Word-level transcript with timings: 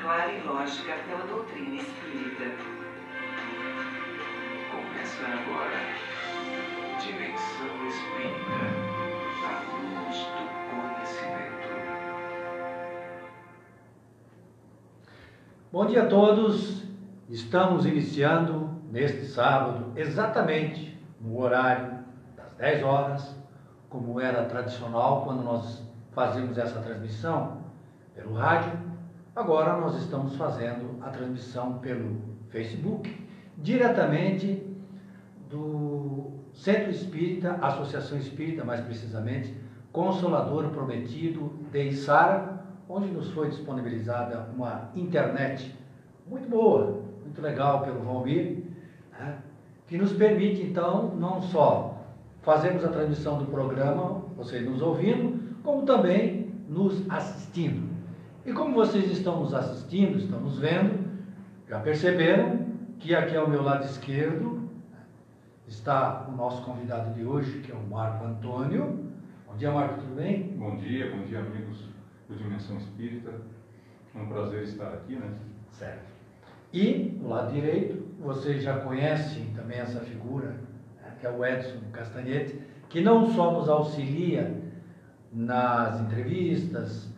clara 0.00 0.32
e 0.32 0.40
lógica 0.42 0.94
pela 1.06 1.26
doutrina 1.26 1.76
espírita. 1.76 2.44
Começa 4.70 5.24
agora. 5.26 5.78
Dimensão 6.98 7.86
Espírita. 7.86 8.60
A 9.44 9.52
luz 9.76 10.16
do 10.26 10.44
conhecimento. 10.70 11.68
Bom 15.70 15.86
dia 15.86 16.04
a 16.04 16.06
todos. 16.06 16.82
Estamos 17.28 17.84
iniciando 17.84 18.70
neste 18.90 19.26
sábado, 19.26 19.92
exatamente 19.96 20.98
no 21.20 21.38
horário 21.38 22.00
das 22.36 22.54
10 22.54 22.82
horas, 22.82 23.36
como 23.88 24.18
era 24.18 24.46
tradicional 24.46 25.24
quando 25.24 25.42
nós 25.42 25.86
fazíamos 26.12 26.58
essa 26.58 26.80
transmissão 26.80 27.62
pelo 28.14 28.34
rádio. 28.34 28.89
Agora 29.34 29.80
nós 29.80 29.96
estamos 29.96 30.34
fazendo 30.34 30.98
a 31.00 31.08
transmissão 31.08 31.78
pelo 31.78 32.16
Facebook, 32.48 33.08
diretamente 33.56 34.66
do 35.48 36.32
Centro 36.52 36.90
Espírita, 36.90 37.52
Associação 37.62 38.18
Espírita, 38.18 38.64
mais 38.64 38.80
precisamente, 38.80 39.54
Consolador 39.92 40.68
Prometido 40.70 41.52
de 41.70 41.90
Içara, 41.90 42.64
onde 42.88 43.06
nos 43.12 43.30
foi 43.30 43.50
disponibilizada 43.50 44.48
uma 44.54 44.90
internet 44.96 45.76
muito 46.26 46.48
boa, 46.48 47.00
muito 47.22 47.40
legal 47.40 47.82
pelo 47.82 48.00
Valmir, 48.00 48.64
né, 49.12 49.38
que 49.86 49.96
nos 49.96 50.12
permite 50.12 50.62
então 50.62 51.14
não 51.14 51.40
só 51.40 52.04
fazermos 52.42 52.84
a 52.84 52.88
transmissão 52.88 53.38
do 53.38 53.46
programa, 53.46 54.22
vocês 54.36 54.68
nos 54.68 54.82
ouvindo, 54.82 55.40
como 55.62 55.82
também 55.82 56.52
nos 56.68 57.08
assistindo. 57.08 57.89
E 58.44 58.52
como 58.54 58.74
vocês 58.74 59.10
estão 59.10 59.40
nos 59.40 59.52
assistindo, 59.52 60.16
estão 60.16 60.40
nos 60.40 60.58
vendo, 60.58 61.10
já 61.68 61.78
perceberam 61.78 62.66
que 62.98 63.14
aqui 63.14 63.36
ao 63.36 63.48
meu 63.48 63.62
lado 63.62 63.84
esquerdo 63.84 64.70
está 65.66 66.26
o 66.26 66.32
nosso 66.32 66.62
convidado 66.62 67.12
de 67.12 67.22
hoje, 67.24 67.60
que 67.60 67.70
é 67.70 67.74
o 67.74 67.86
Marco 67.86 68.24
Antônio. 68.24 69.12
Bom 69.46 69.56
dia, 69.56 69.70
Marco, 69.70 70.00
tudo 70.00 70.16
bem? 70.16 70.54
Bom 70.56 70.76
dia, 70.76 71.14
bom 71.14 71.22
dia, 71.24 71.40
amigos 71.40 71.84
do 72.28 72.34
Dimensão 72.34 72.78
Espírita. 72.78 73.30
É 74.14 74.18
um 74.18 74.26
prazer 74.26 74.62
estar 74.62 74.88
aqui, 74.88 75.16
né? 75.16 75.32
Certo. 75.72 76.10
E, 76.72 77.18
no 77.20 77.28
lado 77.28 77.52
direito, 77.52 78.06
vocês 78.18 78.62
já 78.62 78.80
conhecem 78.80 79.52
também 79.54 79.78
essa 79.78 80.00
figura, 80.00 80.56
né, 81.02 81.12
que 81.20 81.26
é 81.26 81.30
o 81.30 81.44
Edson 81.44 81.78
Castanhete, 81.92 82.58
que 82.88 83.02
não 83.02 83.30
só 83.32 83.52
nos 83.52 83.68
auxilia 83.68 84.62
nas 85.30 86.00
entrevistas, 86.00 87.10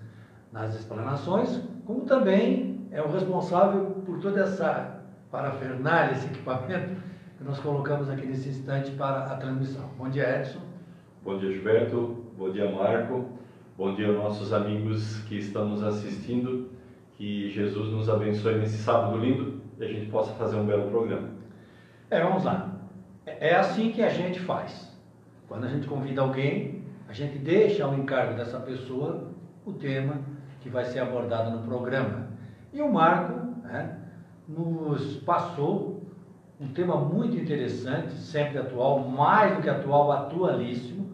nas 0.52 0.74
explanações, 0.74 1.62
como 1.86 2.02
também 2.02 2.86
é 2.90 3.00
o 3.00 3.10
responsável 3.10 3.86
por 4.04 4.20
toda 4.20 4.42
essa 4.42 5.00
parafernália, 5.30 6.12
esse 6.12 6.26
equipamento 6.26 6.94
que 7.38 7.44
nós 7.44 7.58
colocamos 7.58 8.10
aqui 8.10 8.26
nesse 8.26 8.50
instante 8.50 8.90
para 8.92 9.24
a 9.24 9.36
transmissão. 9.36 9.88
Bom 9.96 10.10
dia, 10.10 10.40
Edson. 10.40 10.60
Bom 11.24 11.38
dia, 11.38 11.50
Gilberto. 11.50 12.26
Bom 12.36 12.50
dia, 12.50 12.70
Marco. 12.70 13.26
Bom 13.78 13.94
dia, 13.94 14.12
nossos 14.12 14.52
amigos 14.52 15.20
que 15.22 15.38
estão 15.38 15.68
nos 15.68 15.82
assistindo. 15.82 16.70
Que 17.16 17.50
Jesus 17.50 17.90
nos 17.90 18.10
abençoe 18.10 18.58
nesse 18.58 18.78
sábado 18.78 19.16
lindo 19.16 19.60
e 19.78 19.84
a 19.84 19.88
gente 19.88 20.10
possa 20.10 20.32
fazer 20.34 20.56
um 20.56 20.66
belo 20.66 20.90
programa. 20.90 21.28
É, 22.10 22.22
vamos 22.22 22.44
lá. 22.44 22.72
É 23.24 23.54
assim 23.54 23.90
que 23.92 24.02
a 24.02 24.08
gente 24.08 24.40
faz. 24.40 24.92
Quando 25.48 25.64
a 25.64 25.68
gente 25.68 25.86
convida 25.86 26.20
alguém, 26.20 26.82
a 27.08 27.12
gente 27.12 27.38
deixa 27.38 27.84
ao 27.84 27.94
encargo 27.94 28.36
dessa 28.36 28.58
pessoa 28.60 29.30
o 29.64 29.72
tema 29.72 30.20
que 30.62 30.68
vai 30.68 30.84
ser 30.84 31.00
abordado 31.00 31.50
no 31.50 31.64
programa. 31.64 32.28
E 32.72 32.80
o 32.80 32.90
Marco 32.90 33.34
né, 33.64 33.98
nos 34.48 35.16
passou 35.18 36.02
um 36.60 36.68
tema 36.68 36.96
muito 36.96 37.36
interessante, 37.36 38.14
sempre 38.14 38.58
atual, 38.58 39.00
mais 39.00 39.56
do 39.56 39.62
que 39.62 39.68
atual, 39.68 40.12
atualíssimo, 40.12 41.10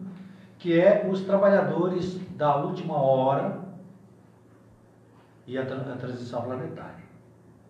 que 0.59 0.79
é 0.79 1.07
os 1.09 1.21
trabalhadores 1.21 2.19
da 2.37 2.55
última 2.57 2.95
hora 2.95 3.59
e 5.47 5.57
a, 5.57 5.65
tra 5.65 5.77
a 5.77 5.97
transição 5.97 6.43
planetária. 6.43 7.03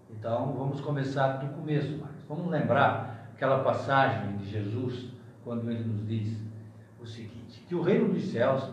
Então, 0.09 0.53
vamos 0.57 0.81
começar 0.81 1.37
do 1.37 1.47
começo, 1.55 1.97
Marcos. 1.97 2.23
Vamos 2.27 2.51
lembrar 2.51 3.29
aquela 3.33 3.63
passagem 3.63 4.35
de 4.37 4.49
Jesus, 4.49 5.09
quando 5.45 5.71
ele 5.71 5.83
nos 5.83 6.05
diz 6.05 6.37
o 6.99 7.05
seguinte: 7.05 7.63
que 7.67 7.75
o 7.75 7.81
reino 7.81 8.09
dos 8.09 8.23
céus 8.23 8.69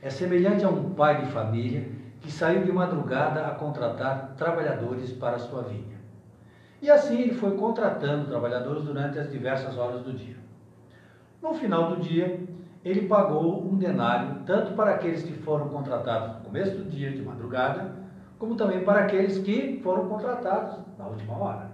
é 0.00 0.08
semelhante 0.08 0.64
a 0.64 0.68
um 0.68 0.90
pai 0.90 1.24
de 1.24 1.32
família 1.32 1.93
que 2.24 2.32
saiu 2.32 2.64
de 2.64 2.72
madrugada 2.72 3.46
a 3.46 3.50
contratar 3.50 4.32
trabalhadores 4.34 5.12
para 5.12 5.38
sua 5.38 5.62
vinha. 5.62 5.98
E 6.80 6.90
assim 6.90 7.20
ele 7.20 7.34
foi 7.34 7.54
contratando 7.54 8.26
trabalhadores 8.26 8.84
durante 8.84 9.18
as 9.18 9.30
diversas 9.30 9.76
horas 9.76 10.00
do 10.00 10.14
dia. 10.14 10.36
No 11.42 11.52
final 11.52 11.94
do 11.94 12.00
dia, 12.00 12.40
ele 12.82 13.06
pagou 13.06 13.62
um 13.62 13.76
denário 13.76 14.40
tanto 14.46 14.72
para 14.72 14.92
aqueles 14.92 15.22
que 15.22 15.34
foram 15.34 15.68
contratados 15.68 16.36
no 16.36 16.44
começo 16.44 16.74
do 16.74 16.84
dia, 16.84 17.12
de 17.12 17.20
madrugada, 17.20 17.94
como 18.38 18.56
também 18.56 18.82
para 18.82 19.00
aqueles 19.00 19.36
que 19.38 19.78
foram 19.82 20.08
contratados 20.08 20.78
na 20.98 21.06
última 21.06 21.36
hora. 21.36 21.72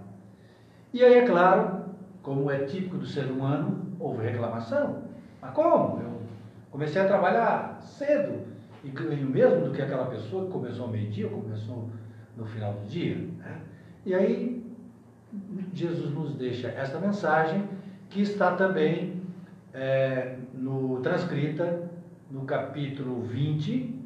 E 0.93 1.01
aí, 1.01 1.13
é 1.13 1.25
claro, 1.25 1.85
como 2.21 2.51
é 2.51 2.65
típico 2.65 2.97
do 2.97 3.05
ser 3.05 3.31
humano, 3.31 3.95
houve 3.97 4.21
reclamação. 4.21 5.03
Mas 5.41 5.51
como? 5.51 6.01
Eu 6.01 6.21
comecei 6.69 7.01
a 7.01 7.07
trabalhar 7.07 7.77
cedo, 7.79 8.50
e 8.83 8.89
ganho 8.89 9.29
mesmo 9.29 9.65
do 9.65 9.71
que 9.71 9.81
aquela 9.81 10.05
pessoa 10.05 10.45
que 10.45 10.51
começou 10.51 10.85
ao 10.85 10.91
meio-dia 10.91 11.27
ou 11.27 11.41
começou 11.41 11.89
no 12.35 12.45
final 12.45 12.73
do 12.73 12.87
dia. 12.87 13.15
Né? 13.15 13.61
E 14.05 14.13
aí, 14.13 14.65
Jesus 15.73 16.13
nos 16.13 16.35
deixa 16.35 16.67
esta 16.69 16.99
mensagem 16.99 17.67
que 18.09 18.21
está 18.21 18.55
também 18.55 19.21
é, 19.73 20.37
no, 20.53 20.99
transcrita 21.01 21.89
no 22.29 22.41
capítulo 22.41 23.21
20 23.23 23.99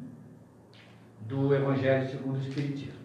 do 1.26 1.54
Evangelho 1.54 2.06
segundo 2.08 2.36
o 2.36 2.40
Espiritismo. 2.40 3.00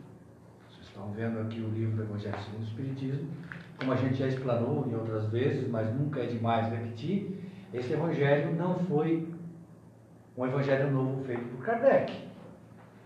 Vocês 0.69 0.87
estão 0.87 1.11
vendo 1.11 1.39
aqui 1.39 1.59
o 1.59 1.69
livro 1.69 1.95
do 1.95 2.03
Evangelho 2.03 2.37
segundo 2.39 2.61
o 2.61 2.67
Espiritismo. 2.67 3.27
Como 3.79 3.93
a 3.93 3.95
gente 3.95 4.15
já 4.15 4.27
explanou 4.27 4.87
em 4.87 4.93
outras 4.93 5.27
vezes, 5.29 5.67
mas 5.67 5.91
nunca 5.95 6.19
é 6.19 6.27
demais 6.27 6.69
repetir, 6.69 7.39
esse 7.73 7.93
Evangelho 7.93 8.55
não 8.55 8.77
foi 8.79 9.27
um 10.37 10.45
evangelho 10.45 10.91
novo 10.91 11.23
feito 11.25 11.43
por 11.55 11.65
Kardec. 11.65 12.13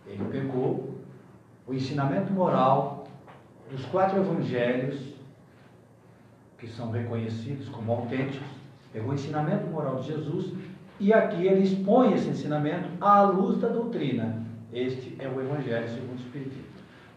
Ele 0.08 0.24
pegou 0.26 0.96
o 1.68 1.74
ensinamento 1.74 2.32
moral 2.32 3.08
dos 3.72 3.86
quatro 3.88 4.20
evangelhos, 4.20 5.16
que 6.58 6.68
são 6.68 6.92
reconhecidos 6.92 7.68
como 7.70 7.92
autênticos, 7.92 8.48
pegou 8.94 9.12
o 9.12 9.14
ensinamento 9.14 9.68
moral 9.68 9.96
de 9.98 10.08
Jesus 10.08 10.54
e 11.00 11.12
aqui 11.12 11.46
ele 11.46 11.64
expõe 11.64 12.14
esse 12.14 12.30
ensinamento 12.30 12.90
à 13.02 13.24
luz 13.24 13.60
da 13.60 13.68
doutrina. 13.68 14.42
Este 14.72 15.16
é 15.20 15.28
o 15.28 15.42
Evangelho 15.42 15.88
segundo 15.90 16.14
o 16.14 16.22
Espiritismo. 16.22 16.64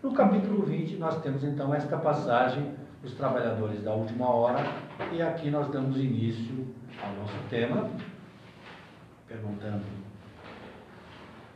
No 0.02 0.12
capítulo 0.12 0.62
20, 0.64 0.96
nós 0.96 1.20
temos 1.22 1.44
então 1.44 1.72
esta 1.75 1.96
passagem 1.96 2.72
dos 3.02 3.14
trabalhadores 3.14 3.82
da 3.82 3.93
última 3.93 4.28
hora, 4.28 4.64
e 5.12 5.22
aqui 5.22 5.50
nós 5.50 5.69
damos 5.69 5.96
início 5.96 6.66
ao 7.02 7.12
nosso 7.14 7.37
tema, 7.49 7.88
perguntando 9.28 9.84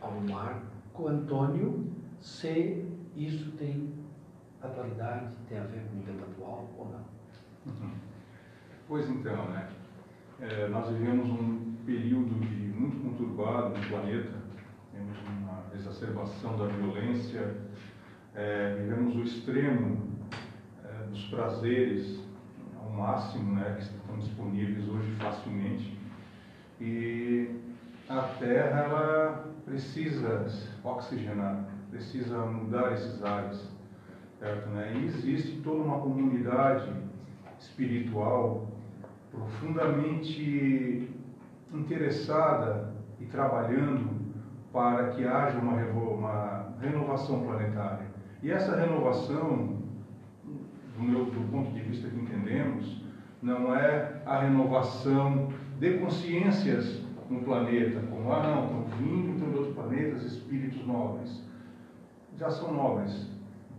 ao 0.00 0.20
Marco 0.20 1.08
Antônio 1.08 1.90
se 2.20 2.84
isso 3.16 3.52
tem 3.52 3.92
atualidade, 4.62 5.32
tem 5.48 5.58
a 5.58 5.64
ver 5.64 5.84
com 5.88 5.98
o 5.98 6.02
tempo 6.02 6.22
atual 6.22 6.70
ou 6.78 6.90
não. 6.90 7.72
Uhum. 7.72 7.92
Pois 8.86 9.08
então, 9.08 9.48
né? 9.50 9.68
É, 10.40 10.68
nós 10.68 10.88
vivemos 10.88 11.28
um 11.28 11.74
período 11.86 12.40
de 12.40 12.56
muito 12.78 13.00
conturbado 13.00 13.78
no 13.78 13.88
planeta, 13.88 14.34
temos 14.92 15.16
uma 15.28 15.64
exacerbação 15.74 16.56
da 16.56 16.66
violência, 16.66 17.56
é, 18.34 18.76
vivemos 18.76 19.16
o 19.16 19.22
extremo 19.22 20.08
é, 20.84 21.06
dos 21.06 21.24
prazeres 21.26 22.20
ao 22.76 22.90
máximo, 22.90 23.54
né, 23.54 23.74
que 23.76 23.82
estão 23.82 24.18
disponíveis 24.18 24.88
hoje 24.88 25.12
facilmente. 25.12 26.01
E 26.84 27.60
a 28.08 28.22
Terra 28.40 28.80
ela 28.80 29.44
precisa 29.64 30.46
oxigenar, 30.82 31.64
precisa 31.90 32.44
mudar 32.44 32.92
esses 32.92 33.22
ares, 33.22 33.70
certo? 34.40 34.68
Né? 34.70 34.92
E 34.96 35.04
existe 35.04 35.60
toda 35.62 35.80
uma 35.80 36.00
comunidade 36.00 36.92
espiritual 37.60 38.66
profundamente 39.30 41.08
interessada 41.72 42.92
e 43.20 43.26
trabalhando 43.26 44.20
para 44.72 45.10
que 45.10 45.24
haja 45.24 45.56
uma, 45.60 45.76
uma 45.84 46.74
renovação 46.80 47.44
planetária. 47.44 48.06
E 48.42 48.50
essa 48.50 48.74
renovação 48.74 49.78
do, 50.96 51.02
meu, 51.02 51.26
do 51.26 51.48
ponto 51.48 51.70
de 51.70 51.80
vista 51.80 52.08
que 52.08 52.16
entendemos, 52.16 53.00
não 53.40 53.72
é 53.72 54.20
a 54.26 54.40
renovação 54.40 55.52
de 55.82 55.98
consciências 55.98 57.02
no 57.28 57.40
planeta, 57.40 57.98
como, 58.08 58.32
ah, 58.32 58.40
não, 58.40 58.62
estão 58.66 58.84
vindo 58.98 59.30
então, 59.30 59.50
de 59.50 59.56
outros 59.56 59.74
planetas 59.74 60.22
espíritos 60.22 60.86
nobres. 60.86 61.42
Já 62.38 62.50
são 62.50 62.72
nobres. 62.72 63.28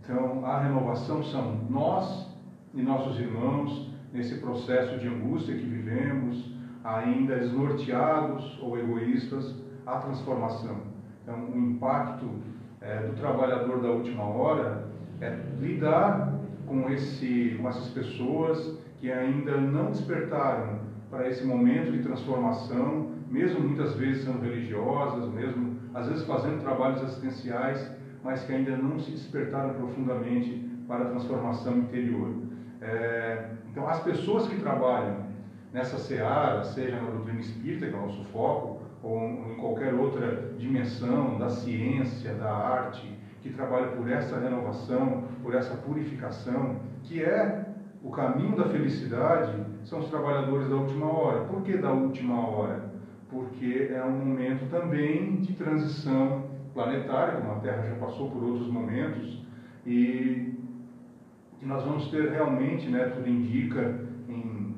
Então, 0.02 0.44
a 0.44 0.60
renovação 0.60 1.22
são 1.22 1.62
nós 1.70 2.30
e 2.74 2.82
nossos 2.82 3.18
irmãos 3.18 3.90
nesse 4.12 4.34
processo 4.34 4.98
de 4.98 5.08
angústia 5.08 5.56
que 5.56 5.64
vivemos, 5.64 6.54
ainda 6.84 7.38
desnorteados 7.38 8.58
ou 8.60 8.78
egoístas, 8.78 9.54
a 9.86 9.96
transformação. 9.96 10.76
Então, 11.22 11.42
o 11.54 11.56
impacto 11.56 12.28
é, 12.82 12.98
do 12.98 13.16
trabalhador 13.16 13.80
da 13.80 13.88
última 13.88 14.24
hora 14.24 14.90
é 15.22 15.30
lidar 15.58 16.34
com, 16.66 16.90
esse, 16.90 17.56
com 17.58 17.66
essas 17.66 17.88
pessoas 17.88 18.78
que 19.00 19.10
ainda 19.10 19.56
não 19.56 19.86
despertaram 19.86 20.83
para 21.14 21.28
esse 21.28 21.44
momento 21.44 21.92
de 21.92 22.00
transformação, 22.00 23.08
mesmo 23.30 23.60
muitas 23.60 23.94
vezes 23.94 24.24
sendo 24.24 24.40
religiosas, 24.40 25.32
mesmo 25.32 25.76
às 25.94 26.08
vezes 26.08 26.26
fazendo 26.26 26.60
trabalhos 26.60 27.00
assistenciais, 27.04 27.88
mas 28.24 28.42
que 28.42 28.52
ainda 28.52 28.76
não 28.76 28.98
se 28.98 29.12
despertaram 29.12 29.74
profundamente 29.74 30.68
para 30.88 31.04
a 31.04 31.10
transformação 31.10 31.78
interior. 31.78 32.34
É, 32.80 33.50
então, 33.70 33.88
as 33.88 34.00
pessoas 34.02 34.48
que 34.48 34.56
trabalham 34.56 35.18
nessa 35.72 35.98
seara, 35.98 36.64
seja 36.64 37.00
na 37.00 37.10
doutrina 37.10 37.40
espírita, 37.40 37.86
que 37.86 37.94
é 37.94 37.96
o 37.96 38.02
nosso 38.02 38.24
foco, 38.24 38.80
ou 39.00 39.20
em 39.52 39.56
qualquer 39.56 39.94
outra 39.94 40.52
dimensão 40.58 41.38
da 41.38 41.48
ciência, 41.48 42.34
da 42.34 42.52
arte, 42.52 43.16
que 43.40 43.50
trabalha 43.50 43.88
por 43.88 44.10
essa 44.10 44.38
renovação, 44.38 45.24
por 45.42 45.54
essa 45.54 45.74
purificação, 45.76 46.76
que 47.02 47.22
é 47.22 47.66
o 48.04 48.10
caminho 48.10 48.54
da 48.54 48.66
felicidade, 48.66 49.64
são 49.84 49.98
os 49.98 50.10
trabalhadores 50.10 50.68
da 50.68 50.76
última 50.76 51.06
hora. 51.06 51.44
Por 51.46 51.62
que 51.62 51.78
da 51.78 51.90
última 51.90 52.38
hora? 52.38 52.92
Porque 53.30 53.88
é 53.90 54.04
um 54.04 54.26
momento 54.26 54.68
também 54.68 55.36
de 55.36 55.54
transição 55.54 56.44
planetária, 56.74 57.40
como 57.40 57.52
a 57.52 57.60
Terra 57.60 57.88
já 57.88 57.94
passou 57.94 58.30
por 58.30 58.44
outros 58.44 58.68
momentos, 58.68 59.42
e 59.86 60.54
nós 61.62 61.82
vamos 61.82 62.10
ter 62.10 62.30
realmente, 62.30 62.88
né, 62.90 63.06
tudo 63.06 63.26
indica, 63.26 64.00
em 64.28 64.76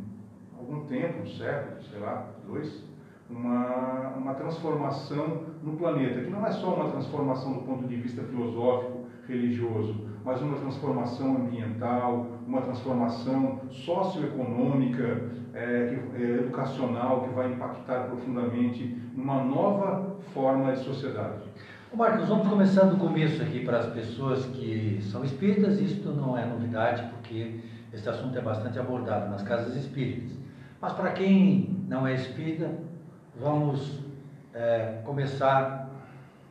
algum 0.56 0.84
tempo, 0.84 1.22
um 1.22 1.26
século, 1.26 1.82
sei 1.82 1.98
lá, 1.98 2.28
dois, 2.46 2.84
uma, 3.28 4.14
uma 4.16 4.34
transformação 4.34 5.42
no 5.62 5.76
planeta, 5.76 6.20
que 6.20 6.30
não 6.30 6.46
é 6.46 6.52
só 6.52 6.74
uma 6.74 6.90
transformação 6.90 7.54
do 7.54 7.60
ponto 7.62 7.88
de 7.88 7.96
vista 7.96 8.22
filosófico, 8.22 9.06
religioso, 9.26 10.06
mas 10.26 10.42
uma 10.42 10.56
transformação 10.56 11.36
ambiental, 11.36 12.26
uma 12.48 12.60
transformação 12.60 13.60
socioeconômica, 13.70 15.22
é, 15.54 15.96
é, 16.16 16.20
educacional, 16.40 17.22
que 17.22 17.32
vai 17.32 17.52
impactar 17.52 18.08
profundamente 18.08 19.00
numa 19.14 19.44
nova 19.44 20.16
forma 20.34 20.72
de 20.72 20.80
sociedade. 20.80 21.44
Marcos, 21.94 22.28
vamos 22.28 22.48
começando 22.48 22.90
do 22.90 22.96
começo 22.96 23.40
aqui 23.40 23.64
para 23.64 23.78
as 23.78 23.86
pessoas 23.86 24.44
que 24.46 24.98
são 25.00 25.22
espíritas. 25.22 25.80
Isto 25.80 26.10
não 26.10 26.36
é 26.36 26.44
novidade, 26.44 27.08
porque 27.12 27.60
esse 27.92 28.08
assunto 28.08 28.36
é 28.36 28.42
bastante 28.42 28.80
abordado 28.80 29.30
nas 29.30 29.44
casas 29.44 29.76
espíritas. 29.76 30.36
Mas 30.80 30.92
para 30.92 31.12
quem 31.12 31.84
não 31.86 32.04
é 32.04 32.14
espírita, 32.14 32.68
vamos 33.40 34.00
é, 34.52 35.00
começar 35.04 35.88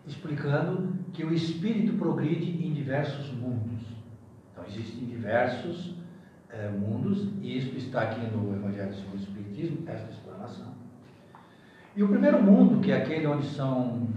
explicando 0.07 0.94
que 1.15 1.23
o 1.23 1.33
espírito 1.33 1.97
progride 1.97 2.65
em 2.65 2.73
diversos 2.73 3.31
mundos. 3.33 3.81
Então, 4.51 4.65
existem 4.67 5.05
diversos 5.05 5.95
é, 6.49 6.69
mundos, 6.69 7.29
e 7.41 7.57
isso 7.57 7.75
está 7.77 8.01
aqui 8.01 8.19
no 8.35 8.53
Evangelho 8.55 8.93
segundo 8.93 9.15
o 9.15 9.19
Espiritismo, 9.19 9.83
esta 9.87 10.11
explanação. 10.11 10.73
E 11.95 12.03
o 12.03 12.09
primeiro 12.09 12.43
mundo, 12.43 12.81
que 12.81 12.91
é 12.91 12.97
aquele 13.01 13.25
onde 13.27 13.45
são 13.47 14.07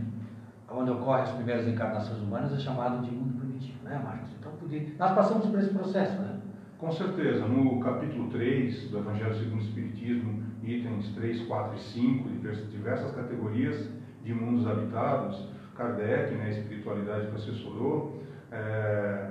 onde 0.71 0.91
ocorrem 0.91 1.23
as 1.23 1.31
primeiras 1.31 1.67
encarnações 1.67 2.21
humanas, 2.21 2.53
é 2.53 2.59
chamado 2.59 3.03
de 3.03 3.11
mundo 3.11 3.39
primitivo, 3.39 3.83
né, 3.85 3.99
Marcos? 4.05 4.31
Então, 4.39 4.53
podia... 4.53 4.87
nós 4.99 5.15
passamos 5.15 5.47
por 5.47 5.59
esse 5.59 5.71
processo, 5.71 6.21
né? 6.21 6.41
Com 6.77 6.93
certeza. 6.93 7.47
No 7.47 7.81
capítulo 7.81 8.29
3 8.31 8.91
do 8.91 8.99
Evangelho 8.99 9.35
segundo 9.35 9.61
o 9.61 9.65
Espiritismo, 9.65 10.43
itens 10.62 11.09
3, 11.15 11.47
4 11.47 11.77
e 11.77 11.81
5, 11.81 12.29
diversas 12.71 13.15
categorias 13.15 13.89
de 14.23 14.35
mundos 14.35 14.67
habitados, 14.67 15.49
Kardec, 15.79 16.35
né, 16.35 16.51
espiritualidade 16.51 17.29
que 17.29 17.37
assessorou, 17.37 18.21
é, 18.51 19.29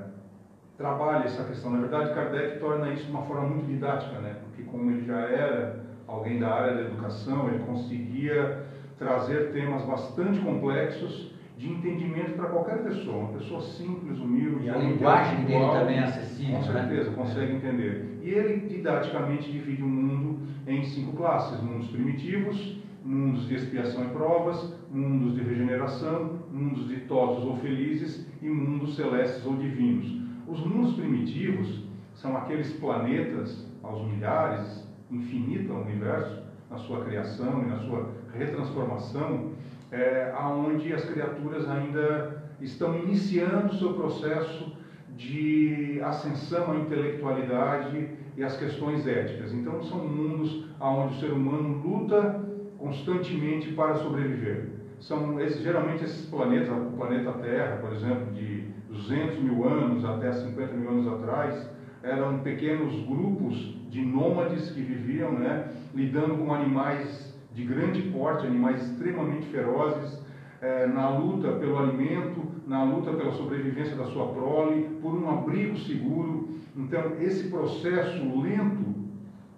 trabalha 0.77 1.25
essa 1.25 1.43
questão. 1.43 1.71
Na 1.71 1.81
verdade, 1.81 2.13
Kardec 2.13 2.59
torna 2.59 2.89
isso 2.93 3.05
de 3.05 3.11
uma 3.11 3.23
forma 3.23 3.49
muito 3.49 3.67
didática, 3.67 4.17
né, 4.19 4.37
porque 4.41 4.63
como 4.63 4.89
ele 4.89 5.05
já 5.05 5.19
era 5.19 5.83
alguém 6.07 6.39
da 6.39 6.49
área 6.49 6.75
da 6.75 6.81
educação, 6.81 7.49
ele 7.49 7.59
conseguia 7.59 8.65
trazer 8.97 9.51
temas 9.51 9.83
bastante 9.83 10.39
complexos 10.39 11.35
de 11.57 11.69
entendimento 11.69 12.33
para 12.33 12.49
qualquer 12.49 12.83
pessoa, 12.83 13.17
uma 13.17 13.33
pessoa 13.33 13.59
simples, 13.61 14.19
humilde. 14.19 14.67
E 14.67 14.69
a 14.69 14.77
linguagem 14.77 15.43
dele 15.45 15.65
também 15.71 15.97
é 15.97 16.03
acessível. 16.03 16.59
Com 16.59 16.67
né? 16.67 16.71
certeza, 16.71 17.09
né? 17.09 17.15
consegue 17.15 17.55
entender. 17.55 18.19
E 18.21 18.29
ele 18.29 18.67
didaticamente 18.67 19.51
divide 19.51 19.81
o 19.81 19.87
mundo 19.87 20.39
em 20.67 20.83
cinco 20.83 21.17
classes: 21.17 21.59
mundos 21.61 21.87
primitivos, 21.89 22.79
mundos 23.03 23.47
de 23.47 23.55
expiação 23.55 24.05
e 24.05 24.09
provas, 24.09 24.73
mundos 24.91 25.33
de 25.33 25.41
regeneração, 25.41 26.36
mundos 26.51 26.87
ditosos 26.87 27.43
ou 27.45 27.57
felizes 27.57 28.27
e 28.41 28.49
mundos 28.49 28.95
celestes 28.95 29.45
ou 29.45 29.55
divinos. 29.57 30.21
Os 30.47 30.65
mundos 30.65 30.95
primitivos 30.95 31.83
são 32.15 32.35
aqueles 32.35 32.71
planetas 32.73 33.67
aos 33.83 34.05
milhares, 34.07 34.87
infinito 35.11 35.71
ao 35.73 35.81
universo, 35.81 36.43
na 36.69 36.77
sua 36.77 37.03
criação 37.05 37.63
e 37.63 37.65
na 37.65 37.79
sua 37.79 38.11
retransformação, 38.33 39.51
é, 39.91 40.33
aonde 40.35 40.93
as 40.93 41.05
criaturas 41.05 41.69
ainda 41.69 42.43
estão 42.59 42.97
iniciando 42.97 43.67
o 43.67 43.77
seu 43.77 43.93
processo 43.93 44.75
de 45.15 45.99
ascensão 46.03 46.71
à 46.71 46.75
intelectualidade 46.77 48.09
e 48.35 48.43
às 48.43 48.57
questões 48.57 49.07
éticas. 49.07 49.53
Então, 49.53 49.81
são 49.83 50.07
mundos 50.07 50.65
onde 50.79 51.15
o 51.15 51.19
ser 51.19 51.31
humano 51.31 51.81
luta 51.81 52.45
constantemente 52.77 53.73
para 53.73 53.95
sobreviver. 53.95 54.76
São 54.99 55.39
esses, 55.39 55.61
geralmente 55.61 56.03
esses 56.03 56.25
planetas, 56.27 56.69
o 56.69 56.97
planeta 56.97 57.31
Terra, 57.33 57.77
por 57.77 57.93
exemplo, 57.93 58.33
de 58.33 58.65
200 58.89 59.39
mil 59.39 59.63
anos 59.67 60.03
até 60.03 60.31
50 60.31 60.73
mil 60.73 60.89
anos 60.89 61.07
atrás, 61.07 61.69
eram 62.01 62.39
pequenos 62.39 63.05
grupos 63.05 63.75
de 63.89 64.01
nômades 64.01 64.71
que 64.71 64.81
viviam, 64.81 65.31
né, 65.31 65.71
lidando 65.93 66.37
com 66.37 66.53
animais 66.53 67.35
de 67.53 67.63
grande 67.63 68.01
porte, 68.03 68.45
animais 68.45 68.81
extremamente 68.81 69.47
ferozes, 69.47 70.19
é, 70.61 70.87
na 70.87 71.09
luta 71.09 71.53
pelo 71.53 71.77
alimento, 71.77 72.41
na 72.65 72.83
luta 72.83 73.11
pela 73.13 73.31
sobrevivência 73.31 73.95
da 73.95 74.05
sua 74.05 74.27
prole, 74.27 74.89
por 75.01 75.13
um 75.13 75.29
abrigo 75.29 75.77
seguro. 75.77 76.49
Então, 76.75 77.13
esse 77.19 77.49
processo 77.49 78.41
lento 78.41 78.95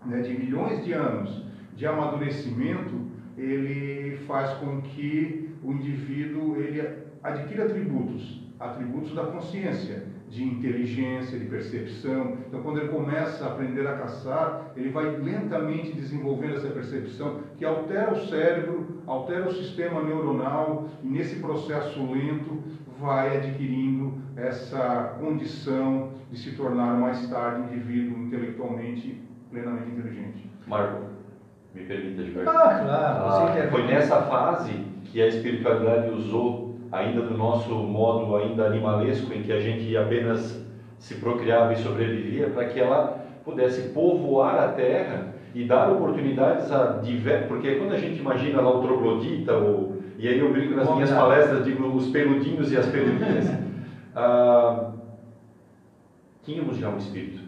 né, 0.06 0.22
de 0.22 0.38
milhões 0.38 0.84
de 0.84 0.94
anos 0.94 1.44
de 1.76 1.88
amadurecimento, 1.88 3.09
ele 3.40 4.18
faz 4.28 4.52
com 4.60 4.82
que 4.82 5.50
o 5.64 5.72
indivíduo 5.72 6.58
ele 6.58 6.82
adquira 7.24 7.66
atributos, 7.66 8.42
atributos 8.60 9.14
da 9.16 9.26
consciência, 9.26 10.04
de 10.30 10.44
inteligência, 10.44 11.40
de 11.40 11.46
percepção. 11.46 12.38
Então, 12.48 12.62
quando 12.62 12.80
ele 12.80 12.90
começa 12.90 13.46
a 13.46 13.48
aprender 13.52 13.88
a 13.88 13.98
caçar, 13.98 14.72
ele 14.76 14.90
vai 14.90 15.18
lentamente 15.18 15.92
desenvolvendo 15.92 16.58
essa 16.58 16.68
percepção 16.68 17.40
que 17.58 17.66
altera 17.66 18.14
o 18.14 18.28
cérebro, 18.28 19.02
altera 19.08 19.48
o 19.48 19.54
sistema 19.54 20.04
neuronal 20.04 20.88
e 21.04 21.08
nesse 21.08 21.38
processo 21.38 22.00
lento 22.12 22.64
vai 23.00 23.38
adquirindo 23.38 24.14
essa 24.36 25.16
condição 25.20 26.12
de 26.30 26.38
se 26.38 26.52
tornar 26.52 27.00
mais 27.00 27.28
tarde 27.30 27.62
um 27.62 27.74
indivíduo 27.74 28.20
intelectualmente 28.20 29.22
plenamente 29.50 29.90
inteligente. 29.90 30.50
Marco, 30.68 31.19
me 31.74 31.84
permita, 31.84 32.24
Gilberto. 32.24 32.50
Ah, 32.50 32.80
claro. 32.84 33.60
Ah, 33.60 33.68
foi 33.70 33.84
nessa 33.84 34.22
fase 34.24 34.74
que 35.06 35.22
a 35.22 35.28
espiritualidade 35.28 36.10
usou 36.10 36.76
ainda 36.92 37.22
do 37.22 37.38
nosso 37.38 37.74
modo 37.76 38.36
ainda 38.36 38.66
animalesco, 38.66 39.32
em 39.34 39.44
que 39.44 39.54
a 39.54 39.60
gente 39.60 39.96
apenas 39.96 40.64
se 40.98 41.16
procriava 41.16 41.74
e 41.74 41.78
sobrevivia, 41.78 42.50
para 42.50 42.66
que 42.66 42.80
ela 42.80 43.20
pudesse 43.44 43.90
povoar 43.90 44.56
a 44.56 44.68
terra 44.70 45.34
e 45.54 45.64
dar 45.64 45.92
oportunidades 45.92 46.72
a 46.72 46.98
diversos. 46.98 47.48
Porque 47.48 47.76
quando 47.76 47.94
a 47.94 47.98
gente 47.98 48.20
imagina 48.20 48.62
lá 48.62 48.78
o 48.78 48.82
troglodita, 48.82 49.54
ou, 49.54 49.98
e 50.18 50.28
aí 50.28 50.40
eu 50.40 50.52
brinco 50.52 50.76
nas 50.76 50.88
Bom, 50.88 50.96
minhas 50.96 51.12
palestras, 51.12 51.64
digo 51.64 51.88
os 51.88 52.08
peludinhos 52.10 52.72
e 52.72 52.78
as 52.78 52.88
peludinhas, 52.88 53.52
ah, 54.16 54.92
tínhamos 56.44 56.78
já 56.78 56.90
um 56.90 56.98
espírito, 56.98 57.42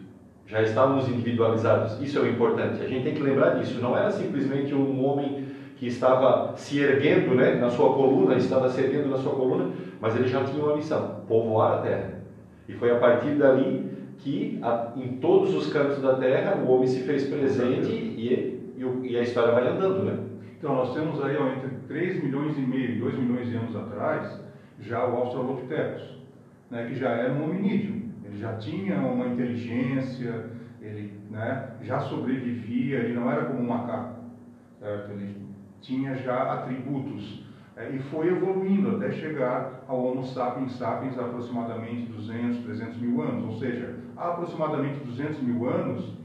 já 0.51 0.62
estávamos 0.62 1.08
individualizados. 1.08 2.00
Isso 2.01 2.20
é 2.20 2.22
o 2.22 2.27
importante. 2.27 2.84
A 2.84 2.88
gente 2.88 3.03
tem 3.05 3.13
que 3.13 3.24
lembrar 3.24 3.55
disso. 3.55 3.79
Não 3.81 3.98
era 3.98 4.12
simplesmente 4.12 4.75
um 4.75 5.03
homem 5.03 5.46
que 5.77 5.88
estava 5.88 6.55
se 6.58 6.77
erguendo 6.79 7.34
né, 7.34 7.55
na 7.55 7.70
sua 7.70 7.93
coluna, 7.93 8.36
estava 8.36 8.70
se 8.70 8.81
erguendo 8.81 9.10
na 9.10 9.17
sua 9.17 9.34
coluna, 9.34 9.72
mas 10.01 10.15
ele 10.15 10.27
já 10.27 10.43
tinha 10.43 10.62
uma 10.62 10.75
missão: 10.75 11.22
povoar 11.25 11.79
a 11.79 11.81
terra. 11.81 12.22
E 12.67 12.74
foi 12.74 12.91
a 12.91 13.00
partir 13.00 13.36
dali 13.36 13.89
que 14.17 14.60
a, 14.62 14.91
em 14.98 15.17
todos 15.17 15.55
os 15.55 15.72
cantos 15.72 16.01
da 16.01 16.15
Terra 16.15 16.62
o 16.63 16.70
homem 16.70 16.86
se 16.86 17.01
fez 17.01 17.27
presente 17.27 17.91
e, 17.91 18.77
e, 18.77 19.10
e 19.10 19.17
a 19.17 19.22
história 19.22 19.53
vai 19.53 19.67
andando, 19.67 20.03
né? 20.03 20.17
Então, 20.60 20.75
nós 20.75 20.93
temos 20.93 21.24
aí 21.24 21.36
ó, 21.38 21.48
entre 21.48 21.70
3 21.88 22.24
milhões 22.24 22.55
e 22.55 22.62
meio 22.62 22.91
e 22.91 23.00
2 23.00 23.17
milhões 23.17 23.50
de 23.50 23.55
anos 23.55 23.75
atrás, 23.75 24.39
já 24.79 25.08
o 25.08 25.15
Australopithecus, 25.15 26.20
né, 26.70 26.86
que 26.86 26.93
já 26.93 27.10
era 27.10 27.34
um 27.34 27.46
hominídeo. 27.46 28.00
Ele 28.32 28.40
já 28.40 28.56
tinha 28.56 28.98
uma 28.98 29.28
inteligência, 29.28 30.46
ele 30.82 31.20
né, 31.30 31.72
já 31.82 32.00
sobrevivia, 32.00 33.00
ele 33.00 33.14
não 33.14 33.30
era 33.30 33.44
como 33.44 33.60
um 33.60 33.68
macaco, 33.68 34.22
certo? 34.80 35.12
ele 35.12 35.36
tinha 35.82 36.16
já 36.16 36.54
atributos. 36.54 37.44
é, 37.76 37.90
e 37.90 38.00
foi 38.00 38.30
evoluindo 38.30 38.96
até 38.96 39.12
chegar 39.12 39.84
ao 39.86 40.02
Homo 40.02 40.24
sapiens 40.24 40.78
sapiens 40.78 41.20
há 41.20 41.24
aproximadamente 41.24 42.10
200, 42.10 42.64
300 42.64 42.98
mil 43.02 43.22
anos. 43.22 43.44
Ou 43.44 43.60
seja, 43.60 43.96
há 44.16 44.30
aproximadamente 44.30 45.00
200 45.04 45.42
mil 45.42 45.70
anos, 45.70 46.16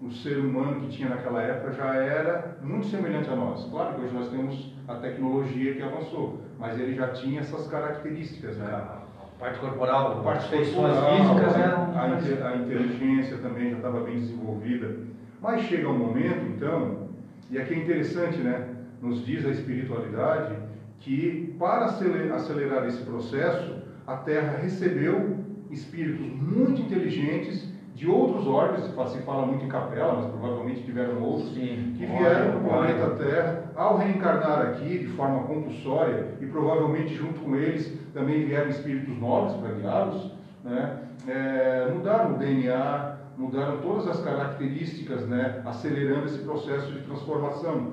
o 0.00 0.12
ser 0.12 0.38
humano 0.38 0.80
que 0.82 0.90
tinha 0.90 1.08
naquela 1.08 1.42
época 1.42 1.72
já 1.72 1.92
era 1.92 2.56
muito 2.62 2.86
semelhante 2.86 3.28
a 3.30 3.34
nós. 3.34 3.64
Claro 3.68 3.96
que 3.96 4.02
hoje 4.02 4.14
nós 4.14 4.28
temos 4.30 4.72
a 4.86 4.94
tecnologia 4.94 5.74
que 5.74 5.82
avançou, 5.82 6.40
mas 6.56 6.78
ele 6.78 6.94
já 6.94 7.08
tinha 7.08 7.40
essas 7.40 7.66
características, 7.66 8.56
né? 8.58 9.07
A 9.38 9.44
parte 9.44 9.60
corporal, 9.60 10.18
A 10.18 10.22
parte 10.22 10.48
feições 10.48 10.96
físicas 10.96 11.54
a, 11.54 11.58
eram. 11.60 12.18
inte- 12.18 12.42
a 12.42 12.56
inteligência 12.56 13.36
também 13.38 13.70
já 13.70 13.76
estava 13.76 14.00
bem 14.00 14.18
desenvolvida. 14.18 14.96
Mas 15.40 15.62
chega 15.62 15.88
um 15.88 15.96
momento, 15.96 16.44
então, 16.56 17.08
e 17.48 17.56
aqui 17.56 17.74
é 17.74 17.78
interessante, 17.78 18.38
né? 18.38 18.66
Nos 19.00 19.24
diz 19.24 19.46
a 19.46 19.50
espiritualidade 19.50 20.56
que 20.98 21.54
para 21.56 21.84
acele- 21.84 22.32
acelerar 22.32 22.84
esse 22.88 23.04
processo, 23.04 23.76
a 24.04 24.16
Terra 24.16 24.58
recebeu 24.60 25.36
espíritos 25.70 26.26
muito 26.26 26.80
inteligentes 26.80 27.67
de 27.98 28.06
outros 28.06 28.46
órgãos, 28.46 28.84
se 29.10 29.18
fala- 29.22 29.44
muito 29.44 29.64
em 29.64 29.68
capela, 29.68 30.12
mas 30.12 30.26
provavelmente 30.26 30.84
tiveram 30.84 31.20
outros, 31.20 31.52
Sim. 31.52 31.94
que 31.96 32.06
vieram 32.06 32.50
para 32.52 32.56
o 32.56 32.60
planeta 32.62 33.06
Terra 33.16 33.72
ao 33.74 33.96
reencarnar 33.96 34.60
aqui 34.60 34.98
de 34.98 35.08
forma 35.08 35.42
compulsória 35.42 36.26
e 36.40 36.46
provavelmente 36.46 37.12
junto 37.12 37.40
com 37.40 37.56
eles 37.56 37.92
também 38.14 38.44
vieram 38.44 38.68
espíritos 38.68 39.18
novos 39.18 39.52
para 39.54 39.72
guiá-los, 39.72 40.30
né? 40.62 40.94
É, 41.26 41.90
mudaram 41.92 42.34
o 42.34 42.38
DNA, 42.38 43.14
mudaram 43.36 43.78
todas 43.78 44.06
as 44.06 44.20
características, 44.20 45.26
né? 45.26 45.60
acelerando 45.64 46.26
esse 46.26 46.38
processo 46.38 46.92
de 46.92 47.00
transformação 47.00 47.88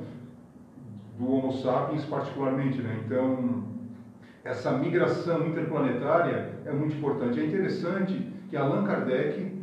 do 1.17 1.31
Homo 1.31 1.51
sapiens 1.51 2.05
particularmente. 2.05 2.79
Né? 2.81 2.95
Então, 3.05 3.63
essa 4.43 4.71
migração 4.71 5.47
interplanetária 5.47 6.49
é 6.65 6.71
muito 6.71 6.95
importante. 6.95 7.39
É 7.39 7.43
interessante 7.45 8.31
que 8.49 8.55
Allan 8.55 8.83
Kardec, 8.83 9.54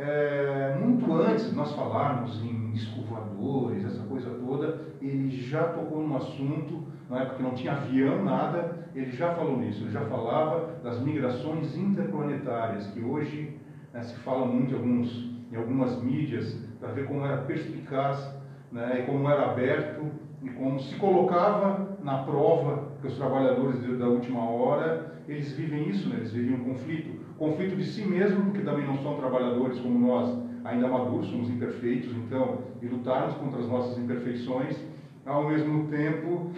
é, 0.00 0.74
muito 0.80 1.12
antes 1.12 1.50
de 1.50 1.54
nós 1.54 1.72
falarmos 1.72 2.42
em 2.42 2.72
escovadores, 2.72 3.84
essa 3.84 4.02
coisa 4.04 4.30
toda, 4.30 4.80
ele 5.00 5.30
já 5.30 5.64
tocou 5.64 6.06
no 6.06 6.16
assunto, 6.16 6.82
não 7.08 7.18
é 7.18 7.24
porque 7.26 7.42
não 7.42 7.52
tinha 7.52 7.72
avião, 7.72 8.24
nada, 8.24 8.88
ele 8.94 9.10
já 9.12 9.34
falou 9.34 9.58
nisso, 9.58 9.84
ele 9.84 9.90
já 9.90 10.00
falava 10.06 10.74
das 10.82 11.00
migrações 11.00 11.76
interplanetárias, 11.76 12.86
que 12.88 13.00
hoje 13.00 13.54
né, 13.92 14.02
se 14.02 14.14
fala 14.20 14.46
muito 14.46 14.72
em, 14.72 14.76
alguns, 14.76 15.30
em 15.52 15.56
algumas 15.56 16.02
mídias, 16.02 16.58
para 16.78 16.92
ver 16.92 17.06
como 17.06 17.26
era 17.26 17.42
perspicaz 17.42 18.34
né, 18.72 19.00
e 19.00 19.06
como 19.06 19.28
era 19.28 19.50
aberto 19.50 20.10
e 20.42 20.48
como 20.48 20.80
se 20.80 20.96
colocava 20.96 21.98
na 22.02 22.18
prova 22.18 22.88
que 23.00 23.06
os 23.06 23.16
trabalhadores 23.16 23.80
da 23.98 24.08
última 24.08 24.48
hora, 24.48 25.12
eles 25.28 25.52
vivem 25.52 25.88
isso, 25.88 26.08
né? 26.08 26.16
eles 26.16 26.32
vivem 26.32 26.54
um 26.54 26.64
conflito. 26.64 27.19
Conflito 27.40 27.74
de 27.74 27.84
si 27.86 28.04
mesmo, 28.04 28.44
porque 28.44 28.60
também 28.60 28.86
não 28.86 28.98
são 28.98 29.16
trabalhadores 29.16 29.78
como 29.80 29.98
nós, 29.98 30.38
ainda 30.62 30.86
maduros, 30.86 31.30
somos 31.30 31.48
imperfeitos, 31.48 32.14
então, 32.14 32.58
de 32.78 32.86
lutarmos 32.86 33.34
contra 33.36 33.60
as 33.60 33.66
nossas 33.66 33.96
imperfeições, 33.96 34.76
ao 35.24 35.48
mesmo 35.48 35.88
tempo 35.88 36.50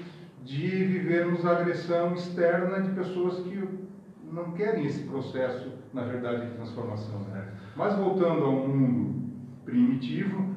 de 0.45 0.67
vivermos 0.67 1.47
a 1.47 1.53
agressão 1.53 2.15
externa 2.15 2.81
de 2.81 2.91
pessoas 2.97 3.39
que 3.45 3.63
não 4.25 4.51
querem 4.55 4.85
esse 4.85 5.05
processo, 5.05 5.71
na 5.95 6.03
verdade, 6.03 6.49
de 6.49 6.55
transformação. 6.57 7.21
Né? 7.31 7.47
Mas 7.77 7.95
voltando 7.95 8.45
ao 8.45 8.67
mundo 8.67 9.23
primitivo, 9.65 10.51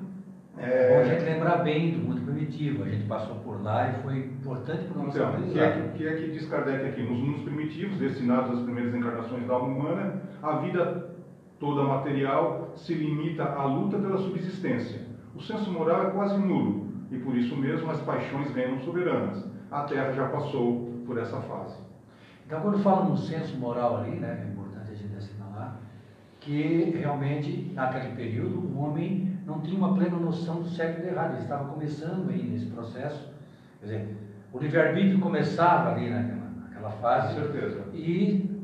É 0.57 0.89
bom 0.89 1.01
a 1.01 1.03
gente 1.03 1.23
lembrar 1.25 1.57
bem 1.57 1.91
do 1.91 1.99
mundo 1.99 2.21
primitivo. 2.21 2.83
A 2.83 2.89
gente 2.89 3.05
passou 3.07 3.35
por 3.55 3.63
lá 3.63 3.89
e 3.89 4.01
foi 4.01 4.17
importante 4.17 4.83
para 4.85 5.01
o 5.01 5.05
nosso 5.05 5.17
Então, 5.17 5.39
o 5.39 5.51
que 5.51 5.59
é, 5.59 5.71
que, 5.71 5.97
que 5.97 6.07
é 6.07 6.13
que 6.15 6.31
diz 6.31 6.47
Kardec 6.47 6.85
aqui? 6.85 7.03
Nos 7.03 7.19
mundos 7.19 7.41
primitivos, 7.43 7.97
destinados 7.97 8.59
às 8.59 8.63
primeiras 8.63 8.93
encarnações 8.93 9.47
da 9.47 9.53
alma 9.53 9.67
humana, 9.67 10.21
a 10.43 10.57
vida 10.57 11.15
toda 11.59 11.83
material 11.83 12.73
se 12.75 12.93
limita 12.93 13.43
à 13.43 13.63
luta 13.65 13.97
pela 13.97 14.17
subsistência. 14.17 15.01
O 15.33 15.41
senso 15.41 15.71
moral 15.71 16.07
é 16.07 16.11
quase 16.11 16.37
nulo 16.37 16.87
e 17.11 17.17
por 17.17 17.35
isso 17.35 17.55
mesmo 17.55 17.89
as 17.89 18.01
paixões 18.01 18.53
reinam 18.53 18.79
soberanas. 18.79 19.45
A 19.71 19.83
Terra 19.83 20.11
já 20.11 20.27
passou 20.27 21.03
por 21.05 21.17
essa 21.17 21.39
fase. 21.41 21.75
Então, 22.45 22.61
quando 22.61 22.79
fala 22.79 23.05
no 23.05 23.17
senso 23.17 23.57
moral 23.57 23.97
ali, 23.97 24.19
né, 24.19 24.45
é 24.45 24.51
importante 24.51 24.91
a 24.91 24.95
gente 24.95 25.15
assinalar, 25.15 25.79
que 26.39 26.95
realmente, 26.95 27.71
naquele 27.73 28.15
período, 28.15 28.59
o 28.59 28.79
homem 28.79 29.35
não 29.45 29.61
tinha 29.61 29.77
uma 29.77 29.95
plena 29.95 30.17
noção 30.17 30.61
do 30.61 30.69
certo 30.69 30.99
e 30.99 31.01
do 31.03 31.07
errado, 31.07 31.33
ele 31.33 31.43
estava 31.43 31.65
começando 31.65 32.29
aí 32.29 32.43
nesse 32.43 32.67
processo. 32.67 33.34
Quer 33.79 33.85
dizer, 33.85 34.17
o 34.53 34.59
livre-arbítrio 34.59 35.19
começava 35.19 35.91
ali 35.91 36.09
naquela, 36.09 36.49
naquela 36.61 36.91
Com 36.91 36.97
fase 37.01 37.35
certeza. 37.35 37.83
e 37.93 38.55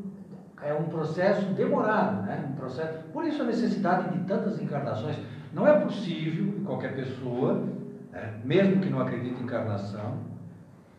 é 0.62 0.74
um 0.74 0.84
processo 0.84 1.46
demorado, 1.54 2.24
né? 2.24 2.48
um 2.52 2.56
processo, 2.56 3.04
por 3.12 3.26
isso 3.26 3.42
a 3.42 3.46
necessidade 3.46 4.18
de 4.18 4.24
tantas 4.26 4.62
encarnações. 4.62 5.18
Não 5.54 5.68
é 5.68 5.80
possível 5.80 6.54
que 6.54 6.62
qualquer 6.62 6.96
pessoa, 6.96 7.66
né, 8.12 8.40
mesmo 8.46 8.80
que 8.80 8.90
não 8.90 9.02
acredite 9.02 9.42
em 9.42 9.44
encarnação, 9.44 10.20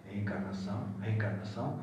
reencarnação, 0.04 0.78
reencarnação, 1.00 1.78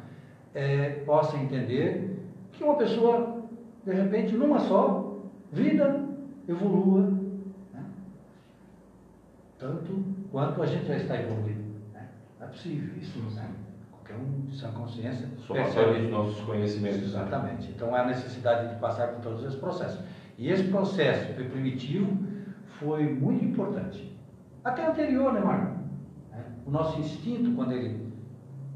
é, 0.54 0.90
possa 1.06 1.38
entender 1.38 2.20
que 2.52 2.64
uma 2.64 2.76
pessoa, 2.76 3.44
de 3.86 3.94
repente, 3.94 4.36
numa 4.36 4.60
só 4.60 5.18
vida, 5.52 6.06
evolua, 6.48 7.02
né? 7.74 7.84
tanto 9.58 10.04
quanto 10.32 10.62
a 10.62 10.66
gente 10.66 10.86
já 10.86 10.98
está 10.98 11.16
evoluído. 11.16 11.69
Né? 12.40 12.46
Não 12.46 12.48
é 12.48 12.50
possível 12.50 12.98
isso. 12.98 13.20
Né? 13.36 13.50
Qualquer 13.92 14.16
um, 14.16 14.46
de 14.46 14.58
sã 14.58 14.72
consciência, 14.72 15.28
Somatório 15.46 16.02
dos 16.02 16.12
nossos 16.12 16.40
conhecimentos. 16.42 17.00
né? 17.00 17.06
Exatamente. 17.06 17.70
Então 17.72 17.94
há 17.94 18.06
necessidade 18.06 18.74
de 18.74 18.80
passar 18.80 19.10
por 19.10 19.22
todos 19.22 19.44
esses 19.44 19.60
processos. 19.60 20.00
E 20.38 20.50
esse 20.50 20.64
processo 20.66 21.34
primitivo 21.34 22.18
foi 22.80 23.04
muito 23.04 23.44
importante. 23.44 24.18
Até 24.64 24.88
anterior, 24.88 25.34
né, 25.34 25.42
Marco? 25.42 25.80
Né? 26.32 26.44
O 26.66 26.72
nosso 26.72 27.00
instinto, 27.00 27.52
quando 27.56 27.74
ele 27.74 28.10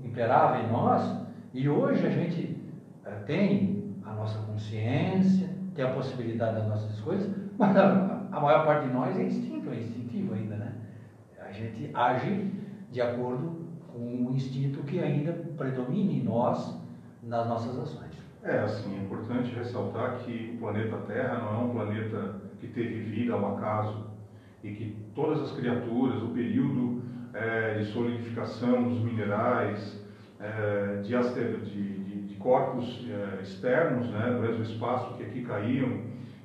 imperava 0.03 0.60
em 0.60 0.72
nós, 0.72 1.24
e 1.53 1.70
hoje 1.70 2.05
a 2.05 2.10
gente 2.10 2.58
eh, 3.05 3.12
tem 3.25 3.96
a 4.05 4.13
nossa 4.13 4.39
consciência, 4.39 5.50
tem 5.74 5.86
a 5.86 5.93
possibilidade 5.93 6.58
das 6.58 6.67
nossas 6.67 6.91
escolhas, 6.96 7.29
mas 7.58 7.75
a 7.77 8.39
maior 8.41 8.65
parte 8.65 8.88
de 8.88 8.93
nós 8.93 9.17
é 9.17 9.24
instinto, 9.24 9.70
é 9.70 9.75
instintivo 9.75 10.34
ainda, 10.34 10.55
né? 10.55 10.74
A 11.39 11.51
gente 11.51 11.89
age 11.93 12.51
de 12.93 13.01
acordo 13.01 13.51
com 13.91 14.27
o 14.27 14.31
instinto 14.31 14.83
que 14.83 15.00
ainda 15.00 15.33
predomina 15.57 16.12
em 16.12 16.23
nós, 16.23 16.79
nas 17.23 17.47
nossas 17.47 17.77
ações. 17.79 18.13
É, 18.43 18.59
assim, 18.59 18.95
é 18.95 19.01
importante 19.01 19.53
ressaltar 19.55 20.19
que 20.19 20.53
o 20.55 20.59
planeta 20.59 20.97
Terra 21.07 21.39
não 21.39 21.53
é 21.53 21.57
um 21.65 21.69
planeta 21.69 22.35
que 22.59 22.67
teve 22.67 23.00
vida 23.00 23.33
ao 23.33 23.55
acaso 23.55 24.05
e 24.63 24.71
que 24.71 24.95
todas 25.15 25.41
as 25.41 25.51
criaturas, 25.51 26.21
o 26.21 26.29
período 26.29 27.01
eh, 27.33 27.79
de 27.79 27.85
solidificação 27.85 28.83
dos 28.83 29.00
minerais, 29.00 30.00
eh, 30.39 31.01
de, 31.01 31.13
de- 31.71 32.27
de- 32.27 32.35
corpos 32.35 33.07
eh, 33.09 33.41
externos 33.41 34.09
né, 34.12 34.29
do 34.38 34.45
exoespaço 34.45 35.15
que 35.15 35.23
aqui 35.23 35.41
caíam 35.41 36.01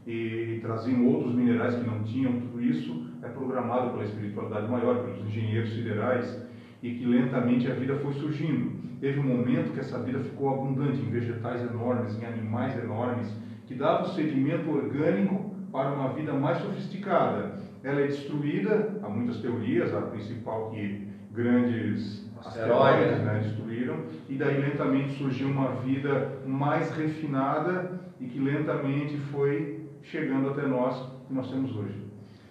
e 0.06 0.58
traziam 0.62 1.04
outros 1.06 1.34
minerais 1.34 1.74
que 1.74 1.84
não 1.84 2.02
tinham, 2.04 2.38
tudo 2.38 2.60
isso 2.62 3.07
é 3.28 3.32
programado 3.32 3.90
pela 3.90 4.04
espiritualidade 4.04 4.68
maior, 4.68 5.04
pelos 5.04 5.20
engenheiros 5.20 5.72
siderais 5.72 6.46
e 6.82 6.94
que 6.94 7.04
lentamente 7.04 7.70
a 7.70 7.74
vida 7.74 7.96
foi 7.96 8.12
surgindo. 8.14 8.78
Teve 9.00 9.20
um 9.20 9.24
momento 9.24 9.72
que 9.72 9.80
essa 9.80 9.98
vida 10.02 10.18
ficou 10.20 10.54
abundante 10.54 11.00
em 11.00 11.10
vegetais 11.10 11.60
enormes, 11.62 12.20
em 12.20 12.24
animais 12.24 12.76
enormes, 12.82 13.32
que 13.66 13.74
dava 13.74 14.04
o 14.04 14.08
sedimento 14.08 14.70
orgânico 14.70 15.54
para 15.70 15.92
uma 15.92 16.12
vida 16.14 16.32
mais 16.32 16.58
sofisticada. 16.58 17.56
Ela 17.82 18.00
é 18.00 18.06
destruída, 18.06 18.98
há 19.02 19.08
muitas 19.08 19.40
teorias, 19.40 19.94
a 19.94 20.02
principal 20.02 20.70
que 20.70 21.06
grandes 21.32 22.28
Asteroides, 22.44 23.12
asteroides 23.12 23.24
né, 23.24 23.40
destruíram, 23.42 23.96
e 24.28 24.34
daí 24.36 24.60
lentamente 24.60 25.18
surgiu 25.18 25.48
uma 25.48 25.72
vida 25.82 26.38
mais 26.46 26.90
refinada 26.96 28.00
e 28.20 28.26
que 28.26 28.38
lentamente 28.38 29.16
foi 29.32 29.88
chegando 30.02 30.50
até 30.50 30.66
nós, 30.66 31.12
que 31.26 31.34
nós 31.34 31.50
temos 31.50 31.74
hoje. 31.76 32.07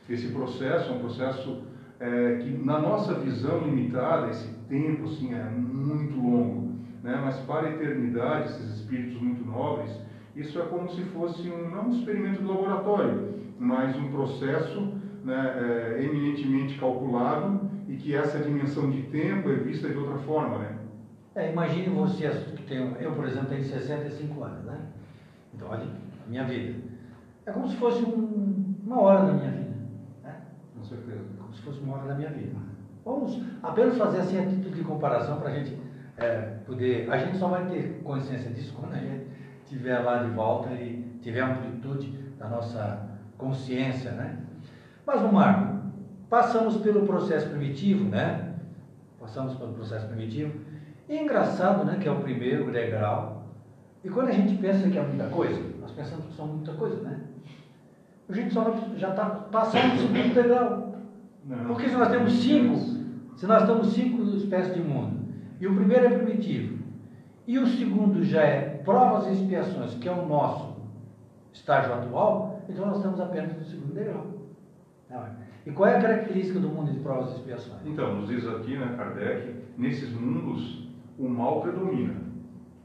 Esse 0.09 0.29
processo 0.29 0.91
é 0.91 0.95
um 0.95 0.99
processo 0.99 1.63
é, 1.99 2.37
que, 2.37 2.49
na 2.49 2.79
nossa 2.79 3.15
visão 3.15 3.59
limitada, 3.61 4.29
esse 4.29 4.47
tempo 4.69 5.05
assim, 5.05 5.33
é 5.33 5.43
muito 5.43 6.15
longo, 6.15 6.73
né? 7.03 7.19
mas 7.23 7.37
para 7.41 7.67
a 7.67 7.71
eternidade, 7.71 8.49
esses 8.49 8.79
espíritos 8.79 9.19
muito 9.21 9.45
nobres, 9.45 9.91
Isso 10.35 10.59
é 10.59 10.65
como 10.65 10.89
se 10.89 11.01
fosse 11.05 11.49
um, 11.49 11.69
não 11.69 11.87
um 11.87 11.91
experimento 11.91 12.41
de 12.41 12.47
laboratório, 12.47 13.33
mas 13.59 13.95
um 13.97 14.11
processo 14.11 14.93
né, 15.23 15.95
é, 15.97 16.03
eminentemente 16.03 16.77
calculado 16.77 17.69
e 17.87 17.95
que 17.95 18.15
essa 18.15 18.39
dimensão 18.39 18.89
de 18.89 19.01
tempo 19.03 19.49
é 19.49 19.55
vista 19.55 19.89
de 19.89 19.97
outra 19.97 20.17
forma, 20.19 20.59
né? 20.59 20.77
É, 21.35 21.51
imagine 21.51 21.89
você 21.89 22.29
que 22.55 22.63
tem, 22.63 22.77
eu 22.99 23.11
por 23.13 23.25
exemplo 23.25 23.49
tenho 23.49 23.63
65 23.63 24.43
anos, 24.43 24.63
né? 24.65 24.79
Então 25.53 25.67
olha 25.69 25.83
a 25.83 26.29
minha 26.29 26.43
vida. 26.43 26.79
É 27.45 27.51
como 27.51 27.67
se 27.67 27.75
fosse 27.77 28.03
um, 28.03 28.75
uma 28.85 29.01
hora 29.01 29.25
da 29.25 29.33
minha 29.33 29.51
vida, 29.51 29.56
certeza. 30.87 31.23
Como 31.37 31.53
se 31.53 31.61
fosse 31.61 31.79
uma 31.81 31.97
hora 31.97 32.07
da 32.07 32.15
minha 32.15 32.29
vida. 32.29 32.55
Vamos 33.03 33.41
apenas 33.63 33.97
fazer 33.97 34.19
assim 34.19 34.39
a 34.39 34.45
título 34.45 34.75
de 34.75 34.83
comparação 34.83 35.39
para 35.39 35.49
a 35.49 35.53
gente 35.53 35.77
é, 36.17 36.57
poder. 36.65 37.09
A 37.11 37.17
gente 37.17 37.37
só 37.37 37.47
vai 37.47 37.65
ter 37.67 38.01
consciência 38.03 38.51
disso 38.51 38.75
quando 38.77 38.93
a 38.93 38.97
gente 38.97 39.27
estiver 39.63 39.99
lá 39.99 40.23
de 40.23 40.29
volta 40.31 40.73
e 40.73 41.19
tiver 41.21 41.41
amplitude 41.41 42.11
da 42.37 42.49
nossa 42.49 43.07
consciência, 43.37 44.11
né? 44.11 44.39
Mas, 45.05 45.21
Marco, 45.31 45.77
passamos 46.29 46.77
pelo 46.77 47.05
processo 47.05 47.49
primitivo, 47.49 48.09
né? 48.09 48.55
Passamos 49.19 49.55
pelo 49.55 49.73
processo 49.73 50.07
primitivo. 50.07 50.59
E 51.07 51.15
é 51.15 51.23
engraçado, 51.23 51.85
né, 51.85 51.97
que 52.01 52.07
é 52.07 52.11
o 52.11 52.19
primeiro 52.19 52.69
degrau. 52.71 53.53
E 54.03 54.09
quando 54.09 54.29
a 54.29 54.33
gente 54.33 54.57
pensa 54.57 54.89
que 54.89 54.97
é 54.97 55.01
muita 55.01 55.27
coisa, 55.27 55.61
nós 55.79 55.91
pensamos 55.91 56.25
que 56.25 56.33
são 56.35 56.47
muita 56.47 56.73
coisa, 56.73 57.01
né? 57.01 57.21
A 58.29 58.33
gente 58.33 58.53
só 58.53 58.73
já 58.95 59.09
está 59.09 59.25
passando 59.25 59.95
o 59.95 59.97
segundo 59.97 60.33
degrau. 60.33 60.95
Porque 61.67 61.87
se 61.87 61.95
nós 61.95 62.09
temos 62.09 62.33
cinco, 62.33 62.75
se 63.37 63.47
nós 63.47 63.65
temos 63.65 63.93
cinco 63.93 64.23
espécies 64.35 64.73
de 64.73 64.81
mundo, 64.81 65.17
e 65.59 65.67
o 65.67 65.75
primeiro 65.75 66.05
é 66.05 66.09
primitivo, 66.09 66.77
e 67.47 67.57
o 67.57 67.65
segundo 67.65 68.23
já 68.23 68.41
é 68.41 68.81
provas 68.83 69.27
e 69.27 69.31
expiações, 69.31 69.93
que 69.95 70.09
é 70.09 70.11
o 70.11 70.25
nosso 70.25 70.75
estágio 71.53 71.93
atual, 71.93 72.61
então 72.67 72.85
nós 72.85 72.97
estamos 72.97 73.19
apenas 73.19 73.55
no 73.55 73.63
segundo 73.63 73.93
degrau. 73.93 74.27
E 75.65 75.71
qual 75.71 75.89
é 75.89 75.97
a 75.97 76.01
característica 76.01 76.59
do 76.59 76.67
mundo 76.67 76.91
de 76.91 76.99
provas 76.99 77.31
e 77.31 77.35
expiações? 77.35 77.81
Então, 77.85 78.15
nos 78.15 78.27
diz 78.27 78.45
aqui, 78.47 78.77
né, 78.77 78.93
Kardec, 78.97 79.55
nesses 79.77 80.11
mundos 80.13 80.87
o 81.17 81.27
mal 81.27 81.61
predomina. 81.61 82.15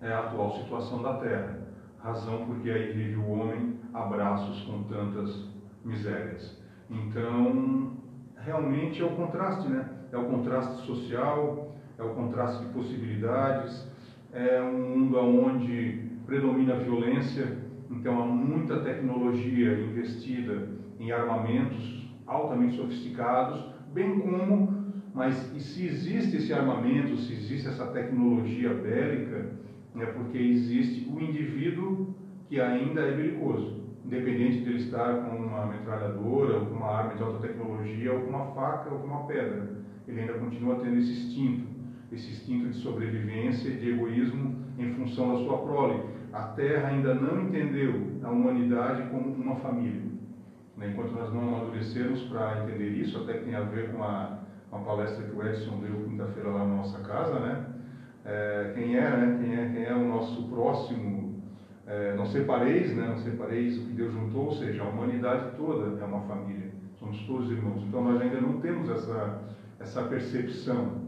É 0.00 0.12
a 0.12 0.20
atual 0.20 0.52
situação 0.52 1.02
da 1.02 1.14
Terra. 1.18 1.58
Razão 1.98 2.44
porque 2.46 2.70
aí 2.70 2.92
vive 2.92 3.16
o 3.16 3.30
homem 3.30 3.71
a 3.92 4.02
braços 4.02 4.62
com 4.62 4.82
tantas 4.84 5.48
misérias. 5.84 6.60
Então, 6.90 7.92
realmente 8.36 9.00
é 9.02 9.04
o 9.04 9.16
contraste, 9.16 9.68
né? 9.68 9.88
É 10.12 10.16
o 10.16 10.24
contraste 10.24 10.86
social, 10.86 11.74
é 11.98 12.02
o 12.02 12.14
contraste 12.14 12.64
de 12.64 12.72
possibilidades, 12.72 13.86
é 14.32 14.60
um 14.62 14.98
mundo 14.98 15.18
onde 15.18 16.10
predomina 16.26 16.74
a 16.74 16.78
violência, 16.78 17.58
então 17.90 18.22
há 18.22 18.26
muita 18.26 18.80
tecnologia 18.80 19.78
investida 19.80 20.68
em 20.98 21.12
armamentos 21.12 22.10
altamente 22.26 22.76
sofisticados, 22.76 23.62
bem 23.92 24.20
como, 24.20 24.82
mas 25.14 25.34
se 25.34 25.86
existe 25.86 26.36
esse 26.36 26.52
armamento, 26.52 27.16
se 27.16 27.32
existe 27.32 27.68
essa 27.68 27.86
tecnologia 27.88 28.72
bélica, 28.72 29.50
é 29.96 30.06
porque 30.06 30.38
existe 30.38 31.06
o 31.10 31.20
indivíduo 31.20 32.14
que 32.48 32.60
ainda 32.60 33.02
é 33.02 33.14
belicoso, 33.14 33.81
independente 34.04 34.60
de 34.60 34.70
ele 34.70 34.78
estar 34.78 35.14
com 35.22 35.36
uma 35.36 35.66
metralhadora, 35.66 36.58
ou 36.58 36.66
com 36.66 36.74
uma 36.74 36.90
arma 36.90 37.14
de 37.14 37.22
alta 37.22 37.46
tecnologia, 37.46 38.12
ou 38.12 38.20
com 38.20 38.30
uma 38.30 38.46
faca, 38.52 38.90
ou 38.90 39.00
com 39.00 39.06
uma 39.06 39.26
pedra. 39.26 39.82
Ele 40.06 40.20
ainda 40.20 40.34
continua 40.34 40.76
tendo 40.76 40.98
esse 40.98 41.12
instinto, 41.12 41.66
esse 42.10 42.30
instinto 42.30 42.70
de 42.70 42.76
sobrevivência 42.76 43.68
e 43.68 43.76
de 43.76 43.90
egoísmo 43.90 44.56
em 44.78 44.94
função 44.94 45.32
da 45.32 45.44
sua 45.44 45.58
prole. 45.58 46.02
A 46.32 46.42
Terra 46.48 46.88
ainda 46.88 47.14
não 47.14 47.42
entendeu 47.42 48.18
a 48.22 48.30
humanidade 48.30 49.08
como 49.10 49.32
uma 49.34 49.56
família. 49.56 50.02
Né? 50.76 50.90
Enquanto 50.90 51.12
nós 51.12 51.32
não 51.32 51.40
amadurecermos 51.42 52.22
para 52.24 52.62
entender 52.62 52.88
isso, 52.88 53.18
até 53.18 53.34
que 53.34 53.44
tem 53.44 53.54
a 53.54 53.62
ver 53.62 53.92
com 53.92 54.02
a, 54.02 54.40
com 54.70 54.76
a 54.76 54.80
palestra 54.80 55.24
que 55.24 55.36
o 55.36 55.46
Edson 55.46 55.78
deu 55.80 56.04
quinta-feira 56.08 56.50
lá 56.50 56.60
na 56.60 56.76
nossa 56.76 56.98
casa, 57.00 57.38
né? 57.38 57.66
É, 58.24 58.72
quem 58.74 58.96
é, 58.96 59.10
né? 59.10 59.38
Quem 59.40 59.54
é, 59.54 59.68
quem 59.68 59.84
é 59.84 59.94
o 59.94 60.08
nosso 60.08 60.48
próximo, 60.48 61.21
é, 61.86 62.14
não 62.16 62.26
separeis, 62.26 62.94
né? 62.94 63.08
Não 63.08 63.18
separeis 63.18 63.78
o 63.78 63.86
que 63.86 63.92
Deus 63.92 64.12
juntou, 64.12 64.46
ou 64.46 64.52
seja, 64.52 64.82
a 64.82 64.88
humanidade 64.88 65.56
toda 65.56 66.00
é 66.00 66.04
uma 66.04 66.20
família, 66.22 66.72
somos 66.98 67.18
todos 67.26 67.50
irmãos. 67.50 67.82
Então 67.82 68.02
nós 68.02 68.20
ainda 68.20 68.40
não 68.40 68.60
temos 68.60 68.88
essa, 68.88 69.42
essa 69.80 70.02
percepção, 70.04 71.02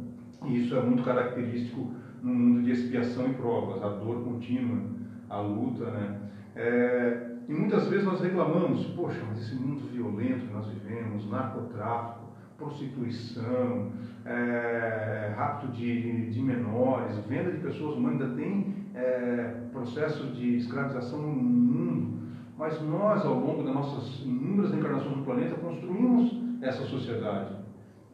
e 0.45 0.65
isso 0.65 0.77
é 0.77 0.83
muito 0.83 1.03
característico 1.03 1.93
no 2.23 2.35
mundo 2.35 2.63
de 2.63 2.73
expiação 2.73 3.27
e 3.29 3.35
provas, 3.35 3.83
a 3.83 3.89
dor 3.89 4.25
contínua, 4.25 4.83
a 5.29 5.41
luta, 5.41 5.91
né? 5.91 6.21
É, 6.57 7.31
e 7.49 7.53
muitas 7.53 7.89
vezes 7.89 8.07
nós 8.07 8.21
reclamamos, 8.21 8.87
poxa, 8.97 9.21
mas 9.29 9.41
esse 9.41 9.55
mundo 9.55 9.85
violento 9.93 10.47
que 10.47 10.53
nós 10.53 10.67
vivemos, 10.69 11.31
narcotráfico, 11.31 12.25
prostituição, 12.57 13.93
é, 14.25 15.35
rapto 15.37 15.69
de, 15.69 16.31
de 16.31 16.41
menores, 16.41 17.19
venda 17.27 17.51
de 17.51 17.59
pessoas 17.59 17.97
humanas, 17.97 18.23
ainda 18.23 18.35
tem 18.35 18.75
é, 18.95 19.55
processo 19.73 20.27
de 20.29 20.57
escravização 20.57 21.21
no 21.21 21.29
mundo. 21.29 22.15
Mas 22.57 22.81
nós, 22.83 23.25
ao 23.25 23.35
longo 23.35 23.65
das 23.65 23.75
nossas 23.75 24.21
inúmeras 24.25 24.73
encarnações 24.73 25.17
no 25.17 25.25
planeta, 25.25 25.57
construímos 25.57 26.41
essa 26.63 26.85
sociedade. 26.85 27.57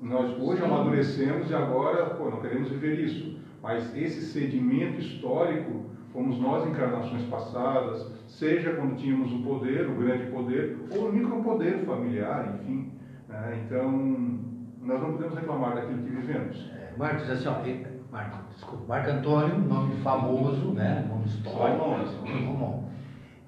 Nós 0.01 0.37
hoje 0.41 0.65
amadurecemos 0.65 1.51
e 1.51 1.55
agora 1.55 2.07
pô, 2.15 2.31
não 2.31 2.41
queremos 2.41 2.71
viver 2.71 2.99
isso. 3.01 3.39
Mas 3.63 3.95
esse 3.95 4.23
sedimento 4.23 4.99
histórico 4.99 5.91
fomos 6.13 6.41
nós 6.41 6.67
encarnações 6.67 7.23
passadas, 7.25 8.11
seja 8.27 8.73
quando 8.73 8.97
tínhamos 8.97 9.33
o 9.33 9.43
poder, 9.43 9.87
o 9.89 9.95
grande 9.97 10.31
poder, 10.31 10.79
ou 10.91 11.09
o 11.09 11.13
micropoder 11.13 11.85
familiar, 11.85 12.59
enfim. 12.61 12.91
Né? 13.29 13.63
Então, 13.67 13.93
nós 14.81 15.01
não 15.01 15.13
podemos 15.13 15.35
reclamar 15.35 15.75
daquilo 15.75 16.03
que 16.03 16.11
vivemos. 16.11 16.71
É, 16.75 16.95
Marcos, 16.97 17.31
assim, 17.31 17.49
ó, 17.49 17.61
Marco, 18.11 18.39
desculpa, 18.53 18.85
Marco 18.89 19.11
Antônio, 19.11 19.59
nome 19.59 19.97
famoso, 20.03 20.73
né? 20.73 21.07
nome 21.09 21.27
histórico. 21.27 21.79
Só 21.79 21.87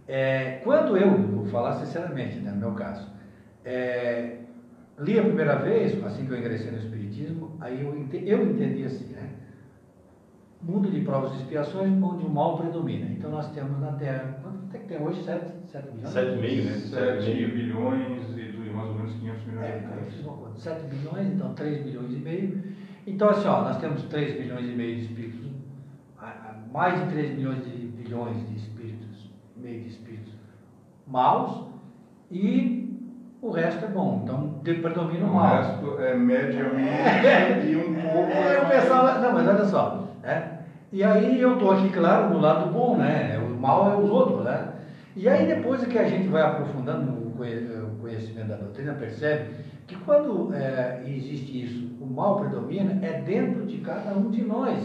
É, 0.07 0.61
quando 0.63 0.97
eu, 0.97 1.17
vou 1.17 1.47
falar 1.47 1.75
sinceramente, 1.75 2.39
né, 2.39 2.51
no 2.51 2.59
meu 2.59 2.73
caso, 2.73 3.09
é, 3.65 4.39
li 4.99 5.19
a 5.19 5.23
primeira 5.23 5.57
vez, 5.57 6.03
assim 6.05 6.27
que 6.27 6.33
eu 6.33 6.39
ingressei 6.39 6.71
no 6.71 6.79
Espiritismo, 6.79 7.57
aí 7.61 7.83
eu, 7.83 7.97
entendi, 7.97 8.29
eu 8.29 8.51
entendi 8.51 8.85
assim, 8.85 9.07
né? 9.13 9.31
mundo 10.63 10.91
de 10.91 11.01
provas 11.01 11.33
e 11.33 11.43
expiações 11.43 11.91
onde 12.01 12.25
o 12.25 12.31
mal 12.31 12.57
predomina. 12.57 13.07
Então 13.11 13.31
nós 13.31 13.51
temos 13.53 13.81
na 13.81 13.93
Terra, 13.93 14.39
quanto 14.43 14.75
é 14.75 14.79
que 14.79 14.87
tem 14.87 15.03
hoje? 15.03 15.23
7, 15.25 15.45
7 15.67 15.91
bilhões? 15.91 16.15
7,5, 16.15 16.65
né? 16.65 16.73
7 17.21 17.47
bilhões 17.47 18.39
e 18.39 18.71
mais 18.71 18.89
ou 18.89 18.95
menos 18.95 19.13
500 19.15 19.47
milhões 19.47 19.65
é, 19.65 19.79
de 19.79 19.85
habitantes. 19.87 20.63
7 20.63 20.87
bilhões, 20.87 21.27
então 21.27 21.55
3 21.55 21.85
bilhões 21.85 22.13
e 22.13 22.17
meio. 22.17 22.63
Então 23.07 23.29
assim, 23.29 23.49
ó, 23.49 23.63
nós 23.63 23.79
temos 23.79 24.03
3 24.05 24.41
bilhões 24.41 24.67
e 24.67 24.73
meio 24.73 24.97
de 24.97 25.03
espíritos, 25.03 25.51
mais 26.73 27.01
de 27.01 27.11
3 27.11 27.35
bilhões 27.37 27.65
de 27.65 27.87
bilhões 27.87 28.49
de 28.49 28.57
espíritos, 28.57 29.31
meio 29.57 29.81
de 29.83 29.89
espíritos 29.89 30.33
maus 31.07 31.65
e 32.31 32.83
o 33.41 33.51
resto 33.51 33.85
é 33.85 33.89
bom. 33.89 34.21
Então 34.23 34.61
predomina 34.63 35.27
o 35.27 35.35
mal. 35.35 35.45
O 35.45 35.57
resto 35.57 36.01
é 36.01 36.15
mediamente 36.15 37.27
é, 37.27 37.67
e 37.67 37.77
um 37.77 37.93
pouco. 37.95 38.31
É, 38.31 38.57
eu 38.57 38.67
pensava, 38.67 39.19
não, 39.19 39.33
mas 39.33 39.49
olha 39.49 39.65
só, 39.65 40.05
né? 40.23 40.59
E 40.93 41.03
aí 41.03 41.41
eu 41.41 41.55
estou 41.55 41.73
aqui, 41.73 41.91
claro, 41.91 42.31
no 42.31 42.39
lado 42.39 42.67
bom, 42.67 42.97
né? 42.97 43.39
O 43.39 43.59
mal 43.59 43.91
é 43.91 43.97
os 43.97 44.09
outros, 44.09 44.45
né? 44.45 44.69
E 45.15 45.29
aí 45.29 45.47
depois 45.47 45.85
que 45.85 45.99
a 45.99 46.09
gente 46.09 46.29
vai 46.29 46.43
aprofundando 46.43 47.13
o 47.13 47.99
conhecimento 48.01 48.49
da 48.49 48.57
doutrina, 48.57 48.95
percebe 48.95 49.51
que 49.87 49.97
quando 49.97 50.55
é, 50.55 51.03
existe 51.07 51.65
isso, 51.65 51.97
o 52.01 52.07
mal 52.07 52.41
predomina, 52.41 53.05
é 53.05 53.21
dentro 53.21 53.67
de 53.67 53.79
cada 53.79 54.17
um 54.17 54.31
de 54.31 54.43
nós. 54.43 54.79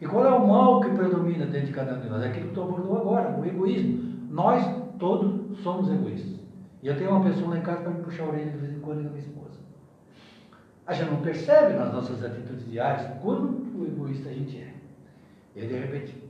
E 0.00 0.06
qual 0.06 0.26
é 0.26 0.30
o 0.30 0.46
mal 0.46 0.80
que 0.80 0.90
predomina 0.90 1.46
dentro 1.46 1.68
de 1.68 1.72
cada 1.72 1.94
um 1.94 2.00
de 2.00 2.08
nós? 2.08 2.22
É 2.22 2.28
aquilo 2.28 2.48
que 2.48 2.54
tu 2.54 2.62
abordou 2.62 2.98
agora, 2.98 3.38
o 3.38 3.46
egoísmo. 3.46 4.12
Nós 4.30 4.64
todos 4.98 5.58
somos 5.60 5.90
egoístas. 5.90 6.40
E 6.82 6.88
eu 6.88 6.96
tenho 6.96 7.10
uma 7.10 7.24
pessoa 7.24 7.50
lá 7.50 7.58
em 7.58 7.62
casa 7.62 7.82
para 7.82 7.92
me 7.92 8.02
puxar 8.02 8.24
a 8.24 8.28
orelha 8.28 8.50
de 8.50 8.58
vez 8.58 8.72
em 8.74 8.80
quando, 8.80 9.00
é 9.00 9.02
minha 9.04 9.18
esposa. 9.18 9.60
A 10.86 10.92
gente 10.92 11.10
não 11.10 11.20
percebe 11.22 11.74
nas 11.74 11.92
nossas 11.92 12.22
atitudes 12.24 12.68
diárias 12.68 13.06
quanto 13.22 13.86
egoísta 13.86 14.28
a 14.28 14.32
gente 14.32 14.58
é. 14.58 14.74
E 15.54 15.66
de 15.66 15.74
repente, 15.74 16.20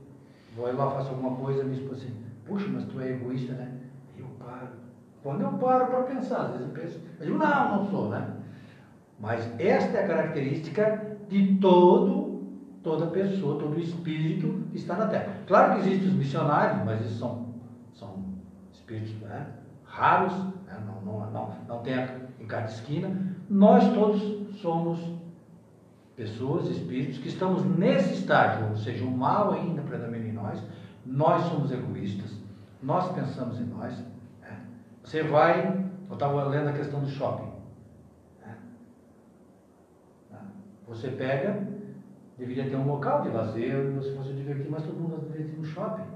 vou 0.55 0.71
lá, 0.71 0.91
faço 0.91 1.09
alguma 1.09 1.35
coisa, 1.35 1.63
minha 1.63 1.81
esposa 1.81 2.03
assim, 2.03 2.13
puxa, 2.45 2.67
mas 2.67 2.85
tu 2.85 2.99
é 2.99 3.11
egoísta, 3.11 3.53
né? 3.53 3.71
Eu 4.17 4.25
paro. 4.39 4.67
Quando 5.21 5.41
eu 5.41 5.53
paro 5.53 5.87
para 5.87 6.03
pensar, 6.03 6.41
às 6.41 6.51
vezes 6.51 6.67
eu 6.67 6.73
penso, 6.73 6.99
eu 7.19 7.25
digo, 7.25 7.37
não, 7.37 7.77
não 7.77 7.89
sou, 7.89 8.09
né? 8.09 8.27
Mas 9.19 9.47
esta 9.59 9.97
é 9.97 10.03
a 10.03 10.07
característica 10.07 11.17
de 11.29 11.55
todo, 11.57 12.43
toda 12.83 13.07
pessoa, 13.07 13.59
todo 13.59 13.79
espírito 13.79 14.67
que 14.71 14.77
está 14.77 14.97
na 14.97 15.07
Terra. 15.07 15.37
Claro 15.47 15.73
que 15.73 15.87
existem 15.87 16.09
os 16.09 16.15
missionários, 16.15 16.85
mas 16.85 17.01
esses 17.01 17.17
são, 17.17 17.47
são 17.93 18.25
espíritos 18.73 19.15
né? 19.21 19.47
raros, 19.85 20.33
né? 20.65 20.77
não, 20.85 21.01
não, 21.01 21.31
não, 21.31 21.55
não 21.67 21.79
tem 21.79 21.93
em 22.39 22.45
cada 22.45 22.65
esquina. 22.65 23.15
Nós 23.49 23.93
todos 23.93 24.21
somos 24.59 24.99
pessoas, 26.15 26.69
espíritos, 26.69 27.17
que 27.17 27.29
estamos 27.29 27.65
nesse 27.65 28.13
estágio, 28.13 28.69
ou 28.69 28.77
seja, 28.77 29.03
o 29.03 29.11
mal 29.11 29.53
ainda 29.53 29.81
predomina 29.81 30.27
em 30.27 30.33
nós, 30.33 30.61
nós 31.13 31.43
somos 31.43 31.71
egoístas, 31.71 32.41
Nós 32.81 33.11
pensamos 33.13 33.59
em 33.59 33.65
nós. 33.65 33.97
né? 34.41 34.59
Você 35.03 35.21
vai, 35.23 35.85
eu 36.09 36.13
estava 36.13 36.43
lendo 36.45 36.69
a 36.69 36.73
questão 36.73 37.01
do 37.01 37.07
shopping. 37.07 37.49
né? 38.41 38.57
Tá? 40.31 40.41
Você 40.87 41.09
pega, 41.09 41.65
deveria 42.37 42.67
ter 42.67 42.75
um 42.75 42.87
local 42.87 43.21
de 43.21 43.29
lazer, 43.29 43.91
você 43.91 44.11
pode 44.11 44.29
se 44.29 44.33
divertir, 44.33 44.69
mas 44.71 44.81
todo 44.83 44.99
mundo 44.99 45.21
deveria 45.21 45.53
ir 45.53 45.57
no 45.57 45.63
shopping. 45.63 46.07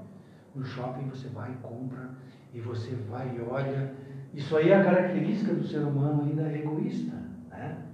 No 0.54 0.64
shopping 0.64 1.08
você 1.08 1.28
vai 1.28 1.52
e 1.52 1.56
compra, 1.56 2.10
e 2.52 2.60
você 2.60 2.96
vai 3.08 3.34
e 3.36 3.40
olha. 3.40 3.94
Isso 4.34 4.56
aí 4.56 4.70
é 4.70 4.76
a 4.80 4.84
característica 4.84 5.54
do 5.54 5.64
ser 5.64 5.78
humano 5.78 6.24
ainda 6.24 6.52
egoísta. 6.52 7.16
Né? 7.50 7.84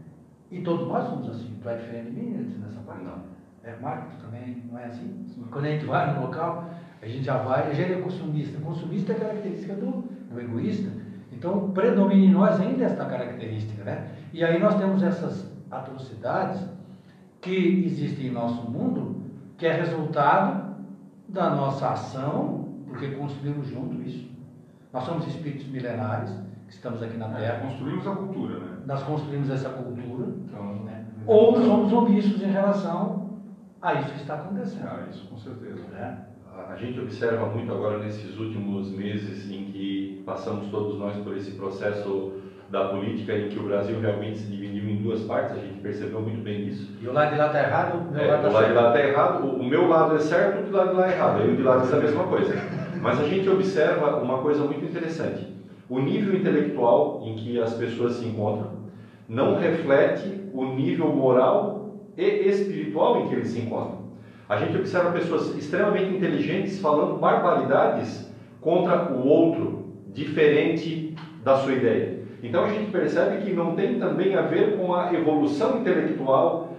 E 0.50 0.62
todos 0.62 0.88
nós 0.88 1.06
somos 1.08 1.28
assim. 1.28 1.58
Tu 1.62 1.68
é 1.68 1.76
diferente 1.76 2.10
de 2.12 2.20
mim 2.20 2.58
nessa 2.60 2.80
parte? 2.80 3.04
Não. 3.04 3.34
É, 3.62 3.76
Marco, 3.80 4.10
tu 4.10 4.24
também 4.24 4.62
não 4.70 4.78
é 4.78 4.86
assim? 4.86 5.26
Quando 5.50 5.66
a 5.66 5.68
gente 5.68 5.84
vai 5.86 6.14
no 6.14 6.22
local, 6.22 6.70
a 7.04 7.08
gente 7.08 7.24
já 7.24 7.36
vai, 7.38 7.74
gente 7.74 7.92
é 7.92 8.00
consumista. 8.00 8.58
Consumista 8.60 9.12
é 9.12 9.16
característica 9.16 9.74
do, 9.74 10.04
do 10.30 10.40
egoísta. 10.40 10.90
Então, 11.32 11.70
predomina 11.70 12.24
em 12.24 12.30
nós 12.32 12.60
ainda 12.60 12.84
esta 12.84 13.04
característica, 13.04 13.84
né? 13.84 14.08
E 14.32 14.42
aí 14.44 14.58
nós 14.58 14.74
temos 14.76 15.02
essas 15.02 15.52
atrocidades 15.70 16.60
que 17.40 17.84
existem 17.86 18.28
em 18.28 18.32
nosso 18.32 18.70
mundo, 18.70 19.16
que 19.58 19.66
é 19.66 19.72
resultado 19.72 20.74
da 21.28 21.50
nossa 21.50 21.90
ação, 21.90 22.68
porque 22.86 23.08
construímos 23.08 23.68
junto 23.68 24.00
isso. 24.02 24.30
Nós 24.92 25.04
somos 25.04 25.26
espíritos 25.26 25.66
milenares, 25.66 26.30
que 26.68 26.72
estamos 26.74 27.02
aqui 27.02 27.16
na 27.18 27.26
É, 27.38 27.40
Terra, 27.40 27.60
construímos 27.68 28.06
a 28.06 28.12
cultura, 28.12 28.58
né? 28.60 28.76
nós 28.86 29.02
construímos 29.02 29.50
essa 29.50 29.68
cultura, 29.70 30.28
Então, 30.48 30.84
né? 30.84 31.04
ou 31.26 31.56
somos 31.62 31.92
omissos 31.92 32.40
em 32.40 32.46
relação 32.50 33.30
a 33.82 33.94
isso 33.94 34.10
que 34.12 34.20
está 34.20 34.34
acontecendo. 34.36 34.86
ah, 34.86 35.06
isso 35.10 35.26
com 35.28 35.36
certeza. 35.36 35.82
né? 35.92 36.18
A 36.68 36.76
gente 36.76 36.98
observa 37.00 37.46
muito 37.46 37.72
agora 37.72 37.98
nesses 37.98 38.38
últimos 38.38 38.90
meses 38.90 39.50
em 39.50 39.64
que 39.66 40.22
passamos 40.26 40.68
todos 40.70 40.98
nós 40.98 41.16
por 41.18 41.36
esse 41.36 41.52
processo 41.52 42.32
da 42.70 42.88
política 42.88 43.36
em 43.36 43.48
que 43.48 43.58
o 43.58 43.62
Brasil 43.64 44.00
realmente 44.00 44.38
se 44.38 44.46
dividiu 44.50 44.88
em 44.88 44.96
duas 44.96 45.22
partes, 45.22 45.52
a 45.56 45.60
gente 45.60 45.80
percebeu 45.80 46.20
muito 46.20 46.42
bem 46.42 46.66
isso. 46.66 46.90
E 47.00 47.06
o 47.06 47.12
lado 47.12 47.32
de 47.32 47.38
lá 47.38 47.46
está 47.46 47.62
errado, 47.62 48.08
o 48.08 48.12
meu 48.12 48.22
É, 48.22 48.26
lado 48.26 48.46
está 48.46 48.48
lado 48.48 48.66
de 48.66 48.72
certo. 48.72 48.82
lá 48.82 48.88
está 48.88 49.08
errado, 49.08 49.44
o 49.46 49.60
o 49.60 49.64
meu 49.64 49.88
lado 49.88 50.16
é 50.16 50.18
certo, 50.18 50.60
o 50.60 50.70
do 50.70 50.76
lado 50.76 50.90
de 50.90 50.96
lá 50.96 51.08
é 51.08 51.12
errado. 51.12 51.42
Aí 51.42 51.52
o 51.52 51.56
de 51.56 51.62
lá 51.62 51.76
diz 51.78 51.92
a 51.92 51.96
mesma 52.00 52.24
coisa. 52.24 52.54
Mas 53.00 53.20
a 53.20 53.24
gente 53.24 53.48
observa 53.48 54.16
uma 54.16 54.38
coisa 54.38 54.64
muito 54.64 54.84
interessante. 54.84 55.46
O 55.88 55.98
nível 56.00 56.34
intelectual 56.34 57.22
em 57.24 57.34
que 57.36 57.60
as 57.60 57.74
pessoas 57.74 58.14
se 58.14 58.26
encontram 58.26 58.70
não 59.28 59.56
reflete 59.56 60.50
o 60.52 60.64
nível 60.64 61.08
moral 61.12 61.94
e 62.16 62.22
espiritual 62.48 63.20
em 63.20 63.28
que 63.28 63.34
eles 63.34 63.48
se 63.48 63.60
encontram. 63.60 64.03
A 64.48 64.56
gente 64.56 64.76
observa 64.76 65.12
pessoas 65.12 65.56
extremamente 65.56 66.14
inteligentes 66.14 66.80
falando 66.80 67.18
barbaridades 67.18 68.30
contra 68.60 69.12
o 69.12 69.26
outro, 69.26 69.84
diferente 70.12 71.14
da 71.42 71.56
sua 71.56 71.72
ideia. 71.72 72.20
Então 72.42 72.64
a 72.64 72.68
gente 72.68 72.90
percebe 72.90 73.42
que 73.42 73.52
não 73.52 73.74
tem 73.74 73.98
também 73.98 74.34
a 74.34 74.42
ver 74.42 74.76
com 74.76 74.94
a 74.94 75.12
evolução 75.12 75.78
intelectual 75.78 76.74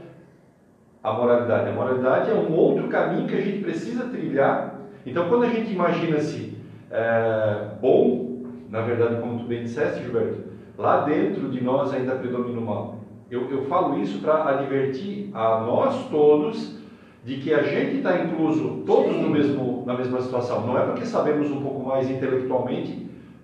a 1.03 1.13
moralidade. 1.13 1.69
A 1.69 1.71
moralidade 1.71 2.31
é 2.31 2.33
um 2.33 2.51
outro 2.55 2.87
caminho 2.87 3.27
que 3.27 3.35
a 3.35 3.41
gente 3.41 3.63
precisa 3.63 4.05
trilhar. 4.05 4.79
Então, 5.05 5.29
quando 5.29 5.43
a 5.43 5.49
gente 5.49 5.71
imagina-se 5.71 6.57
é, 6.89 7.67
bom, 7.79 8.43
na 8.71 8.81
verdade, 8.81 9.21
como 9.21 9.37
tu 9.37 9.45
bem 9.45 9.63
disseste, 9.63 10.01
Gilberto, 10.01 10.43
lá 10.77 11.01
dentro 11.01 11.49
de 11.49 11.63
nós 11.63 11.93
ainda 11.93 12.15
predomina 12.15 12.59
o 12.59 12.65
mal. 12.65 12.95
Eu, 13.29 13.49
eu 13.51 13.65
falo 13.65 13.99
isso 13.99 14.19
para 14.19 14.49
advertir 14.49 15.29
a 15.33 15.59
nós 15.59 16.09
todos 16.09 16.79
de 17.25 17.35
que 17.35 17.51
a 17.53 17.63
gente 17.63 17.97
está 17.97 18.15
incluso 18.15 18.83
todos 18.85 19.17
no 19.17 19.31
mesmo, 19.31 19.83
na 19.83 19.95
mesma 19.95 20.19
situação. 20.19 20.63
Não 20.65 20.77
é 20.77 20.83
porque 20.83 21.03
sabemos 21.03 21.49
um 21.51 21.57
pouco 21.57 21.83
mais 21.83 22.07
intelectualmente 22.07 22.93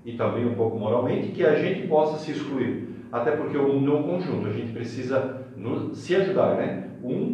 e 0.06 0.14
também 0.14 0.46
um 0.46 0.56
pouco 0.56 0.78
moralmente 0.78 1.32
que 1.32 1.44
a 1.44 1.56
gente 1.56 1.82
possa 1.88 2.16
se 2.20 2.32
excluir. 2.32 2.80
Até 3.12 3.32
porque 3.32 3.58
o 3.58 3.64
mundo 3.64 3.90
é 3.92 3.94
um 3.94 4.04
conjunto, 4.04 4.48
a 4.48 4.52
gente 4.52 4.72
precisa 4.72 5.26
no- 5.56 5.94
se 5.96 6.16
ajudar, 6.16 6.56
né? 6.56 6.76
Um 7.02 7.34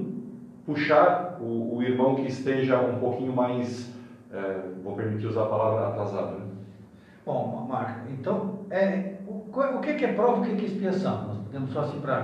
puxar 0.66 1.36
o, 1.38 1.76
o 1.78 1.84
irmão 1.84 2.16
que 2.16 2.26
esteja 2.28 2.80
um 2.80 2.96
pouquinho 2.96 3.34
mais, 3.34 3.90
eh, 4.32 4.62
vou 4.82 4.94
permitir 4.94 5.28
usar 5.28 5.42
a 5.42 5.46
palavra 5.46 5.86
atrasado, 5.86 6.32
né? 6.32 6.44
Bom, 7.26 7.44
Marco, 7.66 8.06
então, 8.06 8.46
é, 8.70 9.00
o, 9.26 9.36
o 9.74 9.80
que 9.80 9.94
que 9.94 10.06
é 10.06 10.08
prova, 10.08 10.40
o 10.40 10.42
que 10.42 10.54
que 10.56 10.64
é 10.64 10.68
expiação? 10.68 11.20
Nós 11.22 11.38
podemos 11.38 11.72
só 11.72 11.80
assim 11.80 12.00
para 12.00 12.24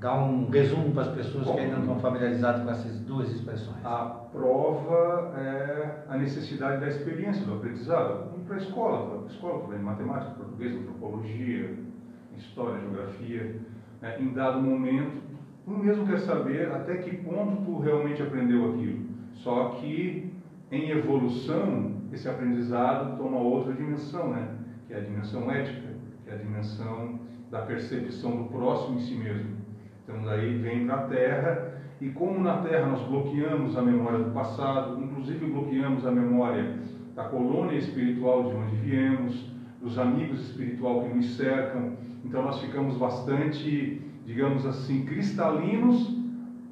dar 0.00 0.18
um 0.18 0.48
resumo 0.48 0.92
para 0.92 1.02
as 1.02 1.08
pessoas 1.08 1.50
que 1.50 1.58
ainda 1.58 1.74
não 1.74 1.82
estão 1.82 2.00
familiarizadas 2.00 2.62
com 2.62 2.70
essas 2.70 2.98
duas 3.00 3.30
expressões. 3.30 3.84
A 3.84 4.06
prova 4.32 5.34
é 5.36 6.04
a 6.08 6.16
necessidade 6.16 6.80
da 6.80 6.88
experiência, 6.88 7.44
do 7.44 7.54
aprendizado. 7.54 8.30
Para 8.46 8.56
a 8.56 8.58
escola, 8.58 9.18
para 9.18 9.28
a 9.28 9.30
escola, 9.30 9.76
em 9.76 9.82
matemática, 9.82 10.32
português, 10.32 10.74
antropologia, 10.74 11.78
história, 12.36 12.80
geografia. 12.80 13.60
né? 14.00 14.16
Em 14.18 14.32
dado 14.32 14.62
momento, 14.62 15.20
tu 15.64 15.70
mesmo 15.70 16.06
quer 16.06 16.18
saber 16.18 16.72
até 16.72 16.96
que 16.96 17.18
ponto 17.18 17.62
tu 17.64 17.78
realmente 17.78 18.22
aprendeu 18.22 18.70
aquilo. 18.70 19.04
Só 19.34 19.76
que 19.80 20.32
em 20.72 20.90
evolução, 20.90 21.96
esse 22.10 22.28
aprendizado 22.28 23.18
toma 23.18 23.36
outra 23.38 23.74
dimensão, 23.74 24.30
né? 24.30 24.48
que 24.86 24.94
é 24.94 24.96
a 24.96 25.00
dimensão 25.00 25.50
ética, 25.50 25.88
que 26.24 26.30
é 26.30 26.34
a 26.34 26.38
dimensão 26.38 27.20
da 27.50 27.62
percepção 27.62 28.36
do 28.36 28.44
próximo 28.44 28.96
em 28.96 29.00
si 29.00 29.14
mesmo. 29.14 29.59
Então 30.10 30.24
daí 30.24 30.58
vem 30.58 30.86
para 30.86 30.96
a 30.96 31.02
Terra 31.04 31.74
e 32.00 32.08
como 32.10 32.40
na 32.40 32.58
Terra 32.58 32.86
nós 32.86 33.02
bloqueamos 33.02 33.76
a 33.76 33.82
memória 33.82 34.18
do 34.18 34.32
passado, 34.32 35.02
inclusive 35.02 35.46
bloqueamos 35.46 36.04
a 36.04 36.10
memória 36.10 36.78
da 37.14 37.24
colônia 37.24 37.76
espiritual 37.76 38.44
de 38.44 38.56
onde 38.56 38.76
viemos, 38.76 39.50
dos 39.80 39.98
amigos 39.98 40.40
espiritual 40.50 41.04
que 41.04 41.14
nos 41.14 41.36
cercam, 41.36 41.94
então 42.24 42.42
nós 42.42 42.60
ficamos 42.60 42.96
bastante, 42.96 44.02
digamos 44.26 44.66
assim, 44.66 45.04
cristalinos 45.04 46.18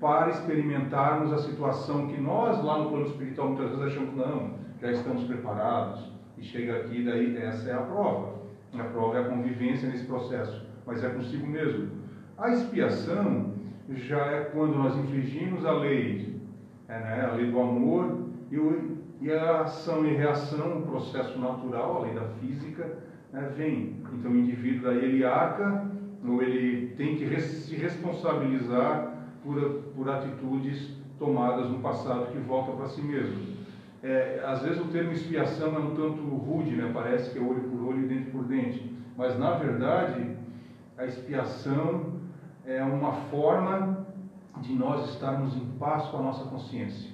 para 0.00 0.30
experimentarmos 0.30 1.32
a 1.32 1.38
situação 1.38 2.06
que 2.08 2.20
nós 2.20 2.62
lá 2.62 2.78
no 2.78 2.90
plano 2.90 3.06
espiritual 3.06 3.48
muitas 3.48 3.70
vezes 3.70 3.84
achamos 3.86 4.10
que 4.10 4.16
não, 4.16 4.50
já 4.80 4.92
estamos 4.92 5.24
preparados 5.24 6.12
e 6.36 6.42
chega 6.42 6.76
aqui 6.76 7.02
daí 7.02 7.36
essa 7.36 7.70
é 7.70 7.74
a 7.74 7.78
prova. 7.78 8.38
A 8.78 8.84
prova 8.84 9.16
é 9.16 9.20
a 9.22 9.24
convivência 9.24 9.88
nesse 9.88 10.04
processo, 10.04 10.66
mas 10.86 11.02
é 11.02 11.08
consigo 11.08 11.46
mesmo. 11.46 11.97
A 12.38 12.50
expiação 12.50 13.52
já 13.88 14.24
é 14.26 14.44
quando 14.52 14.76
nós 14.76 14.96
infligimos 14.96 15.66
a 15.66 15.72
lei, 15.72 16.40
é, 16.88 16.92
né, 17.00 17.28
a 17.28 17.34
lei 17.34 17.50
do 17.50 17.58
amor 17.58 18.28
e, 18.48 18.56
o, 18.56 18.96
e 19.20 19.32
a 19.32 19.62
ação 19.62 20.06
e 20.06 20.14
reação, 20.14 20.78
o 20.78 20.82
processo 20.82 21.36
natural, 21.36 21.96
a 21.96 22.00
lei 22.02 22.14
da 22.14 22.28
física, 22.40 22.96
né, 23.32 23.52
vem. 23.56 23.96
Então 24.12 24.30
o 24.30 24.36
indivíduo 24.36 24.84
daí 24.84 25.04
ele 25.04 25.24
arca 25.24 25.84
ou 26.24 26.40
ele 26.40 26.94
tem 26.94 27.16
que 27.16 27.40
se 27.40 27.74
responsabilizar 27.74 29.14
por, 29.42 29.60
por 29.96 30.08
atitudes 30.08 30.96
tomadas 31.18 31.68
no 31.68 31.80
passado 31.80 32.30
que 32.30 32.38
volta 32.38 32.70
para 32.70 32.86
si 32.86 33.02
mesmo. 33.02 33.58
É, 34.00 34.44
às 34.46 34.62
vezes 34.62 34.80
o 34.80 34.84
termo 34.84 35.10
expiação 35.10 35.74
é 35.74 35.78
um 35.80 35.90
tanto 35.90 36.22
rude, 36.22 36.76
né? 36.76 36.88
parece 36.94 37.32
que 37.32 37.38
é 37.38 37.42
olho 37.42 37.62
por 37.62 37.84
olho 37.84 38.04
e 38.04 38.06
dente 38.06 38.30
por 38.30 38.44
dente, 38.44 38.96
mas 39.16 39.36
na 39.36 39.54
verdade 39.54 40.36
a 40.96 41.04
expiação 41.04 42.17
é 42.68 42.84
uma 42.84 43.12
forma 43.30 44.06
de 44.60 44.74
nós 44.74 45.08
estarmos 45.10 45.56
em 45.56 45.64
paz 45.78 46.06
com 46.08 46.18
a 46.18 46.22
nossa 46.22 46.44
consciência 46.50 47.10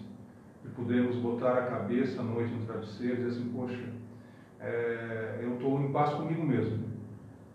e 0.64 0.68
podermos 0.70 1.16
botar 1.16 1.52
a 1.52 1.66
cabeça 1.66 2.20
à 2.20 2.24
noite 2.24 2.52
no 2.52 2.66
travesseiro 2.66 3.14
e 3.14 3.24
dizer 3.24 3.28
assim, 3.28 3.52
poxa, 3.54 3.84
é, 4.60 5.38
eu 5.42 5.54
estou 5.54 5.80
em 5.80 5.92
paz 5.92 6.12
comigo 6.14 6.44
mesmo. 6.44 6.84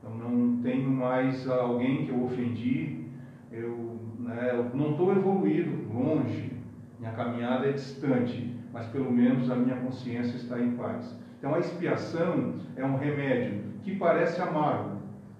Eu 0.01 0.11
não 0.11 0.61
tenho 0.61 0.89
mais 0.89 1.47
alguém 1.49 2.05
que 2.05 2.11
eu 2.11 2.23
ofendi, 2.23 3.05
eu, 3.51 3.99
né, 4.19 4.51
eu 4.53 4.63
não 4.73 4.91
estou 4.91 5.11
evoluído, 5.11 5.91
longe, 5.93 6.53
minha 6.99 7.11
caminhada 7.11 7.67
é 7.67 7.73
distante, 7.73 8.55
mas 8.71 8.85
pelo 8.87 9.11
menos 9.11 9.51
a 9.51 9.55
minha 9.55 9.75
consciência 9.75 10.37
está 10.37 10.57
em 10.57 10.71
paz. 10.77 11.19
Então 11.37 11.53
a 11.53 11.59
expiação 11.59 12.53
é 12.77 12.85
um 12.85 12.97
remédio 12.97 13.61
que 13.83 13.95
parece 13.95 14.41
amargo, 14.41 14.98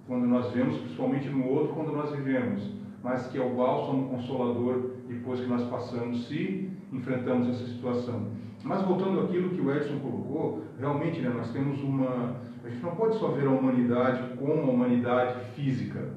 quando 0.10 0.26
nós 0.26 0.52
vemos, 0.52 0.76
principalmente 0.80 1.30
no 1.30 1.48
outro, 1.48 1.76
quando 1.76 1.92
nós 1.92 2.12
vivemos, 2.12 2.68
mas 3.04 3.28
que 3.28 3.38
é 3.38 3.46
o 3.46 3.56
bálsamo 3.56 4.10
consolador 4.10 4.90
depois 5.08 5.40
que 5.40 5.46
nós 5.46 5.62
passamos, 5.70 6.28
se 6.28 6.72
enfrentamos 6.92 7.48
essa 7.48 7.68
situação. 7.68 8.32
Mas 8.64 8.82
voltando 8.82 9.22
àquilo 9.22 9.52
que 9.52 9.62
o 9.62 9.72
Edson 9.72 10.00
colocou, 10.00 10.64
realmente 10.80 11.22
né, 11.22 11.30
nós 11.30 11.52
temos 11.52 11.82
uma. 11.84 12.38
A 12.66 12.70
gente 12.70 12.82
não 12.82 12.96
pode 12.96 13.20
só 13.20 13.28
ver 13.28 13.46
a 13.46 13.52
humanidade 13.52 14.36
como 14.36 14.64
a 14.64 14.74
humanidade 14.74 15.40
física. 15.54 16.10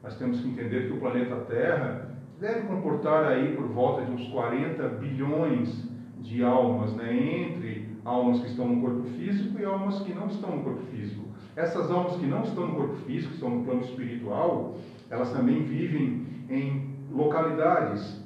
Nós 0.00 0.16
temos 0.16 0.40
que 0.40 0.48
entender 0.48 0.86
que 0.86 0.92
o 0.92 1.00
planeta 1.00 1.34
Terra 1.48 2.08
deve 2.38 2.68
comportar 2.68 3.24
aí 3.24 3.56
por 3.56 3.66
volta 3.66 4.04
de 4.06 4.12
uns 4.12 4.28
40 4.28 4.88
bilhões 4.90 5.90
de 6.20 6.44
almas, 6.44 6.94
né, 6.94 7.12
entre 7.12 7.88
almas 8.04 8.40
que 8.40 8.46
estão 8.46 8.68
no 8.68 8.80
corpo 8.80 9.02
físico 9.10 9.60
e 9.60 9.64
almas 9.64 10.00
que 10.02 10.14
não 10.14 10.28
estão 10.28 10.56
no 10.56 10.62
corpo 10.62 10.82
físico. 10.86 11.29
Essas 11.56 11.90
almas 11.90 12.16
que 12.16 12.26
não 12.26 12.42
estão 12.42 12.68
no 12.68 12.74
corpo 12.74 12.96
físico, 13.06 13.34
estão 13.34 13.50
no 13.50 13.64
plano 13.64 13.82
espiritual, 13.82 14.76
elas 15.10 15.32
também 15.32 15.64
vivem 15.64 16.26
em 16.48 16.90
localidades, 17.10 18.24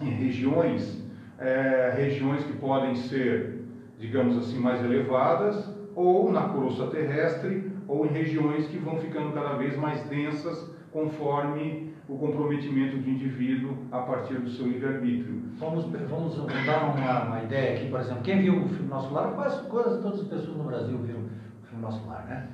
em 0.00 0.10
regiões, 0.10 1.02
é, 1.38 1.92
regiões 1.96 2.44
que 2.44 2.54
podem 2.54 2.94
ser, 2.94 3.60
digamos 3.98 4.38
assim, 4.38 4.58
mais 4.58 4.82
elevadas, 4.82 5.70
ou 5.94 6.32
na 6.32 6.48
crosta 6.48 6.86
terrestre, 6.86 7.70
ou 7.86 8.06
em 8.06 8.08
regiões 8.08 8.66
que 8.66 8.78
vão 8.78 8.96
ficando 8.96 9.32
cada 9.32 9.54
vez 9.56 9.76
mais 9.76 10.02
densas 10.08 10.70
conforme 10.92 11.92
o 12.08 12.16
comprometimento 12.16 12.96
do 12.96 13.08
indivíduo 13.08 13.76
a 13.90 13.98
partir 14.00 14.34
do 14.34 14.50
seu 14.50 14.66
livre-arbítrio. 14.66 15.42
Vamos, 15.58 15.84
vamos 16.08 16.66
dar 16.66 16.84
uma, 16.84 17.24
uma, 17.24 17.42
ideia 17.42 17.76
aqui, 17.76 17.90
por 17.90 18.00
exemplo, 18.00 18.22
quem 18.22 18.40
viu 18.40 18.64
o 18.64 18.68
filme 18.68 18.88
Nosso 18.88 19.12
Lar, 19.12 19.32
quase, 19.32 19.62
quase 19.68 20.02
todas 20.02 20.20
as 20.20 20.26
pessoas 20.26 20.56
no 20.56 20.64
Brasil 20.64 20.98
viram 20.98 21.20
o 21.20 21.66
filme 21.66 21.82
Nosso 21.82 22.06
Lar, 22.06 22.26
né? 22.26 22.48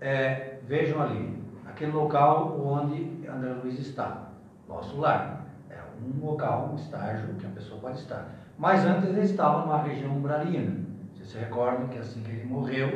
É, 0.00 0.58
vejam 0.66 1.00
ali, 1.00 1.38
aquele 1.66 1.92
local 1.92 2.60
onde 2.64 3.28
André 3.28 3.54
Luiz 3.62 3.78
está, 3.78 4.28
Nosso 4.68 4.98
Lar. 4.98 5.46
É 5.70 5.76
um 6.02 6.24
local, 6.24 6.70
um 6.72 6.76
estágio 6.76 7.34
que 7.38 7.46
a 7.46 7.50
pessoa 7.50 7.80
pode 7.80 7.98
estar. 7.98 8.28
Mas 8.58 8.84
antes 8.84 9.08
ele 9.08 9.22
estava 9.22 9.64
numa 9.64 9.82
região 9.82 10.12
umbralina. 10.12 10.76
Vocês 11.14 11.28
se 11.28 11.38
recordam 11.38 11.88
que 11.88 11.98
assim 11.98 12.22
que 12.22 12.30
ele 12.30 12.44
morreu, 12.44 12.88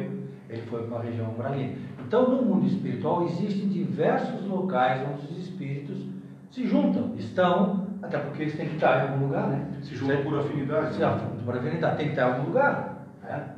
ele 0.48 0.62
foi 0.62 0.86
para 0.86 0.96
uma 0.96 1.04
região 1.04 1.30
umbralina. 1.30 1.74
Então, 2.06 2.30
no 2.30 2.42
mundo 2.42 2.66
espiritual, 2.66 3.24
existem 3.24 3.68
diversos 3.68 4.46
locais 4.46 5.06
onde 5.08 5.26
os 5.26 5.38
espíritos 5.38 6.06
se 6.50 6.66
juntam, 6.66 7.14
estão, 7.16 7.86
até 8.02 8.18
porque 8.18 8.42
eles 8.42 8.56
têm 8.56 8.68
que 8.68 8.76
estar 8.76 8.98
em 8.98 9.12
algum 9.12 9.26
lugar, 9.26 9.48
né? 9.48 9.66
Se 9.82 9.94
juntam 9.94 10.22
por 10.22 10.38
afinidade. 10.38 10.94
Se 10.94 11.00
juntam 11.00 11.44
por 11.44 11.56
afinidade, 11.56 11.96
tem 11.96 12.06
que 12.06 12.12
estar 12.12 12.28
em 12.28 12.32
algum 12.32 12.46
lugar. 12.46 13.06
Né? 13.22 13.48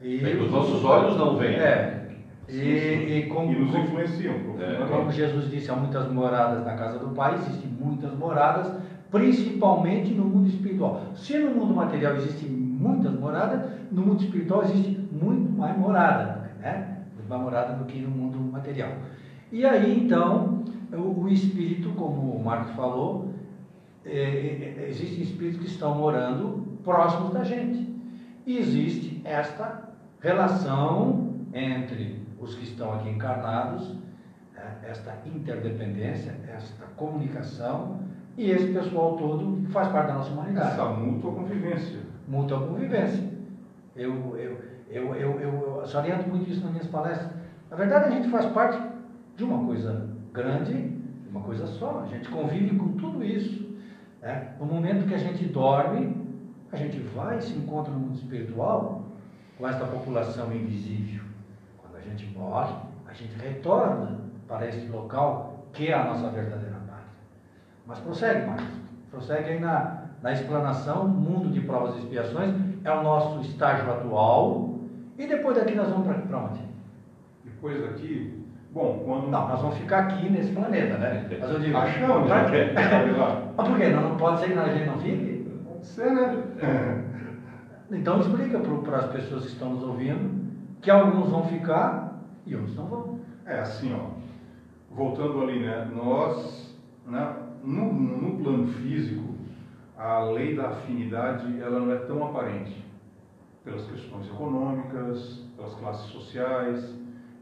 E, 0.00 0.18
Bem, 0.18 0.42
os 0.42 0.50
nossos 0.50 0.84
olhos 0.84 1.16
não 1.16 1.36
veem. 1.36 1.56
É. 1.56 2.03
E, 2.48 2.58
e, 2.58 3.26
como, 3.28 3.52
e 3.52 3.58
nos 3.58 3.74
influenciam. 3.74 4.34
É, 4.60 4.86
como 4.86 5.10
Jesus 5.10 5.50
disse, 5.50 5.70
há 5.70 5.76
muitas 5.76 6.10
moradas 6.12 6.64
na 6.64 6.74
casa 6.74 6.98
do 6.98 7.08
Pai, 7.14 7.34
existem 7.34 7.70
muitas 7.70 8.12
moradas, 8.16 8.72
principalmente 9.10 10.12
no 10.12 10.24
mundo 10.24 10.48
espiritual. 10.48 11.02
Se 11.14 11.38
no 11.38 11.54
mundo 11.54 11.74
material 11.74 12.16
existem 12.16 12.48
muitas 12.48 13.12
moradas, 13.18 13.70
no 13.90 14.02
mundo 14.02 14.22
espiritual 14.22 14.62
existe 14.62 14.90
muito 15.12 15.50
mais 15.52 15.76
morada. 15.78 16.50
Né? 16.60 16.94
uma 17.26 17.38
morada 17.38 17.74
do 17.74 17.84
que 17.84 17.98
no 17.98 18.10
mundo 18.10 18.38
material. 18.52 18.92
E 19.50 19.64
aí, 19.64 20.04
então, 20.04 20.64
o, 20.92 21.28
espírito, 21.28 21.90
como 21.90 22.32
o 22.32 22.44
Marcos 22.44 22.74
falou, 22.74 23.32
é, 24.04 24.10
é, 24.78 24.86
existem 24.88 25.22
espíritos 25.22 25.60
que 25.60 25.66
estão 25.66 25.94
morando 25.94 26.78
próximos 26.82 27.32
da 27.32 27.44
gente. 27.44 27.88
E 28.46 28.58
existe 28.58 29.20
esta 29.24 29.90
relação 30.20 31.34
entre 31.52 32.23
os 32.44 32.54
que 32.54 32.64
estão 32.64 32.92
aqui 32.94 33.08
encarnados, 33.08 33.94
né, 34.54 34.78
esta 34.84 35.16
interdependência, 35.26 36.38
esta 36.46 36.84
comunicação, 36.96 38.00
e 38.36 38.50
esse 38.50 38.72
pessoal 38.72 39.16
todo 39.16 39.66
faz 39.70 39.88
parte 39.88 40.08
da 40.08 40.14
nossa 40.14 40.30
humanidade. 40.32 40.72
Essa 40.72 40.84
mútua 40.86 41.32
convivência. 41.32 42.00
Mútua 42.28 42.66
convivência. 42.66 43.22
Eu, 43.96 44.36
eu, 44.36 44.58
eu, 44.90 45.14
eu, 45.14 45.40
eu, 45.40 45.78
eu 45.80 45.86
saliento 45.86 46.28
muito 46.28 46.50
isso 46.50 46.62
nas 46.62 46.72
minhas 46.72 46.88
palestras. 46.88 47.30
Na 47.70 47.76
verdade, 47.76 48.06
a 48.06 48.10
gente 48.10 48.28
faz 48.28 48.46
parte 48.46 48.80
de 49.36 49.44
uma 49.44 49.64
coisa 49.64 50.10
grande, 50.32 50.72
de 50.72 51.28
uma 51.30 51.40
coisa 51.40 51.66
só. 51.66 52.00
A 52.00 52.06
gente 52.06 52.28
convive 52.28 52.76
com 52.76 52.92
tudo 52.92 53.24
isso. 53.24 53.64
Né? 54.20 54.54
No 54.58 54.66
momento 54.66 55.06
que 55.06 55.14
a 55.14 55.18
gente 55.18 55.44
dorme, 55.46 56.16
a 56.72 56.76
gente 56.76 56.98
vai 56.98 57.38
e 57.38 57.42
se 57.42 57.56
encontra 57.56 57.92
no 57.92 58.00
mundo 58.00 58.16
espiritual 58.16 59.04
com 59.56 59.68
esta 59.68 59.84
população 59.86 60.52
invisível. 60.52 61.22
Gente 62.08 62.26
morre, 62.36 62.74
a 63.08 63.12
gente 63.12 63.36
retorna 63.38 64.18
para 64.46 64.68
este 64.68 64.86
local 64.88 65.66
que 65.72 65.88
é 65.88 65.94
a 65.94 66.04
nossa 66.04 66.28
verdadeira 66.28 66.76
pátria. 66.86 67.06
Mas 67.86 67.98
prossegue 68.00 68.46
mais. 68.46 68.62
Prossegue 69.10 69.50
aí 69.50 69.60
na, 69.60 70.02
na 70.22 70.32
explanação, 70.32 71.08
mundo 71.08 71.50
de 71.50 71.60
provas 71.60 71.96
e 71.96 71.98
expiações 72.00 72.54
é 72.84 72.90
o 72.92 73.02
nosso 73.02 73.40
estágio 73.40 73.90
atual, 73.90 74.78
e 75.18 75.26
depois 75.26 75.56
daqui 75.56 75.74
nós 75.74 75.88
vamos 75.88 76.06
para 76.06 76.38
onde? 76.38 76.60
Depois 77.44 77.80
daqui, 77.80 78.44
bom, 78.72 79.02
quando. 79.04 79.30
Não, 79.30 79.48
nós 79.48 79.60
vamos 79.60 79.78
ficar 79.78 80.00
aqui 80.00 80.28
nesse 80.28 80.52
planeta, 80.52 80.98
né? 80.98 81.26
Mas 81.40 81.50
eu 81.50 81.60
digo. 81.60 81.76
Achamos, 81.78 82.26
pra... 82.26 82.44
Mas 83.56 83.68
por 83.68 83.78
quê? 83.78 83.88
Não, 83.88 84.10
não 84.10 84.16
pode 84.16 84.40
ser 84.40 84.52
que 84.52 84.58
a 84.58 84.68
gente 84.68 84.86
não 84.86 84.98
fique? 84.98 85.50
Pode 85.66 85.86
ser, 85.86 86.10
né? 86.10 87.04
Então 87.90 88.20
explica 88.20 88.58
para 88.58 88.98
as 88.98 89.06
pessoas 89.06 89.44
que 89.44 89.52
estão 89.52 89.70
nos 89.70 89.82
ouvindo 89.82 90.43
que 90.84 90.90
alguns 90.90 91.30
vão 91.30 91.44
ficar 91.44 92.20
e 92.46 92.54
outros 92.54 92.76
não 92.76 92.86
vão. 92.86 93.20
É 93.46 93.58
assim, 93.60 93.92
ó. 93.94 94.10
Voltando 94.94 95.42
ali, 95.42 95.60
né? 95.60 95.90
Nós, 95.92 96.78
né, 97.06 97.36
no, 97.64 97.90
no 97.90 98.36
plano 98.36 98.66
físico, 98.68 99.34
a 99.96 100.24
lei 100.24 100.54
da 100.54 100.68
afinidade 100.68 101.58
ela 101.58 101.80
não 101.80 101.90
é 101.90 101.96
tão 101.96 102.22
aparente 102.26 102.84
pelas 103.64 103.86
questões 103.86 104.26
econômicas, 104.28 105.42
pelas 105.56 105.74
classes 105.76 106.10
sociais. 106.10 106.94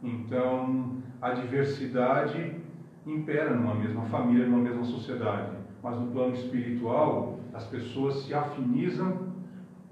Então, 0.03 0.99
a 1.21 1.31
diversidade 1.31 2.57
impera 3.05 3.53
numa 3.53 3.75
mesma 3.75 4.03
família, 4.03 4.47
numa 4.47 4.63
mesma 4.63 4.85
sociedade. 4.85 5.51
Mas 5.83 5.99
no 5.99 6.13
plano 6.13 6.35
espiritual, 6.35 7.41
as 7.53 7.67
pessoas 7.67 8.23
se 8.23 8.33
afinizam 8.33 9.33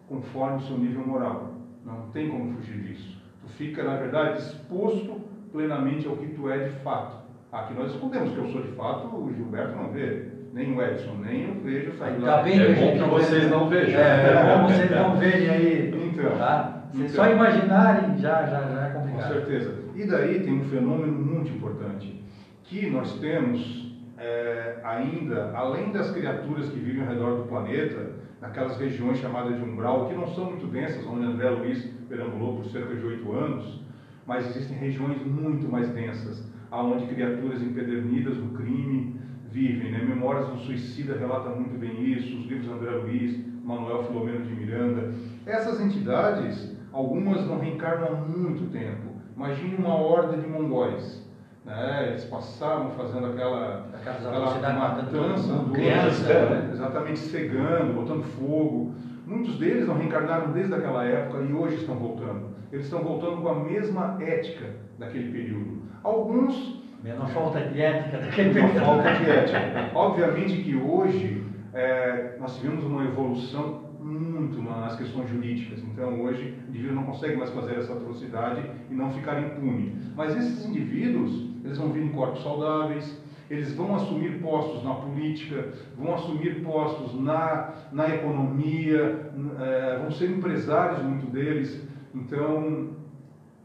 conforme 0.08 0.58
o 0.58 0.60
seu 0.60 0.78
nível 0.78 1.04
moral. 1.04 1.50
Não 1.84 2.10
tem 2.12 2.30
como 2.30 2.54
fugir 2.54 2.80
disso. 2.82 3.19
Fica, 3.56 3.82
na 3.82 3.96
verdade, 3.96 4.38
exposto 4.38 5.20
plenamente 5.52 6.06
ao 6.06 6.16
que 6.16 6.28
tu 6.28 6.50
é 6.50 6.58
de 6.58 6.70
fato. 6.80 7.16
Aqui 7.52 7.74
nós 7.74 7.92
escondemos 7.92 8.32
que 8.32 8.38
eu 8.38 8.46
sou 8.48 8.62
de 8.62 8.72
fato, 8.72 9.08
o 9.08 9.32
Gilberto 9.34 9.76
não 9.76 9.90
vê 9.90 10.28
nem 10.52 10.76
o 10.76 10.82
Edson, 10.82 11.14
nem 11.20 11.48
eu 11.48 11.54
vejo 11.62 11.92
sair 11.92 12.20
tá 12.20 12.42
bem 12.42 12.60
é 12.60 12.74
bom 12.74 12.92
que 12.92 13.10
vocês 13.10 13.50
não 13.50 13.68
vejam. 13.68 14.00
É, 14.00 14.32
é 14.32 14.56
bom 14.56 14.66
vocês 14.68 14.90
não 14.90 15.16
vejam 15.16 15.54
aí. 15.54 16.10
Então, 16.12 16.36
tá? 16.36 16.82
então, 16.94 17.08
só 17.08 17.30
imaginarem 17.30 18.18
já, 18.18 18.46
já, 18.46 18.68
já 18.68 18.86
é 18.86 18.90
complicado. 18.90 19.22
Com 19.22 19.32
certeza. 19.34 19.74
E 19.94 20.04
daí 20.06 20.40
tem 20.40 20.54
um 20.54 20.64
fenômeno 20.64 21.12
muito 21.12 21.50
importante, 21.50 22.22
que 22.64 22.88
nós 22.88 23.18
temos 23.18 23.96
é, 24.18 24.76
ainda, 24.84 25.52
além 25.54 25.92
das 25.92 26.10
criaturas 26.10 26.68
que 26.68 26.78
vivem 26.78 27.02
ao 27.02 27.08
redor 27.08 27.36
do 27.36 27.44
planeta, 27.44 28.10
naquelas 28.40 28.79
regiões 28.79 29.18
chamadas 29.18 29.57
de 29.57 29.62
umbral, 29.62 30.09
que 30.09 30.14
não 30.14 30.26
são 30.29 30.46
muito 30.46 30.66
densas, 30.66 31.07
onde 31.07 31.26
André 31.26 31.50
Luiz 31.50 31.85
perambulou 32.09 32.57
por 32.57 32.66
cerca 32.66 32.94
de 32.94 33.05
oito 33.05 33.33
anos, 33.33 33.83
mas 34.26 34.46
existem 34.46 34.76
regiões 34.76 35.24
muito 35.24 35.68
mais 35.68 35.88
densas, 35.90 36.48
aonde 36.70 37.07
criaturas 37.07 37.62
empedernidas 37.62 38.37
no 38.38 38.50
crime, 38.50 39.20
vivem. 39.50 39.90
Né? 39.90 40.03
Memórias 40.05 40.48
do 40.48 40.59
Suicida 40.59 41.16
relata 41.18 41.50
muito 41.50 41.79
bem 41.79 42.12
isso, 42.12 42.38
os 42.38 42.46
livros 42.46 42.66
de 42.66 42.72
André 42.72 42.90
Luiz, 42.90 43.64
Manuel 43.64 44.05
Filomeno 44.05 44.44
de 44.44 44.55
Miranda. 44.55 45.12
Essas 45.44 45.81
entidades, 45.81 46.76
algumas 46.92 47.46
não 47.46 47.59
reencarnam 47.59 48.09
há 48.09 48.16
muito 48.16 48.70
tempo. 48.70 49.11
Imagine 49.37 49.76
uma 49.76 49.94
horda 49.94 50.37
de 50.37 50.48
mongóis. 50.48 51.29
Né? 51.64 52.08
Eles 52.08 52.24
passavam 52.24 52.90
fazendo 52.90 53.26
aquela, 53.26 53.86
aquela 53.94 54.72
matança, 54.72 55.52
do 55.52 55.72
criança, 55.72 56.50
né? 56.50 56.70
exatamente 56.72 57.18
cegando, 57.18 57.94
botando 57.94 58.24
fogo. 58.24 58.94
Muitos 59.26 59.58
deles 59.58 59.86
não 59.86 59.96
reencarnaram 59.96 60.52
desde 60.52 60.74
aquela 60.74 61.04
época 61.04 61.42
e 61.42 61.52
hoje 61.52 61.76
estão 61.76 61.96
voltando. 61.96 62.50
Eles 62.72 62.86
estão 62.86 63.02
voltando 63.02 63.42
com 63.42 63.48
a 63.48 63.54
mesma 63.54 64.16
ética 64.20 64.66
daquele 64.98 65.30
período. 65.30 65.82
Alguns 66.02 66.80
uma 67.02 67.28
falta 67.28 67.60
de 67.60 67.80
ética 67.80 68.18
daquele 68.18 68.60
Uma 68.60 68.68
falta 68.68 69.14
de 69.14 69.30
ética. 69.30 69.90
Obviamente 69.94 70.62
que 70.62 70.76
hoje 70.76 71.44
é, 71.72 72.36
nós 72.38 72.56
tivemos 72.56 72.84
uma 72.84 73.04
evolução 73.04 73.90
muito 73.98 74.62
nas 74.62 74.96
questões 74.96 75.28
jurídicas. 75.28 75.82
Então 75.82 76.20
hoje 76.22 76.54
o 76.66 76.68
indivíduo 76.68 76.96
não 76.96 77.04
consegue 77.04 77.36
mais 77.36 77.50
fazer 77.50 77.76
essa 77.78 77.92
atrocidade 77.92 78.62
e 78.90 78.94
não 78.94 79.10
ficar 79.12 79.40
impune. 79.40 79.96
Mas 80.14 80.36
esses 80.36 80.66
indivíduos, 80.66 81.49
eles 81.64 81.78
vão 81.78 81.90
vir 81.90 82.04
em 82.04 82.08
corpos 82.08 82.42
saudáveis, 82.42 83.20
eles 83.50 83.74
vão 83.74 83.94
assumir 83.96 84.40
postos 84.40 84.84
na 84.84 84.94
política, 84.94 85.72
vão 85.96 86.14
assumir 86.14 86.62
postos 86.62 87.20
na, 87.20 87.74
na 87.92 88.14
economia, 88.14 89.32
é, 89.60 89.98
vão 89.98 90.10
ser 90.10 90.30
empresários, 90.30 91.02
muito 91.02 91.26
deles. 91.26 91.84
Então, 92.14 92.90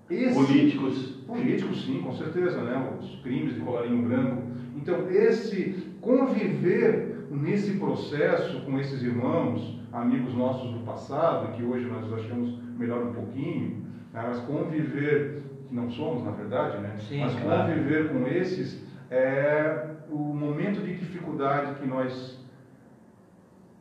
esse, 0.10 0.34
políticos 0.34 1.16
Políticos, 1.26 1.86
sim, 1.86 2.02
com 2.02 2.14
certeza, 2.14 2.62
né? 2.62 2.98
os 3.00 3.20
crimes 3.22 3.56
de 3.56 3.62
colarinho 3.62 4.08
branco. 4.08 4.44
Então, 4.76 5.10
esse 5.10 5.92
conviver 6.00 7.26
nesse 7.32 7.80
processo 7.80 8.62
com 8.62 8.80
esses 8.80 9.02
irmãos, 9.02 9.80
amigos 9.92 10.36
nossos 10.36 10.72
do 10.72 10.80
passado, 10.86 11.54
que 11.54 11.64
hoje 11.64 11.88
nós 11.88 12.14
achamos 12.14 12.60
melhor 12.78 13.08
um 13.08 13.14
pouquinho, 13.14 13.86
né? 14.14 14.24
mas 14.28 14.40
conviver, 14.42 15.45
que 15.68 15.76
não 15.76 15.90
somos 15.90 16.24
na 16.24 16.32
verdade, 16.32 16.78
né? 16.80 16.96
Sim, 17.00 17.22
mas 17.22 17.36
claro. 17.36 17.74
conviver 17.74 18.10
com 18.10 18.28
esses 18.28 18.84
é 19.10 19.90
o 20.10 20.18
momento 20.18 20.82
de 20.82 20.96
dificuldade 20.96 21.80
que 21.80 21.88
nós 21.88 22.40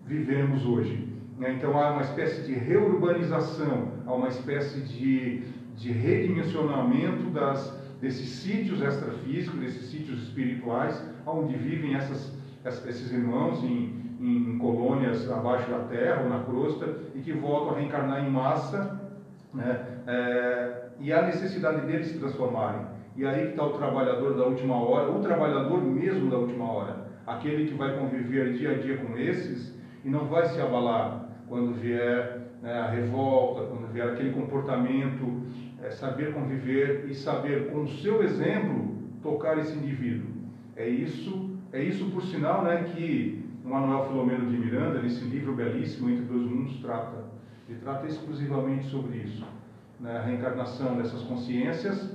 vivemos 0.04 0.66
hoje. 0.66 1.08
Né? 1.38 1.54
Então 1.54 1.78
há 1.78 1.90
uma 1.92 2.02
espécie 2.02 2.46
de 2.46 2.52
reurbanização, 2.52 3.92
há 4.06 4.12
uma 4.12 4.28
espécie 4.28 4.80
de 4.82 5.42
de 5.76 5.92
redimensionamento 5.92 7.30
das, 7.30 7.80
desses 8.00 8.28
sítios 8.28 8.80
extrafísicos, 8.80 9.60
desses 9.60 9.90
sítios 9.90 10.22
espirituais, 10.22 11.02
onde 11.26 11.56
vivem 11.56 11.94
essas, 11.94 12.32
esses 12.64 13.10
irmãos 13.12 13.62
em, 13.62 13.92
em, 14.20 14.58
colônias 14.58 15.30
abaixo 15.30 15.70
da 15.70 15.80
terra 15.80 16.22
ou 16.22 16.28
na 16.28 16.40
crosta 16.44 16.96
e 17.14 17.20
que 17.20 17.32
voltam 17.32 17.74
a 17.74 17.78
reencarnar 17.78 18.24
em 18.24 18.30
massa, 18.30 19.00
né, 19.52 20.02
é, 20.06 20.83
e 21.00 21.12
a 21.12 21.22
necessidade 21.22 21.86
deles 21.86 22.08
se 22.08 22.18
transformarem. 22.18 22.86
E 23.16 23.24
aí 23.24 23.46
que 23.46 23.50
está 23.50 23.64
o 23.64 23.74
trabalhador 23.74 24.34
da 24.34 24.44
última 24.44 24.76
hora, 24.76 25.10
o 25.10 25.20
trabalhador 25.20 25.82
mesmo 25.82 26.30
da 26.30 26.38
última 26.38 26.70
hora, 26.70 27.06
aquele 27.26 27.66
que 27.66 27.74
vai 27.74 27.96
conviver 27.96 28.54
dia 28.54 28.72
a 28.72 28.78
dia 28.78 28.96
com 28.98 29.16
esses 29.16 29.74
e 30.04 30.08
não 30.08 30.26
vai 30.26 30.46
se 30.46 30.60
abalar 30.60 31.28
quando 31.48 31.74
vier 31.74 32.40
né, 32.60 32.80
a 32.80 32.88
revolta, 32.88 33.66
quando 33.66 33.92
vier 33.92 34.08
aquele 34.08 34.32
comportamento, 34.32 35.42
é, 35.82 35.90
saber 35.90 36.32
conviver 36.32 37.06
e 37.08 37.14
saber 37.14 37.70
com 37.70 37.82
o 37.82 37.88
seu 37.88 38.22
exemplo 38.22 38.94
tocar 39.22 39.58
esse 39.58 39.76
indivíduo. 39.76 40.30
É 40.76 40.88
isso, 40.88 41.56
é 41.72 41.82
isso 41.82 42.10
por 42.10 42.22
sinal, 42.22 42.64
né, 42.64 42.84
que 42.94 43.44
o 43.64 43.68
Manuel 43.68 44.06
Filomeno 44.06 44.50
de 44.50 44.58
Miranda, 44.58 45.00
nesse 45.00 45.24
livro 45.24 45.54
belíssimo 45.54 46.10
Entre 46.10 46.24
Dois 46.24 46.42
Mundos, 46.42 46.80
trata. 46.80 47.24
Ele 47.68 47.78
trata 47.78 48.06
exclusivamente 48.06 48.84
sobre 48.86 49.18
isso, 49.18 49.46
né, 50.04 50.18
a 50.18 50.20
reencarnação 50.20 50.96
dessas 50.96 51.22
consciências. 51.22 52.12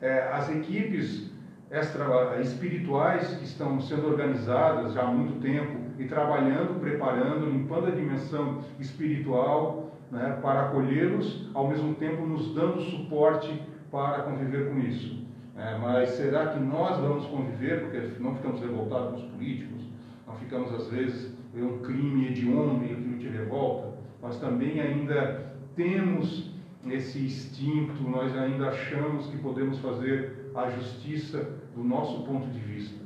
É, 0.00 0.28
as 0.32 0.50
equipes 0.50 1.32
extra 1.70 2.38
espirituais 2.40 3.26
que 3.38 3.44
estão 3.44 3.80
sendo 3.80 4.06
organizadas 4.06 4.92
já 4.92 5.02
há 5.02 5.06
muito 5.06 5.40
tempo 5.40 5.78
e 5.98 6.04
trabalhando, 6.04 6.78
preparando, 6.78 7.46
limpando 7.46 7.86
a 7.86 7.90
dimensão 7.90 8.60
espiritual 8.78 9.96
né, 10.10 10.38
para 10.42 10.66
acolhê-los, 10.66 11.48
ao 11.54 11.68
mesmo 11.68 11.94
tempo 11.94 12.26
nos 12.26 12.54
dando 12.54 12.82
suporte 12.82 13.62
para 13.90 14.22
conviver 14.24 14.68
com 14.70 14.78
isso. 14.80 15.22
É, 15.56 15.78
mas 15.78 16.10
será 16.10 16.48
que 16.48 16.60
nós 16.60 16.98
vamos 16.98 17.26
conviver, 17.26 17.82
porque 17.82 18.20
não 18.20 18.34
ficamos 18.34 18.60
revoltados 18.60 19.10
com 19.10 19.26
os 19.26 19.32
políticos, 19.32 19.82
não 20.26 20.34
ficamos 20.34 20.72
às 20.74 20.88
vezes 20.88 21.34
um 21.54 21.78
crime 21.78 22.28
hediondo 22.28 22.84
e 22.84 22.92
aquilo 22.92 23.18
te 23.18 23.28
revolta, 23.28 23.98
nós 24.20 24.38
também 24.40 24.80
ainda 24.80 25.52
temos 25.76 26.51
esse 26.86 27.18
instinto, 27.18 28.02
nós 28.02 28.36
ainda 28.36 28.68
achamos 28.68 29.26
que 29.26 29.38
podemos 29.38 29.78
fazer 29.78 30.50
a 30.54 30.70
justiça 30.70 31.58
do 31.74 31.82
nosso 31.82 32.24
ponto 32.24 32.48
de 32.48 32.58
vista. 32.58 33.02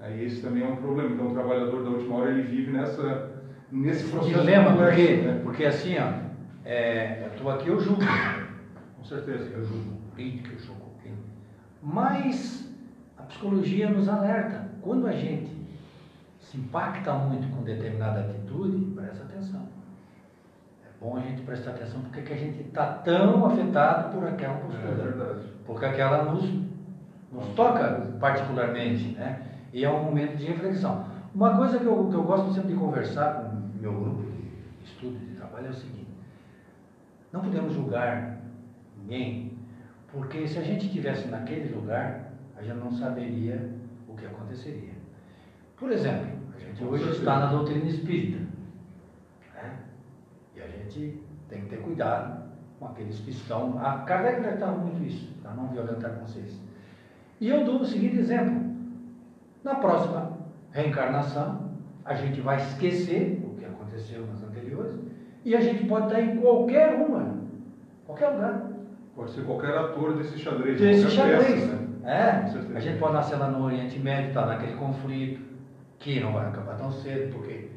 E 0.00 0.24
esse 0.24 0.40
também 0.40 0.62
é 0.62 0.66
um 0.66 0.76
problema. 0.76 1.10
Então, 1.10 1.28
o 1.28 1.34
trabalhador 1.34 1.84
da 1.84 1.90
última 1.90 2.16
hora 2.16 2.30
ele 2.30 2.42
vive 2.42 2.72
nessa, 2.72 3.32
nesse 3.70 4.08
processo. 4.08 4.40
Dilema, 4.40 4.74
porque, 4.74 5.16
né? 5.16 5.40
porque 5.44 5.64
assim, 5.66 5.96
ó, 5.98 6.12
é, 6.64 7.24
eu 7.24 7.34
estou 7.34 7.50
aqui, 7.50 7.68
eu 7.68 7.78
julgo. 7.78 8.02
Com 8.96 9.04
certeza. 9.04 9.50
Eu 9.50 9.64
julgo 9.64 10.00
política, 10.14 10.50
eu 10.54 10.58
julgo. 10.58 10.80
Mas 11.82 12.70
a 13.16 13.22
psicologia 13.22 13.90
nos 13.90 14.08
alerta. 14.08 14.68
Quando 14.82 15.06
a 15.06 15.12
gente 15.12 15.50
se 16.38 16.58
impacta 16.58 17.12
muito 17.14 17.48
com 17.54 17.62
determinada 17.62 18.20
atitude, 18.20 18.94
presta 18.94 19.24
atenção. 19.24 19.68
É 21.00 21.04
bom 21.04 21.16
a 21.16 21.20
gente 21.20 21.42
prestar 21.42 21.70
atenção 21.70 22.00
porque 22.02 22.20
que 22.20 22.32
a 22.32 22.36
gente 22.36 22.60
está 22.60 22.86
tão 22.86 23.46
afetado 23.46 24.14
por 24.14 24.28
aquela 24.28 24.54
postura. 24.56 25.34
É. 25.34 25.50
Porque 25.66 25.84
aquela 25.86 26.24
nos, 26.24 26.44
nos 27.32 27.46
toca 27.56 28.06
particularmente, 28.20 29.14
né? 29.14 29.42
E 29.72 29.84
é 29.84 29.90
um 29.90 30.04
momento 30.04 30.36
de 30.36 30.44
reflexão. 30.44 31.06
Uma 31.34 31.56
coisa 31.56 31.78
que 31.78 31.86
eu, 31.86 32.08
que 32.08 32.14
eu 32.14 32.22
gosto 32.22 32.52
sempre 32.52 32.72
de 32.72 32.78
conversar 32.78 33.34
com 33.34 33.56
o 33.56 33.80
meu 33.80 33.92
grupo 33.92 34.22
de 34.22 34.84
estudo, 34.84 35.18
de 35.18 35.36
trabalho, 35.36 35.68
é 35.68 35.70
o 35.70 35.74
seguinte: 35.74 36.08
não 37.32 37.40
podemos 37.40 37.72
julgar 37.72 38.38
ninguém, 38.98 39.52
porque 40.12 40.46
se 40.46 40.58
a 40.58 40.62
gente 40.62 40.86
estivesse 40.86 41.28
naquele 41.28 41.74
lugar, 41.74 42.32
a 42.58 42.62
gente 42.62 42.76
não 42.76 42.92
saberia 42.92 43.70
o 44.06 44.14
que 44.14 44.26
aconteceria. 44.26 44.92
Por 45.78 45.90
exemplo, 45.92 46.26
a 46.54 46.58
gente 46.58 46.84
hoje 46.84 47.08
está 47.10 47.38
na 47.38 47.46
doutrina 47.46 47.86
espírita. 47.86 48.49
E 50.60 50.62
a 50.62 50.68
gente 50.68 51.22
tem 51.48 51.62
que 51.62 51.68
ter 51.68 51.78
cuidado 51.78 52.50
com 52.78 52.86
aqueles 52.86 53.18
que 53.20 53.30
estão. 53.30 53.78
A 53.78 53.98
Kardec 53.98 54.40
tratava 54.42 54.76
muito 54.76 55.02
isso, 55.04 55.32
para 55.42 55.52
não 55.52 55.68
violentar 55.68 56.18
vocês. 56.20 56.60
E 57.40 57.48
eu 57.48 57.64
dou 57.64 57.80
o 57.80 57.84
seguinte 57.84 58.18
exemplo. 58.18 58.70
Na 59.64 59.74
próxima 59.74 60.38
reencarnação, 60.72 61.70
a 62.04 62.14
gente 62.14 62.40
vai 62.40 62.56
esquecer 62.56 63.42
o 63.44 63.56
que 63.56 63.64
aconteceu 63.64 64.26
nas 64.26 64.42
anteriores 64.42 64.98
e 65.44 65.56
a 65.56 65.60
gente 65.60 65.84
pode 65.86 66.06
estar 66.06 66.20
em 66.20 66.38
qualquer 66.38 66.94
uma, 66.94 67.38
qualquer 68.06 68.28
lugar. 68.28 68.70
Pode 69.14 69.32
ser 69.32 69.44
qualquer 69.44 69.76
ator 69.76 70.16
desse 70.16 70.38
xadrez. 70.38 70.80
Desse 70.80 71.10
xadrez. 71.10 71.44
Peça, 71.44 71.66
né? 71.66 71.90
É, 72.02 72.76
a 72.76 72.80
gente 72.80 72.98
pode 72.98 73.12
nascer 73.12 73.36
lá 73.36 73.48
no 73.48 73.64
Oriente 73.64 73.98
Médio, 73.98 74.28
estar 74.28 74.42
tá 74.42 74.48
naquele 74.48 74.76
conflito, 74.76 75.42
que 75.98 76.20
não 76.20 76.32
vai 76.32 76.46
acabar 76.46 76.76
tão 76.76 76.90
cedo, 76.90 77.32
porque 77.34 77.68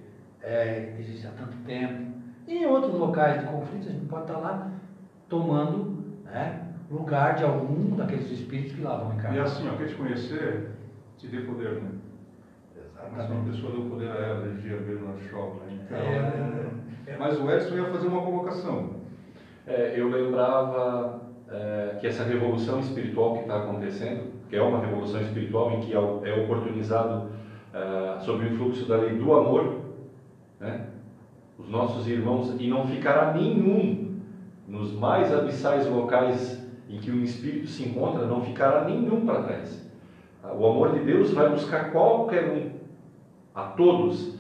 é, 0.42 0.96
existe 1.00 1.28
há 1.28 1.32
tanto 1.32 1.58
tempo. 1.66 2.13
E 2.48 2.58
em 2.58 2.66
outros 2.66 2.94
locais 2.94 3.42
de 3.42 3.48
conflito, 3.48 3.88
a 3.88 3.92
gente 3.92 4.06
pode 4.06 4.24
estar 4.24 4.38
lá 4.38 4.72
tomando 5.30 6.04
né, 6.26 6.74
lugar 6.92 7.36
de 7.36 7.44
algum 7.44 7.96
daqueles 7.96 8.30
espíritos 8.32 8.74
que 8.74 8.82
lá 8.82 8.98
vão 8.98 9.14
encarnar. 9.14 9.36
E 9.36 9.40
assim, 9.40 9.70
ó, 9.70 9.78
quer 9.78 9.88
te 9.88 9.96
conhecer, 9.96 10.72
te 11.18 11.28
dê 11.28 11.40
poder, 11.42 11.82
né? 11.82 11.90
Exatamente. 12.76 13.32
Uma 13.32 13.52
pessoa 13.52 13.72
deu 13.72 13.90
poder 13.90 14.12
a 14.12 14.16
ela, 14.16 14.46
energia 14.46 14.78
ver 14.78 15.00
no 15.00 15.22
shopping. 15.22 15.66
Né? 15.66 15.80
Então, 15.86 15.98
é, 15.98 17.14
é, 17.14 17.18
mas 17.18 17.40
o 17.40 17.50
Edson 17.50 17.76
ia 17.76 17.86
fazer 17.86 18.08
uma 18.08 18.22
colocação. 18.22 19.04
É, 19.66 19.94
eu 19.96 20.10
lembrava 20.10 21.22
é, 21.50 21.98
que 22.00 22.08
essa 22.08 22.24
revolução 22.24 22.80
espiritual 22.80 23.36
que 23.36 23.42
está 23.42 23.64
acontecendo, 23.64 24.34
que 24.50 24.56
é 24.56 24.62
uma 24.62 24.80
revolução 24.80 25.22
espiritual 25.22 25.72
em 25.72 25.80
que 25.82 25.94
é, 25.94 25.98
é 25.98 26.44
oportunizado 26.44 27.30
é, 27.74 28.20
sob 28.20 28.44
o 28.44 28.54
influxo 28.54 28.86
da 28.88 28.98
lei 28.98 29.18
do 29.18 29.34
amor, 29.34 29.82
né? 30.60 30.88
Os 31.58 31.70
nossos 31.70 32.08
irmãos, 32.08 32.56
e 32.60 32.68
não 32.68 32.88
ficará 32.88 33.34
nenhum 33.34 34.20
nos 34.68 34.94
mais 34.94 35.34
abissais 35.34 35.88
locais 35.88 36.62
em 36.90 36.98
que 36.98 37.12
o 37.12 37.24
espírito 37.24 37.68
se 37.68 37.88
encontra, 37.88 38.26
não 38.26 38.42
ficará 38.42 38.86
nenhum 38.86 39.26
para 39.26 39.44
trás. 39.44 39.92
O 40.44 40.68
amor 40.68 40.94
de 40.94 41.00
Deus 41.00 41.32
vai 41.32 41.50
buscar 41.50 41.92
qualquer 41.92 42.50
um, 42.50 42.72
a 43.56 43.64
todos. 43.64 44.38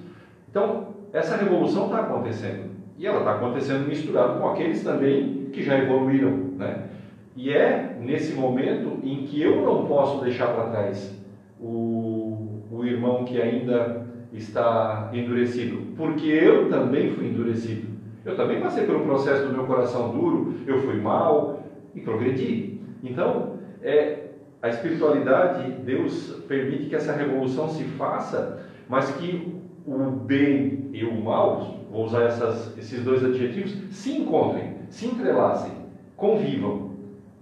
Então, 0.49 0.88
essa 1.13 1.38
revolução 1.38 1.86
está 1.86 1.99
acontecendo. 1.99 2.71
E 2.97 3.08
ela 3.08 3.19
está 3.19 3.36
acontecendo 3.36 3.88
misturado 3.88 4.39
com 4.39 4.49
aqueles 4.49 4.84
também 4.84 5.49
que 5.52 5.63
já 5.63 5.78
evoluíram. 5.78 6.32
Né? 6.58 6.89
E 7.36 7.52
é 7.52 7.97
nesse 7.99 8.34
momento 8.34 8.99
em 9.04 9.23
que 9.23 9.41
eu 9.41 9.62
não 9.62 9.86
posso 9.86 10.23
deixar 10.23 10.47
para 10.47 10.69
trás 10.69 11.19
o, 11.60 12.62
o 12.71 12.86
irmão 12.86 13.23
que 13.23 13.41
ainda 13.41 14.03
está 14.34 15.10
endurecido, 15.13 15.93
porque 15.96 16.28
eu 16.28 16.69
também 16.69 17.12
fui 17.12 17.28
endurecido. 17.28 17.88
Eu 18.26 18.36
também 18.36 18.60
passei 18.62 18.86
pelo 18.86 19.02
processo 19.02 19.48
do 19.48 19.54
meu 19.54 19.65
coração 19.65 20.12
duro, 20.12 20.56
eu 20.65 20.82
fui 20.82 20.96
mal 20.96 21.64
e 21.93 21.99
progredi. 21.99 22.80
Então, 23.03 23.58
é, 23.82 24.28
a 24.62 24.70
espiritualidade, 24.70 25.72
Deus 25.84 26.41
permite 26.47 26.86
que 26.86 26.95
essa 26.95 27.12
revolução 27.12 27.68
se 27.68 27.84
faça, 27.84 28.66
mas 28.88 29.12
que 29.12 29.53
o 29.86 29.97
bem 30.12 30.89
e 30.93 31.03
o 31.03 31.22
mal, 31.22 31.80
vou 31.91 32.05
usar 32.05 32.24
essas, 32.24 32.78
esses 32.78 33.03
dois 33.03 33.24
adjetivos, 33.24 33.76
se 33.91 34.14
encontrem, 34.14 34.76
se 34.89 35.05
entrelacem, 35.05 35.72
convivam. 36.16 36.93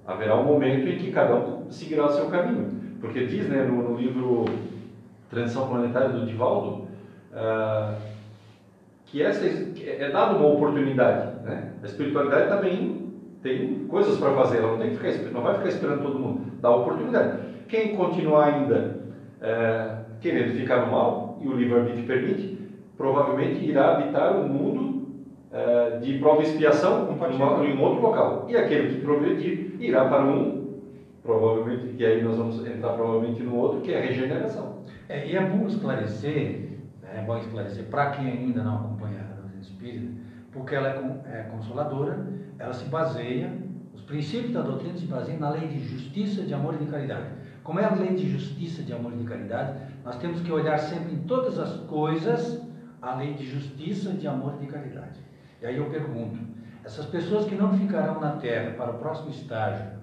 Haverá 0.06 0.36
um 0.40 0.46
momento 0.46 0.88
em 0.88 0.98
que 0.98 1.12
cada 1.12 1.36
um 1.36 1.70
seguirá 1.70 2.08
o 2.08 2.12
seu 2.12 2.26
caminho. 2.26 2.72
Porque 3.00 3.26
diz 3.26 3.48
né, 3.48 3.64
no, 3.64 3.90
no 3.90 3.98
livro 3.98 4.46
Transição 5.32 5.68
Planetária 5.68 6.10
do 6.10 6.26
Divaldo 6.26 6.88
uh, 7.32 7.96
que 9.06 9.22
essa 9.22 9.46
é 9.46 10.10
dada 10.10 10.38
uma 10.38 10.48
oportunidade. 10.48 11.44
Né? 11.44 11.72
A 11.82 11.86
espiritualidade 11.86 12.48
também 12.48 13.12
tem 13.42 13.86
coisas 13.88 14.18
para 14.18 14.32
fazer, 14.34 14.60
ela 14.60 14.74
não, 14.74 14.78
tem 14.78 14.92
que 14.92 14.98
ficar, 14.98 15.32
não 15.32 15.42
vai 15.42 15.56
ficar 15.56 15.70
esperando 15.70 16.04
todo 16.04 16.20
mundo, 16.20 16.52
dá 16.62 16.70
oportunidade. 16.70 17.40
Quem 17.68 17.96
continuar 17.96 18.54
ainda 18.54 19.00
é, 19.42 19.96
querendo 20.22 20.54
ficar 20.56 20.86
no 20.86 20.92
mal, 20.92 21.40
e 21.42 21.48
o 21.48 21.56
livre-arbítrio 21.56 22.06
permite, 22.06 22.58
provavelmente 22.96 23.66
irá 23.66 23.94
habitar 23.94 24.38
o 24.38 24.42
um 24.42 24.48
mundo 24.48 25.10
é, 25.52 25.98
de 25.98 26.20
prova 26.20 26.42
e 26.42 26.46
expiação 26.46 27.10
em 27.66 27.78
um 27.78 27.82
outro 27.82 28.02
local. 28.02 28.46
E 28.48 28.56
aquele 28.56 28.94
que 28.96 29.02
progredir 29.02 29.76
irá 29.80 30.06
para 30.06 30.24
um, 30.24 30.61
provavelmente, 31.32 31.96
que 31.96 32.06
aí 32.06 32.22
nós 32.22 32.38
vamos 32.38 32.66
entrar 32.66 32.94
provavelmente 32.94 33.42
no 33.42 33.56
outro, 33.56 33.82
que 33.82 33.94
é 33.94 34.00
a 34.00 34.06
regeneração. 34.06 34.84
É, 35.08 35.28
e 35.28 35.36
é 35.36 35.46
bom 35.46 35.66
esclarecer, 35.68 36.80
né, 37.02 37.20
é 37.20 37.22
bom 37.22 37.38
esclarecer 37.38 37.86
para 37.86 38.12
quem 38.12 38.28
ainda 38.28 38.64
não 38.64 38.76
acompanha 38.76 39.22
a 39.22 39.36
doutrina 39.36 39.62
espírita, 39.62 40.12
porque 40.52 40.76
ela 40.76 40.90
é, 40.90 41.40
é 41.40 41.44
consoladora, 41.44 42.28
ela 42.60 42.74
se 42.74 42.86
baseia, 42.86 43.54
os 43.94 44.02
princípios 44.02 44.54
da 44.54 44.62
doutrina 44.62 44.98
se 44.98 45.06
baseiam 45.06 45.40
na 45.40 45.52
lei 45.52 45.68
de 45.68 45.80
justiça, 45.80 46.42
de 46.44 46.54
amor 46.54 46.76
e 46.76 46.84
de 46.84 46.92
caridade. 46.92 47.28
Como 47.64 47.80
é 47.80 47.86
a 47.86 47.94
lei 47.94 48.14
de 48.14 48.30
justiça, 48.30 48.84
de 48.84 48.92
amor 48.92 49.14
e 49.14 49.18
de 49.18 49.24
caridade, 49.24 49.78
nós 50.04 50.18
temos 50.18 50.42
que 50.42 50.52
olhar 50.52 50.78
sempre 50.78 51.14
em 51.14 51.20
todas 51.20 51.60
as 51.60 51.78
coisas 51.82 52.62
a 53.02 53.16
lei 53.16 53.34
de 53.34 53.46
justiça, 53.46 54.12
de 54.12 54.28
amor 54.28 54.56
e 54.60 54.66
de 54.66 54.72
caridade. 54.72 55.20
E 55.62 55.66
aí 55.66 55.78
eu 55.78 55.86
pergunto, 55.90 56.40
essas 56.84 57.06
pessoas 57.06 57.46
que 57.46 57.56
não 57.56 57.78
ficarão 57.78 58.20
na 58.20 58.32
Terra 58.38 58.72
para 58.72 58.92
o 58.92 58.98
próximo 58.98 59.30
estágio, 59.30 60.01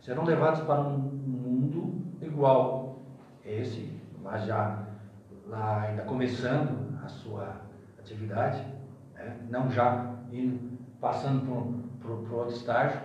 serão 0.00 0.24
levadas 0.24 0.60
para 0.60 0.80
um 0.80 0.98
mundo 0.98 2.02
igual 2.20 3.02
esse, 3.44 4.00
mas 4.22 4.44
já 4.44 4.84
lá 5.46 5.82
ainda 5.82 6.02
começando 6.02 6.98
a 7.04 7.08
sua 7.08 7.60
atividade, 7.98 8.64
né? 9.14 9.36
não 9.50 9.70
já 9.70 10.14
indo, 10.32 10.78
passando 11.00 11.46
por, 12.00 12.18
por 12.22 12.32
outro 12.32 12.54
estágio, 12.54 13.00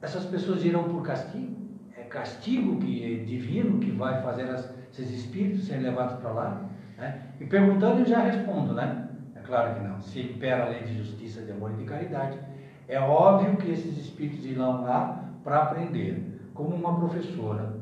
essas 0.00 0.24
pessoas 0.26 0.64
irão 0.64 0.84
por 0.84 1.02
castigo? 1.02 1.56
É 1.96 2.02
castigo 2.04 2.78
que 2.78 3.04
é 3.04 3.24
divino 3.24 3.78
que 3.80 3.90
vai 3.90 4.22
fazer 4.22 4.48
as, 4.48 4.72
esses 4.92 5.10
espíritos 5.10 5.66
serem 5.66 5.82
levados 5.82 6.18
para 6.20 6.30
lá? 6.30 6.64
Né? 6.96 7.22
E 7.40 7.44
perguntando, 7.44 8.00
eu 8.00 8.06
já 8.06 8.20
respondo, 8.20 8.74
né? 8.74 9.08
É 9.34 9.40
claro 9.40 9.74
que 9.74 9.86
não. 9.86 10.00
Se 10.00 10.20
impera 10.20 10.66
a 10.66 10.68
lei 10.68 10.84
de 10.84 10.96
justiça, 10.96 11.42
de 11.42 11.50
amor 11.50 11.72
e 11.72 11.76
de 11.76 11.84
caridade, 11.84 12.38
é 12.86 12.98
óbvio 13.00 13.56
que 13.56 13.70
esses 13.70 13.98
espíritos 13.98 14.44
irão 14.46 14.82
lá 14.82 15.24
para 15.42 15.62
aprender. 15.64 16.37
Como 16.58 16.74
uma 16.74 16.98
professora, 16.98 17.72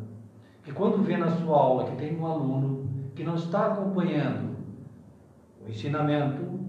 que 0.62 0.70
quando 0.70 1.03
vê 1.03 1.16
na 1.16 1.31
sua 1.31 1.57
aula 1.57 1.87
que 1.87 1.97
tem 1.97 2.14
um 2.14 2.27
aluno 2.27 2.87
que 3.14 3.24
não 3.24 3.35
está 3.35 3.68
acompanhando 3.68 4.55
o 5.64 5.70
ensinamento 5.70 6.61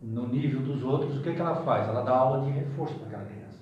no 0.00 0.28
nível 0.28 0.60
dos 0.60 0.84
outros, 0.84 1.18
o 1.18 1.20
que, 1.20 1.34
que 1.34 1.40
ela 1.40 1.56
faz? 1.56 1.88
Ela 1.88 2.02
dá 2.02 2.12
aula 2.12 2.44
de 2.44 2.52
reforço 2.52 2.94
para 2.94 3.08
aquela 3.08 3.24
criança. 3.24 3.58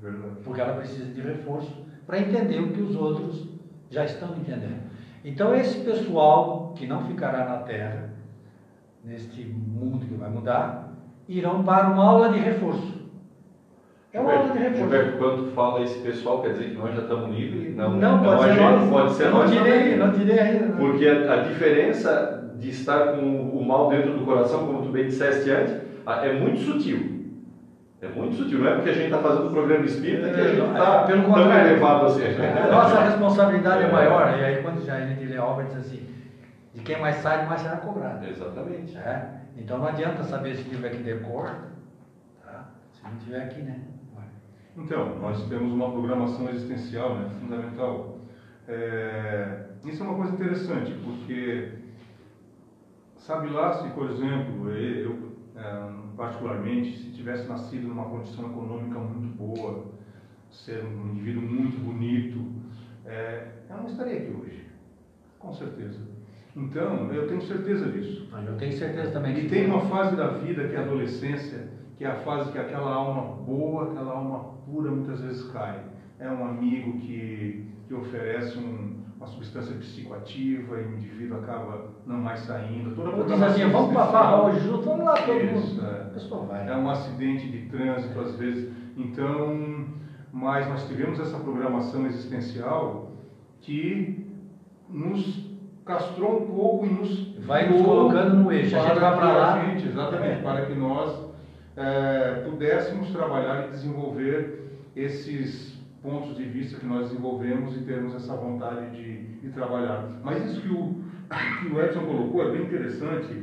Verdade. 0.00 0.36
Porque 0.44 0.60
ela 0.60 0.74
precisa 0.74 1.12
de 1.12 1.20
reforço 1.20 1.84
para 2.06 2.20
entender 2.20 2.60
o 2.60 2.72
que 2.72 2.82
os 2.82 2.94
outros 2.94 3.48
já 3.90 4.04
estão 4.04 4.28
entendendo. 4.36 4.88
Então, 5.24 5.52
esse 5.52 5.80
pessoal 5.80 6.72
que 6.76 6.86
não 6.86 7.04
ficará 7.04 7.46
na 7.46 7.56
Terra, 7.64 8.10
neste 9.04 9.44
mundo 9.44 10.06
que 10.06 10.14
vai 10.14 10.30
mudar, 10.30 10.92
irão 11.26 11.64
para 11.64 11.88
uma 11.88 12.04
aula 12.04 12.28
de 12.28 12.38
reforço. 12.38 12.99
É 14.12 14.20
uma 14.20 14.32
aula 14.32 14.52
de 14.52 14.58
reforço. 14.58 14.76
Gilberto, 14.78 15.18
quando 15.18 15.52
fala 15.52 15.82
esse 15.82 15.98
pessoal, 16.00 16.42
quer 16.42 16.52
dizer 16.52 16.70
que 16.70 16.76
nós 16.76 16.94
já 16.94 17.02
estamos 17.02 17.30
livres? 17.36 17.76
Não, 17.76 17.90
Não, 17.90 18.20
né? 18.20 18.24
pode 18.28 18.50
a 18.50 18.54
ser 18.54 18.60
nós. 18.60 18.90
pode 18.90 19.12
ser 19.12 19.24
Eu 19.26 19.30
não 19.30 19.38
nós 19.38 19.50
tirei, 19.52 19.96
não 19.96 20.12
tirei 20.12 20.38
ainda. 20.38 20.66
não. 20.66 20.76
Porque 20.76 21.06
a, 21.08 21.32
a 21.34 21.36
diferença 21.44 22.52
de 22.58 22.70
estar 22.70 23.12
com 23.12 23.20
o 23.20 23.64
mal 23.64 23.88
dentro 23.88 24.12
do 24.18 24.24
coração, 24.24 24.66
como 24.66 24.82
tu 24.82 24.88
bem 24.90 25.06
disseste 25.06 25.48
antes, 25.50 25.74
é 26.06 26.32
muito 26.32 26.58
sutil. 26.60 27.20
É 28.02 28.08
muito 28.08 28.34
sutil. 28.34 28.58
Não 28.58 28.68
é 28.70 28.74
porque 28.74 28.90
a 28.90 28.94
gente 28.94 29.04
está 29.04 29.18
fazendo 29.18 29.46
o 29.48 29.50
programa 29.52 29.84
espírita 29.84 30.30
que 30.30 30.40
a 30.40 30.48
gente 30.48 30.60
É, 30.60 30.66
está 30.66 31.02
pelo 31.04 31.22
tão 31.22 31.32
contrário. 31.32 31.70
elevado 31.70 32.06
assim. 32.06 32.22
A 32.24 32.66
nossa 32.72 33.00
responsabilidade 33.02 33.84
é 33.84 33.86
É. 33.86 33.92
maior. 33.92 34.38
E 34.38 34.44
aí, 34.44 34.62
quando 34.62 34.84
já 34.84 34.94
a 34.96 35.06
gente 35.06 35.24
lê 35.24 35.36
a 35.36 35.44
obra, 35.44 35.66
diz 35.66 35.76
assim: 35.76 36.04
de 36.74 36.80
quem 36.82 36.98
mais 37.00 37.16
sabe, 37.16 37.46
mais 37.46 37.60
será 37.60 37.76
cobrado. 37.76 38.26
Exatamente. 38.26 38.96
É? 38.96 39.28
Então 39.56 39.78
não 39.78 39.86
adianta 39.86 40.22
saber 40.24 40.50
esse 40.52 40.68
livro 40.68 40.86
aqui 40.86 40.96
de 40.98 41.14
cor, 41.20 41.50
tá? 42.44 42.64
se 42.92 43.02
não 43.04 43.16
tiver 43.18 43.42
aqui, 43.42 43.60
né? 43.62 43.76
Então, 44.80 45.18
nós 45.18 45.46
temos 45.48 45.72
uma 45.72 45.90
programação 45.90 46.48
existencial, 46.48 47.14
né, 47.14 47.28
fundamental. 47.38 48.18
É, 48.66 49.66
isso 49.84 50.02
é 50.02 50.06
uma 50.06 50.16
coisa 50.16 50.32
interessante, 50.32 50.92
porque 51.04 51.72
sabe 53.18 53.50
lá 53.50 53.74
se, 53.74 53.90
por 53.90 54.10
exemplo, 54.10 54.70
eu, 54.72 55.36
é, 55.54 55.92
particularmente, 56.16 56.96
se 56.96 57.12
tivesse 57.12 57.46
nascido 57.46 57.88
numa 57.88 58.06
condição 58.06 58.50
econômica 58.50 58.98
muito 58.98 59.36
boa, 59.36 59.84
ser 60.50 60.82
um 60.82 61.10
indivíduo 61.10 61.42
muito 61.42 61.78
bonito, 61.78 62.42
é, 63.04 63.48
eu 63.68 63.76
não 63.76 63.86
estaria 63.86 64.16
aqui 64.16 64.30
hoje, 64.30 64.66
com 65.38 65.52
certeza. 65.52 66.00
Então, 66.60 67.12
eu 67.12 67.26
tenho 67.26 67.40
certeza 67.42 67.86
disso. 67.90 68.28
Eu 68.46 68.56
tenho 68.56 68.72
certeza 68.72 69.10
também 69.12 69.36
E 69.38 69.48
tem 69.48 69.66
uma 69.66 69.80
fase 69.82 70.16
da 70.16 70.28
vida 70.28 70.68
que 70.68 70.74
é 70.74 70.78
a 70.78 70.82
adolescência, 70.82 71.68
que 71.96 72.04
é 72.04 72.08
a 72.08 72.16
fase 72.16 72.50
que 72.52 72.58
aquela 72.58 72.92
alma 72.94 73.22
boa, 73.44 73.90
aquela 73.92 74.12
alma 74.12 74.54
pura 74.66 74.90
muitas 74.90 75.20
vezes 75.20 75.42
cai. 75.52 75.80
É 76.18 76.28
um 76.30 76.44
amigo 76.44 76.98
que, 76.98 77.66
que 77.88 77.94
oferece 77.94 78.58
um- 78.58 79.00
uma 79.16 79.26
substância 79.26 79.74
psicoativa 79.76 80.80
e 80.80 80.84
o 80.84 80.96
indivíduo 80.96 81.38
acaba 81.38 81.88
não 82.06 82.16
mais 82.18 82.40
saindo. 82.40 82.94
Toda 82.94 83.10
a 83.10 83.16
Ou 83.16 83.24
diz 83.24 83.42
assim, 83.42 83.64
vamos 83.70 83.92
farra 83.94 84.42
hoje 84.44 84.60
junto, 84.60 84.82
vamos 84.84 85.04
lá 85.04 85.14
todo 85.14 85.36
Isso, 85.44 85.74
mundo. 85.76 85.86
é. 85.86 86.70
É 86.72 86.76
um 86.76 86.88
acidente 86.90 87.48
de 87.50 87.66
trânsito 87.68 88.18
às 88.18 88.34
vezes. 88.36 88.70
Então, 88.96 89.86
mas 90.32 90.66
nós 90.68 90.86
tivemos 90.88 91.18
essa 91.20 91.38
programação 91.38 92.06
existencial 92.06 93.12
que 93.60 94.26
nos 94.88 95.49
castrou 95.90 96.42
um 96.42 96.46
pouco 96.46 96.86
e 96.86 96.88
nos 96.88 97.30
Vai 97.40 97.68
nos 97.68 97.82
colocando 97.82 98.36
no 98.36 98.52
eixo. 98.52 98.76
A 98.76 98.80
gente 98.80 99.00
para 99.00 99.10
vai 99.10 99.18
que 99.18 99.38
lá. 99.38 99.64
gente, 99.64 99.88
exatamente, 99.88 100.42
para 100.42 100.66
que 100.66 100.74
nós 100.74 101.30
eh, 101.76 102.42
pudéssemos 102.48 103.10
trabalhar 103.10 103.66
e 103.66 103.70
desenvolver 103.70 104.78
esses 104.94 105.76
pontos 106.00 106.36
de 106.36 106.44
vista 106.44 106.78
que 106.78 106.86
nós 106.86 107.08
desenvolvemos 107.08 107.76
e 107.76 107.80
termos 107.80 108.14
essa 108.14 108.36
vontade 108.36 108.90
de, 108.90 109.40
de 109.40 109.48
trabalhar. 109.50 110.08
Mas 110.22 110.44
isso 110.44 110.60
que 110.60 110.68
o, 110.68 110.94
que 111.60 111.74
o 111.74 111.80
Edson 111.80 112.06
colocou 112.06 112.48
é 112.48 112.52
bem 112.52 112.62
interessante, 112.62 113.42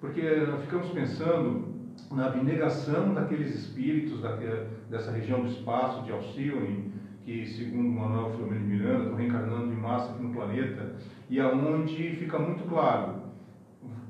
porque 0.00 0.22
nós 0.48 0.62
ficamos 0.62 0.88
pensando 0.88 1.72
na 2.10 2.26
abnegação 2.26 3.12
daqueles 3.12 3.54
espíritos 3.54 4.22
daquela, 4.22 4.66
dessa 4.88 5.10
região 5.10 5.42
do 5.42 5.48
espaço 5.48 6.04
de 6.04 6.12
Alcione, 6.12 6.90
que 7.24 7.46
segundo 7.46 7.88
Manuel 7.88 8.30
Filomeno 8.30 8.60
de 8.60 8.66
Miranda 8.66 9.02
estão 9.02 9.16
reencarnando 9.16 9.72
em 9.72 9.76
massa 9.76 10.12
aqui 10.12 10.22
no 10.22 10.32
planeta, 10.32 10.96
e 11.32 11.40
aonde 11.40 12.14
fica 12.16 12.38
muito 12.38 12.62
claro, 12.68 13.14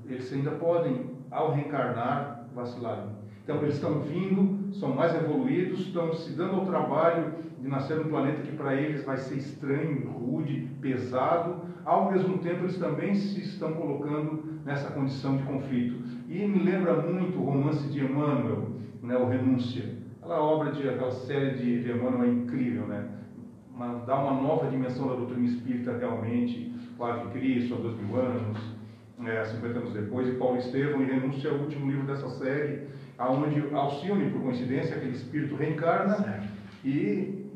eles 0.07 0.33
ainda 0.33 0.51
podem, 0.51 1.07
ao 1.31 1.53
reencarnar, 1.53 2.49
vacilar. 2.53 3.11
Então 3.45 3.63
eles 3.63 3.77
estão 3.77 4.01
vindo, 4.01 4.75
são 4.75 4.93
mais 4.93 5.15
evoluídos, 5.15 5.87
estão 5.87 6.13
se 6.13 6.33
dando 6.33 6.57
ao 6.57 6.67
trabalho 6.67 7.33
de 7.61 7.69
nascer 7.69 7.97
num 7.97 8.11
planeta 8.11 8.43
que 8.43 8.57
para 8.57 8.75
eles 8.75 9.05
vai 9.05 9.19
ser 9.19 9.37
estranho, 9.37 10.11
rude, 10.11 10.69
pesado. 10.81 11.61
Ao 11.85 12.11
mesmo 12.11 12.39
tempo 12.39 12.65
eles 12.65 12.77
também 12.79 13.15
se 13.15 13.41
estão 13.41 13.73
colocando 13.75 14.43
nessa 14.65 14.91
condição 14.91 15.37
de 15.37 15.45
conflito. 15.45 16.03
E 16.29 16.45
me 16.45 16.59
lembra 16.59 17.03
muito 17.03 17.39
o 17.39 17.45
romance 17.45 17.87
de 17.89 18.05
Emmanuel, 18.05 18.69
né, 19.01 19.17
o 19.17 19.29
Renúncia. 19.29 19.95
Aquela 20.21 20.43
obra 20.43 20.73
de 20.73 20.89
aquela 20.89 21.13
série 21.13 21.83
de, 21.83 21.89
Emmanuel 21.89 22.25
é 22.25 22.33
incrível, 22.33 22.85
né? 22.89 23.09
Dá 24.07 24.17
uma 24.17 24.43
nova 24.43 24.69
dimensão 24.69 25.07
da 25.07 25.15
doutrina 25.15 25.47
espírita 25.47 25.97
realmente, 25.97 26.72
o 27.03 27.05
Ave 27.07 27.29
Cristo, 27.31 27.75
há 27.75 27.79
dois 27.79 27.97
mil 27.97 28.17
anos, 28.21 28.59
é, 29.27 29.45
50 29.45 29.79
anos 29.79 29.93
depois, 29.93 30.29
e 30.29 30.33
Paulo 30.33 30.59
Estevão, 30.59 31.03
e 31.03 31.05
Renúncia 31.07 31.49
é 31.49 31.53
o 31.53 31.61
último 31.63 31.91
livro 31.91 32.07
dessa 32.07 32.29
série, 32.31 32.87
aonde 33.19 33.63
Alcione, 33.75 34.31
por 34.31 34.43
coincidência, 34.43 34.97
aquele 34.97 35.13
espírito 35.13 35.55
reencarna 35.57 36.15
Certo. 36.17 36.49
e, 36.85 37.47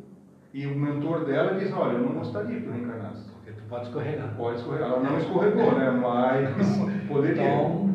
e 0.52 0.66
o 0.66 0.74
mentor 0.76 1.24
dela 1.24 1.58
diz, 1.58 1.72
olha, 1.72 1.92
eu 1.94 2.00
não 2.02 2.14
gostaria 2.14 2.56
que 2.60 2.66
tu 2.66 2.70
reencarnasse. 2.70 3.28
Porque 3.30 3.50
tu 3.52 3.62
pode 3.68 3.86
escorregar. 3.86 4.34
Pode 4.36 4.58
escorregar. 4.58 4.88
Ela 4.90 5.00
não 5.00 5.18
escorregou, 5.18 5.72
né? 5.78 5.90
Mas 5.90 6.78
poderia. 7.08 7.42
Então, 7.42 7.94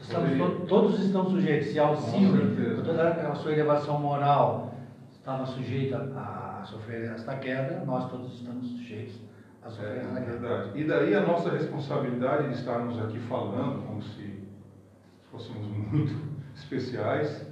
estamos 0.00 0.36
to- 0.38 0.66
todos 0.66 1.00
estão 1.04 1.28
sujeitos. 1.30 1.68
Se 1.68 1.78
com 1.80 2.82
toda 2.82 3.08
a 3.08 3.34
sua 3.34 3.52
elevação 3.52 3.98
moral, 4.00 4.74
estava 5.18 5.46
sujeita 5.46 5.96
a 6.16 6.62
sofrer 6.64 7.10
esta 7.12 7.34
queda, 7.36 7.82
nós 7.84 8.10
todos 8.10 8.34
estamos 8.34 8.66
sujeitos 8.68 9.25
a 9.66 9.70
sofrer 9.70 9.96
É, 9.96 10.00
queda. 10.00 10.20
verdade. 10.20 10.70
E 10.74 10.84
daí 10.84 11.14
a 11.14 11.20
nossa 11.20 11.50
responsabilidade 11.50 12.48
de 12.48 12.54
estarmos 12.54 12.98
aqui 13.02 13.18
falando 13.20 13.84
como 13.86 14.00
se 14.02 14.44
fôssemos 15.30 15.66
muito 15.66 16.14
especiais, 16.54 17.46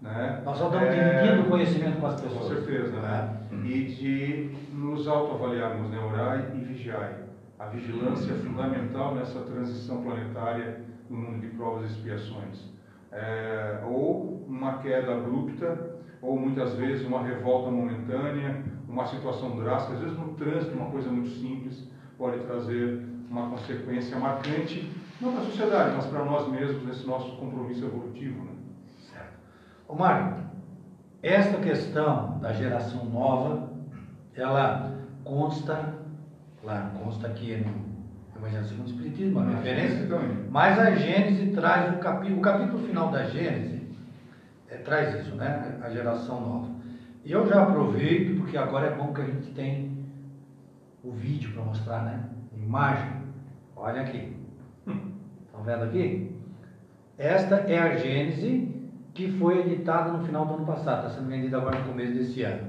né? 0.00 0.42
Nós 0.44 0.56
só 0.58 0.66
estamos 0.66 0.88
É, 0.88 1.20
dividindo 1.20 1.42
o 1.46 1.50
conhecimento 1.50 2.00
com 2.00 2.06
as 2.06 2.20
Com 2.20 2.28
pessoas. 2.28 2.48
certeza, 2.64 3.00
né? 3.00 3.36
E 3.64 3.84
de 3.84 4.56
nos 4.72 5.06
autoavaliarmos, 5.08 5.90
né? 5.90 5.98
Orai 5.98 6.52
e 6.54 6.58
vigiai. 6.64 7.16
A 7.58 7.66
vigilância 7.66 8.32
é 8.32 8.36
fundamental 8.36 9.14
nessa 9.16 9.40
transição 9.40 10.02
planetária 10.02 10.80
no 11.10 11.16
mundo 11.16 11.40
de 11.40 11.48
provas 11.48 11.90
e 11.90 11.92
expiações. 11.94 12.68
É, 13.10 13.80
ou 13.84 14.44
uma 14.46 14.78
queda 14.78 15.14
abrupta, 15.14 15.96
ou 16.20 16.38
muitas 16.38 16.74
vezes 16.74 17.06
uma 17.06 17.22
revolta 17.22 17.70
momentânea, 17.70 18.62
uma 18.88 19.06
situação 19.06 19.56
drástica, 19.56 19.94
às 19.94 20.00
vezes 20.00 20.18
no 20.18 20.34
trânsito, 20.34 20.74
uma 20.74 20.90
coisa 20.90 21.10
muito 21.10 21.30
simples, 21.30 21.88
pode 22.16 22.38
trazer 22.40 23.06
uma 23.30 23.50
consequência 23.50 24.18
marcante, 24.18 24.90
não 25.20 25.32
para 25.32 25.42
a 25.42 25.44
sociedade, 25.44 25.94
mas 25.96 26.06
para 26.06 26.24
nós 26.24 26.48
mesmos, 26.48 26.84
nesse 26.84 27.06
nosso 27.06 27.36
compromisso 27.36 27.84
evolutivo. 27.84 28.44
Né? 28.44 28.52
Certo. 29.12 29.96
Mário, 29.96 30.36
esta 31.22 31.58
questão 31.58 32.38
da 32.40 32.52
geração 32.52 33.04
nova, 33.04 33.70
ela 34.34 34.92
consta, 35.24 35.94
claro, 36.62 36.90
consta 37.02 37.26
aqui 37.26 37.56
no 37.56 37.88
Evangelho 38.38 38.64
segundo 38.64 38.86
o 38.86 38.90
Espiritismo, 38.90 39.40
uma 39.40 39.50
referência, 39.50 40.06
também. 40.06 40.46
mas 40.48 40.78
a 40.78 40.92
Gênese 40.92 41.48
traz 41.48 41.94
o 41.94 41.98
capítulo, 41.98 42.38
o 42.38 42.42
capítulo 42.42 42.78
final 42.78 43.10
da 43.10 43.24
Gênese 43.24 43.77
eh, 44.70 44.76
traz 44.78 45.20
isso, 45.20 45.34
né? 45.34 45.78
A 45.82 45.90
geração 45.90 46.40
nova. 46.40 46.68
E 47.24 47.32
eu 47.32 47.46
já 47.46 47.62
aproveito, 47.62 48.38
porque 48.38 48.56
agora 48.56 48.86
é 48.86 48.94
bom 48.94 49.12
que 49.12 49.20
a 49.20 49.26
gente 49.26 49.50
tem 49.52 49.98
o 51.02 51.10
vídeo 51.10 51.52
para 51.52 51.62
mostrar, 51.62 52.04
né? 52.04 52.24
Imagem. 52.56 53.12
Olha 53.76 54.02
aqui. 54.02 54.36
Estão 55.46 55.62
vendo 55.62 55.84
aqui? 55.84 56.36
Esta 57.16 57.56
é 57.56 57.78
a 57.78 57.96
Gênese 57.96 58.78
que 59.18 59.30
foi 59.32 59.60
editada 59.60 60.12
no 60.12 60.24
final 60.24 60.46
do 60.46 60.54
ano 60.54 60.64
passado, 60.64 61.06
está 61.06 61.18
sendo 61.18 61.28
vendida 61.28 61.56
agora 61.56 61.80
no 61.80 61.86
começo 61.86 62.12
desse 62.12 62.44
ano. 62.44 62.68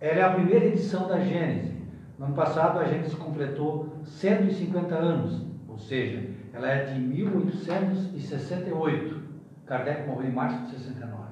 Ela 0.00 0.18
é 0.18 0.22
a 0.24 0.32
primeira 0.32 0.66
edição 0.66 1.06
da 1.06 1.20
Gênese. 1.20 1.76
No 2.18 2.26
ano 2.26 2.34
passado 2.34 2.80
a 2.80 2.84
Gênese 2.84 3.14
completou 3.14 4.00
150 4.04 4.92
anos, 4.94 5.46
ou 5.68 5.78
seja, 5.78 6.28
ela 6.52 6.68
é 6.68 6.86
de 6.86 6.98
1868. 6.98 9.22
Kardec 9.64 10.08
morreu 10.08 10.28
em 10.28 10.32
março 10.32 10.64
de 10.64 10.72
69. 10.72 11.25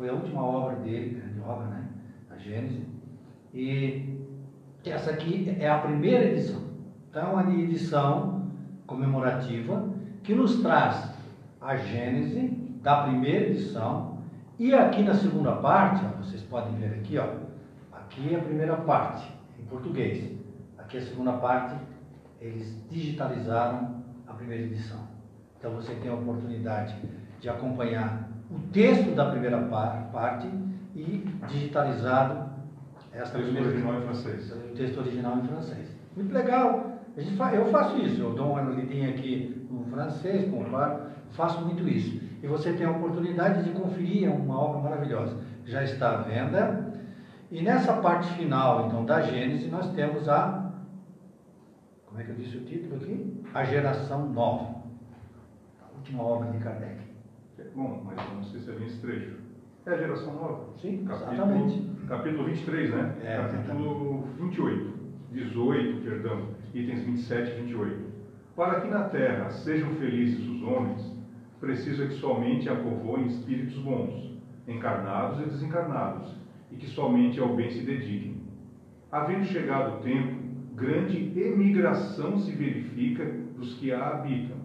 Foi 0.00 0.08
a 0.08 0.14
última 0.14 0.42
obra 0.42 0.76
dele, 0.76 1.20
grande 1.20 1.40
obra, 1.40 1.66
né? 1.66 1.84
A 2.30 2.38
Gênese. 2.38 2.86
E 3.52 4.18
essa 4.86 5.10
aqui 5.10 5.54
é 5.60 5.68
a 5.68 5.76
primeira 5.76 6.24
edição. 6.24 6.62
Então, 7.10 7.38
é 7.38 7.42
uma 7.42 7.52
edição 7.52 8.50
comemorativa 8.86 9.92
que 10.22 10.34
nos 10.34 10.62
traz 10.62 11.12
a 11.60 11.76
gênese 11.76 12.48
da 12.80 13.02
primeira 13.02 13.48
edição 13.48 14.16
e 14.58 14.72
aqui 14.72 15.02
na 15.02 15.12
segunda 15.12 15.56
parte, 15.56 16.02
ó, 16.06 16.16
vocês 16.16 16.40
podem 16.44 16.76
ver 16.76 16.94
aqui, 16.94 17.18
ó, 17.18 17.34
aqui 17.92 18.34
é 18.34 18.38
a 18.38 18.42
primeira 18.42 18.76
parte 18.78 19.30
em 19.58 19.64
português. 19.64 20.34
Aqui 20.78 20.96
é 20.96 21.00
a 21.00 21.04
segunda 21.04 21.32
parte, 21.34 21.74
eles 22.40 22.74
digitalizaram 22.88 24.02
a 24.26 24.32
primeira 24.32 24.64
edição. 24.64 25.00
Então 25.58 25.72
você 25.72 25.94
tem 25.96 26.10
a 26.10 26.14
oportunidade 26.14 26.96
de 27.38 27.50
acompanhar 27.50 28.29
o 28.50 28.58
texto 28.72 29.14
da 29.14 29.30
primeira 29.30 29.58
parte 30.12 30.48
e 30.94 31.24
digitalizado 31.48 32.50
essa 33.12 33.38
texto 33.38 33.56
original 33.56 33.94
em 33.94 34.02
francês. 34.02 34.52
O 34.52 34.74
texto 34.74 34.98
original 34.98 35.38
em 35.38 35.46
francês. 35.46 35.88
Muito 36.16 36.32
legal. 36.32 36.98
Eu 37.16 37.66
faço 37.66 37.98
isso, 37.98 38.20
eu 38.20 38.32
dou 38.34 38.52
uma 38.52 38.62
lidinha 38.62 39.10
aqui 39.10 39.66
no 39.70 39.84
francês, 39.84 40.50
comparo, 40.50 41.02
faço 41.30 41.60
muito 41.64 41.88
isso. 41.88 42.20
E 42.42 42.46
você 42.46 42.72
tem 42.72 42.86
a 42.86 42.90
oportunidade 42.90 43.62
de 43.64 43.70
conferir, 43.70 44.28
é 44.28 44.30
uma 44.30 44.58
obra 44.58 44.80
maravilhosa. 44.80 45.36
Já 45.64 45.82
está 45.82 46.12
à 46.12 46.22
venda. 46.22 46.94
E 47.50 47.62
nessa 47.62 47.94
parte 47.94 48.32
final, 48.34 48.86
então, 48.86 49.04
da 49.04 49.20
Gênesis, 49.20 49.70
nós 49.70 49.92
temos 49.92 50.28
a. 50.28 50.70
Como 52.06 52.20
é 52.20 52.24
que 52.24 52.30
eu 52.30 52.36
disse 52.36 52.56
o 52.56 52.64
título 52.64 52.96
aqui? 52.96 53.42
A 53.52 53.64
geração 53.64 54.28
nova. 54.28 54.76
A 55.82 55.96
última 55.96 56.22
obra 56.22 56.50
de 56.52 56.58
Kardec. 56.58 57.09
Bom, 57.74 58.02
mas 58.04 58.68
é 58.68 58.72
bem 58.72 58.86
esse 58.86 59.00
trecho. 59.00 59.36
É 59.86 59.90
a 59.92 59.96
geração 59.96 60.34
nova? 60.34 60.68
Sim, 60.76 61.04
capítulo, 61.04 61.32
exatamente. 61.32 61.90
Capítulo 62.08 62.44
23, 62.44 62.90
né? 62.90 63.16
É, 63.22 63.36
capítulo 63.36 64.24
28, 64.38 64.92
18, 65.32 66.02
perdão, 66.02 66.48
itens 66.74 67.02
27 67.02 67.50
e 67.50 67.62
28. 67.62 68.10
Para 68.56 68.80
que 68.80 68.88
na 68.88 69.04
terra 69.04 69.50
sejam 69.50 69.90
felizes 69.90 70.46
os 70.48 70.62
homens, 70.62 71.16
precisa 71.60 72.06
que 72.06 72.14
somente 72.14 72.68
a 72.68 72.74
povoem 72.74 73.26
espíritos 73.26 73.78
bons, 73.78 74.38
encarnados 74.66 75.40
e 75.40 75.44
desencarnados, 75.44 76.34
e 76.72 76.76
que 76.76 76.86
somente 76.86 77.38
ao 77.38 77.54
bem 77.54 77.70
se 77.70 77.82
dediquem. 77.82 78.40
Havendo 79.12 79.44
chegado 79.44 79.98
o 79.98 80.02
tempo, 80.02 80.40
grande 80.74 81.32
emigração 81.40 82.36
se 82.38 82.52
verifica 82.52 83.24
dos 83.56 83.74
que 83.74 83.92
a 83.92 84.08
habitam, 84.08 84.56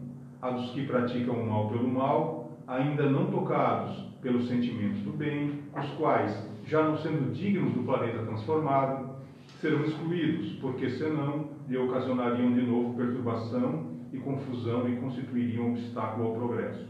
a 0.41 0.51
dos 0.51 0.72
que 0.72 0.86
praticam 0.86 1.36
o 1.36 1.49
mal 1.49 1.70
pelo 1.70 1.88
mal, 1.88 2.35
ainda 2.68 3.09
não 3.09 3.28
tocados 3.28 3.97
pelos 4.22 4.47
sentimentos 4.47 5.01
do 5.01 5.11
bem, 5.11 5.63
os 5.78 5.88
quais, 5.91 6.49
já 6.66 6.84
não 6.84 6.97
sendo 6.97 7.32
dignos 7.32 7.74
do 7.74 7.84
planeta 7.84 8.26
transformado, 8.26 9.16
serão 9.59 9.84
excluídos, 9.84 10.53
porque 10.53 10.89
senão 10.89 11.49
lhe 11.68 11.78
ocasionariam 11.78 12.53
de 12.53 12.61
novo 12.61 12.95
perturbação 12.95 13.95
e 14.11 14.18
confusão 14.18 14.88
e 14.89 14.97
constituiriam 14.97 15.72
obstáculo 15.72 16.28
ao 16.28 16.34
progresso. 16.36 16.88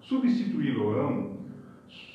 Substituí-lo-ão, 0.00 1.38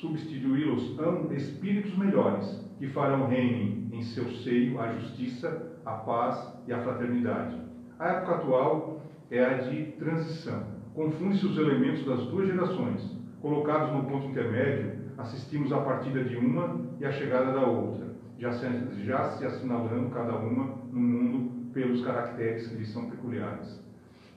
substituí-los-ão 0.00 1.32
espíritos 1.32 1.96
melhores, 1.96 2.62
que 2.78 2.88
farão 2.88 3.28
reinem 3.28 3.88
em 3.92 4.02
seu 4.02 4.28
seio 4.30 4.80
a 4.80 4.92
justiça, 4.94 5.78
a 5.84 5.92
paz 5.92 6.52
e 6.66 6.72
a 6.72 6.82
fraternidade. 6.82 7.60
A 7.98 8.08
época 8.08 8.34
atual 8.36 9.02
é 9.30 9.44
a 9.44 9.58
de 9.58 9.92
transição. 9.92 10.81
Confunde-se 10.94 11.46
os 11.46 11.56
elementos 11.56 12.04
das 12.04 12.26
duas 12.26 12.46
gerações, 12.48 13.22
Colocados 13.42 13.92
no 13.92 14.04
ponto 14.04 14.28
intermédio, 14.28 14.92
assistimos 15.18 15.72
à 15.72 15.80
partida 15.80 16.22
de 16.22 16.36
uma 16.36 16.80
e 17.00 17.04
à 17.04 17.10
chegada 17.10 17.52
da 17.52 17.66
outra, 17.66 18.14
já 18.38 18.52
se, 18.52 18.66
já 19.04 19.30
se 19.30 19.44
assinalando 19.44 20.10
cada 20.10 20.36
uma 20.36 20.76
no 20.92 21.00
mundo 21.00 21.72
pelos 21.72 22.04
caracteres 22.04 22.68
que 22.68 22.76
lhes 22.76 22.92
são 22.92 23.10
peculiares. 23.10 23.82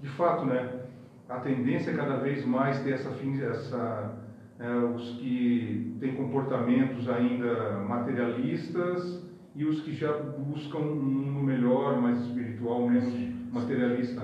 De 0.02 0.10
fato, 0.10 0.46
né, 0.46 0.86
a 1.30 1.40
tendência 1.40 1.92
é 1.92 1.96
cada 1.96 2.18
vez 2.18 2.44
mais 2.48 2.82
ter 2.84 2.94
essa, 2.94 3.10
essa 3.12 4.18
é, 4.60 4.76
os 4.76 5.20
que 5.20 5.96
têm 6.00 6.16
comportamentos 6.16 7.08
ainda 7.08 7.84
materialistas 7.88 9.24
e 9.56 9.66
os 9.66 9.82
que 9.82 9.94
já 9.94 10.12
buscam 10.14 10.80
um 10.80 10.96
mundo 10.96 11.44
melhor, 11.44 12.02
mais 12.02 12.20
espiritual, 12.26 12.90
menos 12.90 13.14
materialista. 13.56 14.22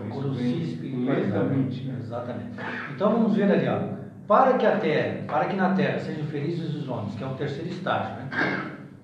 Lentamente. 1.05 1.89
Exatamente. 1.89 2.51
Então 2.93 3.11
vamos 3.11 3.35
ver 3.35 3.51
ali, 3.51 3.67
ó. 3.67 4.01
Para 4.27 4.57
que 4.57 4.65
a 4.65 4.77
terra, 4.77 5.23
para 5.27 5.45
que 5.45 5.55
na 5.55 5.73
terra 5.73 5.99
sejam 5.99 6.25
felizes 6.25 6.75
os 6.75 6.87
homens, 6.87 7.15
que 7.15 7.23
é 7.23 7.27
o 7.27 7.33
terceiro 7.33 7.69
estágio, 7.69 8.15
né? 8.15 8.29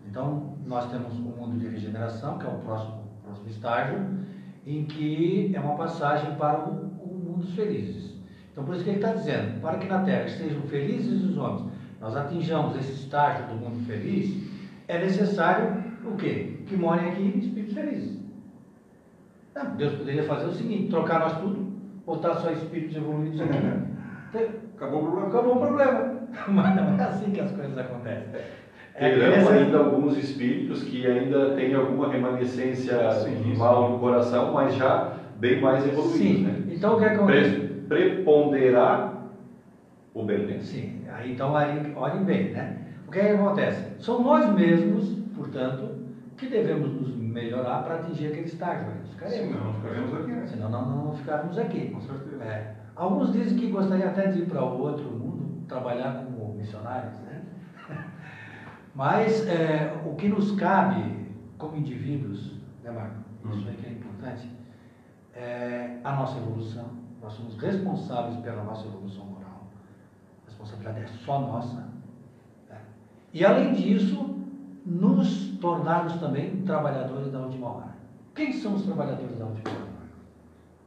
Então, 0.10 0.58
nós 0.66 0.90
temos 0.90 1.14
o 1.18 1.22
mundo 1.22 1.60
de 1.60 1.68
regeneração, 1.68 2.38
que 2.38 2.46
é 2.46 2.50
o 2.50 2.60
próximo, 2.60 3.04
próximo 3.24 3.50
estágio, 3.50 4.00
em 4.66 4.86
que 4.86 5.52
é 5.54 5.60
uma 5.60 5.76
passagem 5.76 6.36
para 6.36 6.60
o, 6.60 6.92
o 7.04 7.22
mundo 7.24 7.42
dos 7.42 7.56
felizes. 7.56 8.16
Então, 8.52 8.64
por 8.64 8.76
isso 8.76 8.84
que 8.84 8.90
ele 8.92 9.00
está 9.00 9.14
dizendo, 9.14 9.60
para 9.62 9.78
que 9.78 9.88
na 9.88 10.02
terra 10.04 10.28
sejam 10.28 10.62
felizes 10.62 11.24
os 11.24 11.38
homens, 11.38 11.72
nós 12.00 12.16
atinjamos 12.16 12.76
esse 12.78 12.94
estágio 12.94 13.48
do 13.48 13.56
mundo 13.56 13.86
feliz, 13.86 14.50
é 14.88 14.98
necessário 15.00 15.84
o 16.06 16.16
quê? 16.16 16.62
Que 16.68 16.76
morem 16.76 17.10
aqui 17.10 17.38
espíritos 17.38 17.74
felizes. 17.74 18.27
Não, 19.58 19.76
Deus 19.76 19.94
poderia 19.94 20.24
fazer 20.24 20.46
o 20.46 20.54
seguinte, 20.54 20.90
trocar 20.90 21.20
nós 21.20 21.38
tudo, 21.40 21.66
botar 22.06 22.36
só 22.36 22.52
espíritos 22.52 22.96
evoluídos 22.96 23.42
aqui. 23.42 23.58
Acabou 24.78 25.02
o 25.02 25.06
problema. 25.06 25.28
Acabou 25.28 25.56
o 25.56 25.60
problema. 25.60 26.14
Mas 26.48 26.76
não 26.76 27.00
é 27.00 27.04
assim 27.04 27.32
que 27.32 27.40
as 27.40 27.52
coisas 27.52 27.76
acontecem. 27.76 28.28
É, 28.94 29.10
Terão 29.10 29.50
ainda 29.50 29.78
alguns 29.78 30.18
espíritos 30.18 30.84
que 30.84 31.06
ainda 31.06 31.56
têm 31.56 31.74
alguma 31.74 32.12
remanescência 32.12 33.12
sim, 33.12 33.56
mal 33.56 33.92
no 33.92 34.00
coração, 34.00 34.54
mas 34.54 34.74
já 34.74 35.14
bem 35.38 35.62
mais 35.62 35.86
evoluídos. 35.86 36.18
Sim. 36.18 36.44
Né? 36.44 36.64
Então 36.72 36.96
o 36.96 37.00
que 37.00 37.06
acontece? 37.06 37.58
Preponderar 37.88 39.30
o 40.16 40.24
bem. 40.24 40.48
Né? 40.48 40.60
Sim. 40.62 41.02
Aí, 41.14 41.34
então 41.34 41.52
olhem 41.52 42.24
bem, 42.24 42.52
né? 42.52 42.78
O 43.08 43.12
que, 43.12 43.20
é 43.20 43.26
que 43.28 43.34
acontece? 43.34 43.86
São 44.00 44.24
nós 44.24 44.52
mesmos, 44.56 45.16
portanto, 45.36 45.90
que 46.36 46.48
devemos 46.48 46.92
nos 46.92 47.17
melhorar 47.38 47.84
para 47.84 47.96
atingir 47.96 48.28
aquele 48.28 48.48
estágio. 48.48 48.88
Ficaremos. 49.12 49.56
Senão 49.56 49.66
não 49.66 49.74
ficaremos 49.74 50.14
aqui, 50.14 50.32
né? 50.32 50.48
Senão 50.48 50.70
não, 50.72 51.06
não 51.06 51.14
ficarmos 51.14 51.58
aqui. 51.58 51.90
Com 51.92 52.02
certeza. 52.02 52.44
É. 52.44 52.76
Alguns 52.96 53.32
dizem 53.32 53.58
que 53.58 53.70
gostariam 53.70 54.10
até 54.10 54.28
de 54.28 54.40
ir 54.40 54.48
para 54.48 54.64
o 54.64 54.80
outro 54.80 55.06
mundo, 55.06 55.66
trabalhar 55.68 56.26
como 56.26 56.56
missionários, 56.56 57.14
né? 57.20 57.44
Mas 58.96 59.46
é, 59.48 60.02
o 60.04 60.16
que 60.16 60.28
nos 60.28 60.54
cabe 60.54 61.28
como 61.58 61.78
indivíduos, 61.78 62.56
né, 62.84 62.90
Marco? 62.90 63.28
Isso 63.54 63.68
aí 63.70 63.76
que 63.76 63.86
é 63.86 63.92
importante, 63.92 64.52
é 65.34 66.00
a 66.04 66.16
nossa 66.16 66.38
evolução. 66.40 66.90
Nós 67.22 67.34
somos 67.34 67.56
responsáveis 67.58 68.38
pela 68.38 68.64
nossa 68.64 68.88
evolução 68.88 69.26
moral. 69.26 69.68
A 70.44 70.50
responsabilidade 70.50 71.04
é 71.04 71.08
só 71.08 71.40
nossa. 71.40 71.88
Né? 72.70 72.78
E 73.32 73.46
além 73.46 73.74
disso, 73.74 74.38
nos 74.88 75.58
tornarmos 75.60 76.14
também 76.14 76.62
trabalhadores 76.62 77.32
da 77.32 77.40
última 77.40 77.68
hora. 77.68 77.98
Quem 78.34 78.54
são 78.54 78.76
os 78.76 78.84
trabalhadores 78.84 79.38
da 79.38 79.46
última 79.46 79.70
hora? 79.70 79.88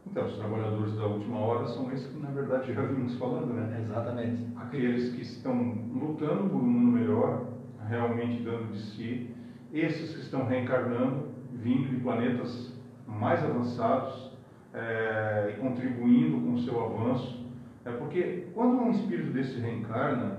Então, 0.06 0.26
os 0.26 0.36
trabalhadores 0.38 0.96
da 0.96 1.06
última 1.06 1.38
hora 1.38 1.66
são 1.66 1.92
esses 1.92 2.06
que, 2.06 2.18
na 2.18 2.30
verdade, 2.30 2.72
já 2.72 2.82
vimos 2.82 3.16
falando, 3.18 3.52
né? 3.52 3.80
Exatamente. 3.84 4.46
Aqueles 4.56 5.14
que 5.14 5.22
estão 5.22 5.54
lutando 5.92 6.48
por 6.48 6.56
um 6.56 6.66
mundo 6.66 6.98
melhor, 6.98 7.46
realmente 7.86 8.42
dando 8.42 8.72
de 8.72 8.80
si, 8.80 9.34
esses 9.72 10.14
que 10.14 10.20
estão 10.22 10.46
reencarnando, 10.46 11.28
vindo 11.52 11.90
de 11.90 11.96
planetas 11.96 12.72
mais 13.06 13.44
avançados 13.44 14.32
é, 14.72 15.56
contribuindo 15.60 16.40
com 16.40 16.54
o 16.54 16.58
seu 16.58 16.82
avanço. 16.82 17.46
É 17.84 17.90
porque 17.92 18.48
quando 18.54 18.82
um 18.82 18.90
espírito 18.90 19.32
desse 19.32 19.58
reencarna, 19.60 20.38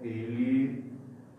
ele, 0.00 0.85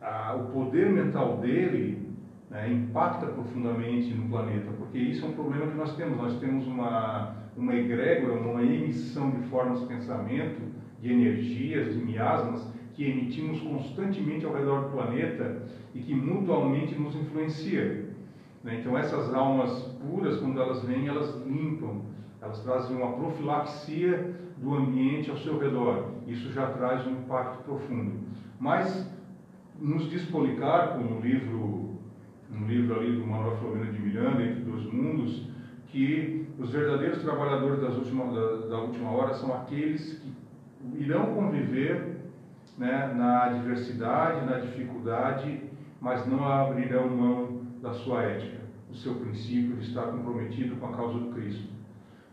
a, 0.07 0.35
o 0.35 0.51
poder 0.51 0.89
mental 0.89 1.37
dele 1.37 2.07
né, 2.49 2.71
impacta 2.71 3.25
profundamente 3.27 4.13
no 4.13 4.29
planeta, 4.29 4.71
porque 4.77 4.97
isso 4.97 5.25
é 5.25 5.29
um 5.29 5.33
problema 5.33 5.67
que 5.67 5.77
nós 5.77 5.95
temos. 5.95 6.17
Nós 6.17 6.39
temos 6.39 6.67
uma, 6.67 7.35
uma 7.55 7.75
egrégora, 7.75 8.39
uma 8.39 8.63
emissão 8.63 9.31
de 9.31 9.41
formas 9.47 9.81
de 9.81 9.87
pensamento, 9.87 10.61
de 11.01 11.11
energias, 11.11 11.93
de 11.93 11.99
miasmas, 11.99 12.67
que 12.93 13.03
emitimos 13.03 13.59
constantemente 13.61 14.45
ao 14.45 14.53
redor 14.53 14.85
do 14.85 14.89
planeta 14.89 15.61
e 15.93 15.99
que 15.99 16.15
mutualmente 16.15 16.95
nos 16.95 17.15
influencia. 17.15 18.07
Né? 18.63 18.79
Então, 18.79 18.97
essas 18.97 19.33
almas 19.33 19.71
puras, 20.01 20.39
quando 20.39 20.59
elas 20.59 20.83
vêm, 20.83 21.07
elas 21.07 21.35
limpam, 21.45 22.01
elas 22.41 22.59
trazem 22.63 22.95
uma 22.97 23.13
profilaxia 23.13 24.35
do 24.57 24.73
ambiente 24.73 25.29
ao 25.29 25.37
seu 25.37 25.59
redor. 25.59 26.11
Isso 26.25 26.51
já 26.51 26.67
traz 26.71 27.05
um 27.05 27.11
impacto 27.11 27.63
profundo. 27.63 28.19
Mas, 28.59 29.07
nos 29.79 30.09
diz 30.09 30.25
Policarpo, 30.25 30.99
no 30.99 31.19
livro 31.19 31.87
um 32.51 32.65
livro 32.65 32.99
ali 32.99 33.15
do 33.15 33.27
Manuel 33.27 33.57
Flamengo 33.57 33.91
de 33.91 33.99
Miranda, 33.99 34.41
Entre 34.41 34.61
Dois 34.61 34.85
Mundos, 34.91 35.47
que 35.87 36.47
os 36.57 36.71
verdadeiros 36.71 37.21
trabalhadores 37.21 37.81
das 37.81 37.95
última, 37.95 38.25
da, 38.25 38.67
da 38.67 38.79
última 38.79 39.11
hora 39.11 39.33
são 39.35 39.53
aqueles 39.53 40.19
que 40.19 40.33
irão 41.01 41.33
conviver 41.35 42.17
né, 42.77 43.13
na 43.15 43.45
adversidade, 43.45 44.45
na 44.45 44.59
dificuldade, 44.59 45.61
mas 45.99 46.25
não 46.27 46.45
abrirão 46.47 47.09
mão 47.09 47.61
da 47.81 47.93
sua 47.93 48.23
ética, 48.23 48.57
do 48.89 48.95
seu 48.95 49.15
princípio 49.15 49.75
de 49.77 49.87
estar 49.87 50.03
comprometido 50.03 50.75
com 50.77 50.87
a 50.87 50.93
causa 50.93 51.19
do 51.19 51.33
Cristo. 51.33 51.67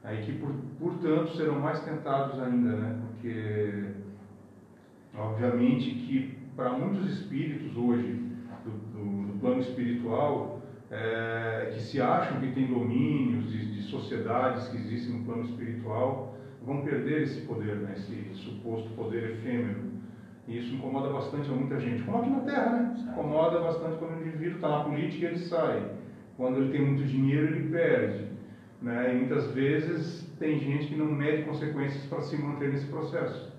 Aí 0.03 0.25
que, 0.25 0.33
por, 0.33 0.53
portanto, 0.79 1.35
serão 1.37 1.59
mais 1.61 1.81
tentados 1.83 2.39
ainda, 2.39 2.73
né? 2.77 3.01
Porque, 3.01 3.85
obviamente, 5.17 5.91
que 5.91 6.44
para 6.57 6.71
muitos 6.71 7.11
espíritos 7.11 7.77
hoje, 7.77 8.21
do, 8.65 8.71
do, 8.71 9.33
do 9.33 9.39
plano 9.41 9.61
espiritual, 9.61 10.63
é, 10.91 11.73
que 11.75 11.81
se 11.81 12.01
acham 12.01 12.41
que 12.41 12.53
têm 12.53 12.67
domínios 12.67 13.51
de, 13.51 13.75
de, 13.75 13.83
sociedades 13.83 14.69
que 14.69 14.77
existem 14.77 15.19
no 15.19 15.25
plano 15.25 15.45
espiritual, 15.45 16.37
vão 16.63 16.83
perder 16.83 17.23
esse 17.23 17.41
poder, 17.43 17.77
né? 17.77 17.95
esse 17.97 18.35
suposto 18.35 18.91
poder 18.91 19.33
efêmero. 19.33 19.95
E 20.47 20.59
isso 20.59 20.75
incomoda 20.75 21.13
bastante 21.13 21.49
a 21.51 21.53
muita 21.53 21.81
gente. 21.81 22.03
Como 22.03 22.19
aqui 22.19 22.31
na 22.31 22.41
Terra, 22.41 22.71
né? 22.71 23.07
Incomoda 23.11 23.61
bastante 23.61 23.97
quando 23.99 24.19
o 24.19 24.27
indivíduo 24.27 24.57
está 24.57 24.69
na 24.69 24.85
política 24.85 25.25
e 25.25 25.29
ele 25.29 25.39
sai. 25.39 25.91
Quando 26.37 26.59
ele 26.59 26.71
tem 26.71 26.85
muito 26.85 27.05
dinheiro, 27.05 27.47
ele 27.47 27.71
perde. 27.71 28.29
Né? 28.83 29.15
E 29.15 29.19
muitas 29.21 29.51
vezes 29.53 30.31
tem 30.39 30.59
gente 30.59 30.89
que 30.89 30.97
não 30.97 31.07
mede 31.07 31.45
consequências 31.45 32.05
para 32.07 32.21
se 32.21 32.37
manter 32.37 32.73
nesse 32.73 32.87
processo. 32.87 33.54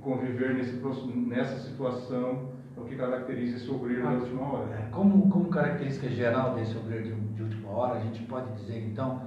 Conviver 0.00 0.54
nesse, 0.54 0.80
nessa 1.14 1.58
situação 1.60 2.50
é 2.76 2.80
o 2.80 2.84
que 2.84 2.96
caracteriza 2.96 3.56
esse 3.56 3.70
obreiro 3.70 4.06
ah, 4.06 4.10
da 4.12 4.16
última 4.18 4.52
hora. 4.52 4.74
É, 4.74 4.90
como, 4.90 5.28
como 5.28 5.48
característica 5.48 6.08
geral 6.08 6.54
desse 6.54 6.76
obreiro 6.76 7.04
de, 7.04 7.14
de, 7.34 7.42
última 7.42 7.70
hora, 7.70 7.94
a 7.94 8.00
gente 8.00 8.22
pode 8.24 8.52
dizer 8.52 8.86
então 8.86 9.22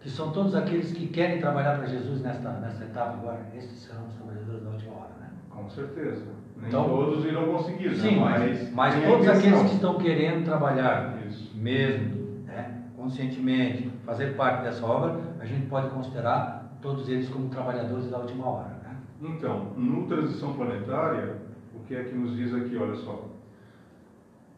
que 0.00 0.10
são 0.10 0.32
todos 0.32 0.54
aqueles 0.54 0.92
que 0.92 1.06
querem 1.08 1.38
trabalhar 1.38 1.78
para 1.78 1.86
Jesus 1.86 2.20
nesta, 2.20 2.50
nesta 2.60 2.84
etapa 2.84 3.14
agora. 3.14 3.46
Estes 3.54 3.80
serão 3.80 4.06
os 4.06 4.14
trabalhadores 4.14 4.62
da 4.62 4.70
última 4.70 4.94
hora, 4.94 5.14
né? 5.20 5.30
Com 5.50 5.68
certeza. 5.68 6.26
Nem 6.56 6.68
então, 6.68 6.84
todos 6.84 7.24
irão 7.24 7.52
conseguir, 7.52 7.90
né? 7.90 7.96
sim, 7.96 8.16
né? 8.16 8.20
mas, 8.20 8.72
mas 8.72 9.04
todos 9.04 9.28
aqueles 9.28 9.62
que 9.62 9.74
estão 9.74 9.98
querendo 9.98 10.44
trabalhar 10.44 11.18
Isso. 11.26 11.56
mesmo, 11.56 12.44
né? 12.46 12.82
conscientemente, 12.96 13.90
fazer 14.04 14.36
parte 14.36 14.62
dessa 14.62 14.84
obra, 14.86 15.20
a 15.40 15.44
gente 15.44 15.66
pode 15.66 15.88
considerar 15.90 16.78
todos 16.80 17.08
eles 17.08 17.28
como 17.28 17.48
trabalhadores 17.48 18.10
da 18.10 18.18
última 18.18 18.46
hora. 18.46 18.73
Então, 19.24 19.72
no 19.74 20.06
Transição 20.06 20.52
Planetária, 20.52 21.38
o 21.74 21.80
que 21.86 21.94
é 21.94 22.04
que 22.04 22.14
nos 22.14 22.36
diz 22.36 22.54
aqui? 22.54 22.76
Olha 22.76 22.94
só. 22.96 23.26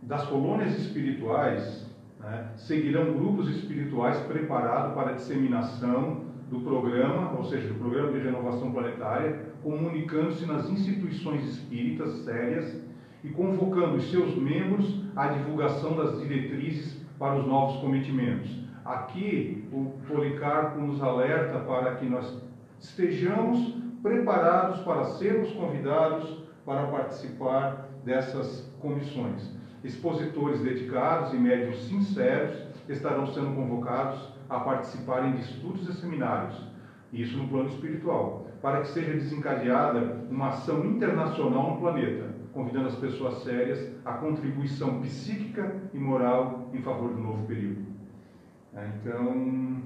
Das 0.02 0.26
colônias 0.26 0.76
espirituais, 0.76 1.86
né, 2.18 2.48
seguirão 2.56 3.14
grupos 3.14 3.48
espirituais 3.48 4.18
preparados 4.26 4.92
para 4.94 5.10
a 5.10 5.12
disseminação 5.12 6.24
do 6.50 6.60
programa, 6.60 7.32
ou 7.36 7.44
seja, 7.44 7.68
do 7.68 7.74
programa 7.74 8.10
de 8.10 8.18
renovação 8.18 8.72
planetária, 8.72 9.46
comunicando-se 9.62 10.44
nas 10.46 10.68
instituições 10.68 11.44
espíritas 11.44 12.24
sérias 12.24 12.80
e 13.22 13.28
convocando 13.28 13.96
os 13.96 14.10
seus 14.10 14.36
membros 14.36 15.00
à 15.14 15.28
divulgação 15.28 15.96
das 15.96 16.20
diretrizes 16.20 17.00
para 17.18 17.36
os 17.36 17.46
novos 17.46 17.80
cometimentos. 17.80 18.50
Aqui, 18.84 19.64
o 19.72 19.92
Policarpo 20.08 20.80
nos 20.80 21.00
alerta 21.00 21.60
para 21.60 21.96
que 21.96 22.06
nós 22.06 22.40
estejamos 22.78 23.85
preparados 24.06 24.78
para 24.82 25.04
sermos 25.04 25.50
convidados 25.50 26.38
para 26.64 26.86
participar 26.86 27.88
dessas 28.04 28.72
comissões. 28.78 29.52
Expositores 29.82 30.60
dedicados 30.60 31.34
e 31.34 31.36
médios 31.36 31.88
sinceros 31.88 32.56
estarão 32.88 33.26
sendo 33.26 33.56
convocados 33.56 34.32
a 34.48 34.60
participarem 34.60 35.32
de 35.32 35.40
estudos 35.40 35.88
e 35.88 35.92
seminários, 35.94 36.56
isso 37.12 37.36
no 37.36 37.48
plano 37.48 37.68
espiritual, 37.68 38.46
para 38.62 38.82
que 38.82 38.88
seja 38.88 39.12
desencadeada 39.12 40.24
uma 40.30 40.48
ação 40.50 40.84
internacional 40.84 41.72
no 41.72 41.80
planeta, 41.80 42.32
convidando 42.52 42.86
as 42.86 42.94
pessoas 42.94 43.42
sérias 43.42 43.92
à 44.04 44.12
contribuição 44.12 45.00
psíquica 45.00 45.82
e 45.92 45.98
moral 45.98 46.70
em 46.72 46.80
favor 46.80 47.12
do 47.12 47.20
novo 47.20 47.44
período. 47.44 47.84
É, 48.72 48.88
então, 49.00 49.82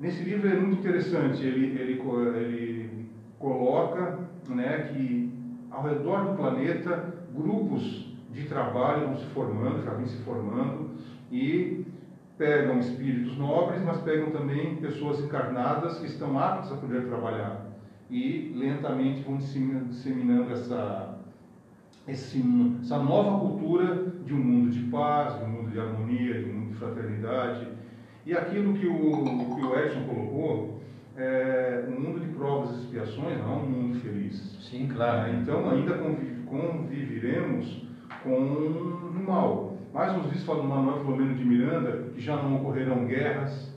nesse 0.00 0.24
livro 0.24 0.48
é 0.48 0.54
muito 0.54 0.78
interessante, 0.78 1.44
ele, 1.44 1.78
ele, 1.78 2.00
ele 2.36 2.87
coloca 3.38 4.18
né, 4.48 4.90
que 4.92 5.32
ao 5.70 5.82
redor 5.82 6.24
do 6.24 6.36
planeta, 6.36 7.14
grupos 7.34 8.08
de 8.32 8.44
trabalho 8.46 9.08
vão 9.08 9.16
se 9.16 9.26
formando, 9.26 9.84
já 9.84 9.92
vêm 9.92 10.06
se 10.06 10.22
formando, 10.22 10.90
e 11.30 11.84
pegam 12.36 12.78
espíritos 12.78 13.36
nobres, 13.36 13.82
mas 13.82 13.98
pegam 13.98 14.30
também 14.30 14.76
pessoas 14.76 15.20
encarnadas 15.20 15.98
que 15.98 16.06
estão 16.06 16.38
aptas 16.38 16.72
a 16.72 16.76
poder 16.76 17.06
trabalhar. 17.06 17.66
E 18.10 18.54
lentamente 18.56 19.22
vão 19.22 19.36
disseminando 19.36 20.52
essa, 20.52 21.18
essa 22.06 22.98
nova 22.98 23.38
cultura 23.40 24.12
de 24.24 24.32
um 24.32 24.38
mundo 24.38 24.70
de 24.70 24.80
paz, 24.84 25.38
de 25.38 25.44
um 25.44 25.48
mundo 25.48 25.70
de 25.70 25.78
harmonia, 25.78 26.42
de 26.42 26.50
um 26.50 26.54
mundo 26.54 26.68
de 26.70 26.76
fraternidade. 26.76 27.68
E 28.24 28.32
aquilo 28.32 28.72
que 28.74 28.86
o, 28.86 29.54
que 29.54 29.64
o 29.64 29.78
Edson 29.78 30.04
colocou, 30.04 30.77
é, 31.18 31.84
um 31.88 32.00
mundo 32.00 32.20
de 32.20 32.28
provas 32.28 32.70
e 32.70 32.80
expiações 32.80 33.38
não 33.38 33.52
é 33.52 33.56
um 33.56 33.66
mundo 33.66 34.00
feliz. 34.00 34.34
Sim, 34.70 34.88
claro. 34.88 35.28
É, 35.28 35.34
então 35.34 35.68
ainda 35.68 35.98
conviv, 35.98 36.44
conviveremos 36.46 37.86
com 38.22 38.36
o 38.36 39.24
mal. 39.26 39.76
Mais 39.92 40.16
uns 40.16 40.30
dias 40.30 40.44
fala 40.44 40.62
no 40.62 40.68
Manuel 40.68 41.00
Filomeno 41.00 41.34
de 41.34 41.44
Miranda 41.44 42.10
que 42.14 42.20
já 42.20 42.36
não 42.36 42.56
ocorrerão 42.56 43.06
guerras, 43.06 43.74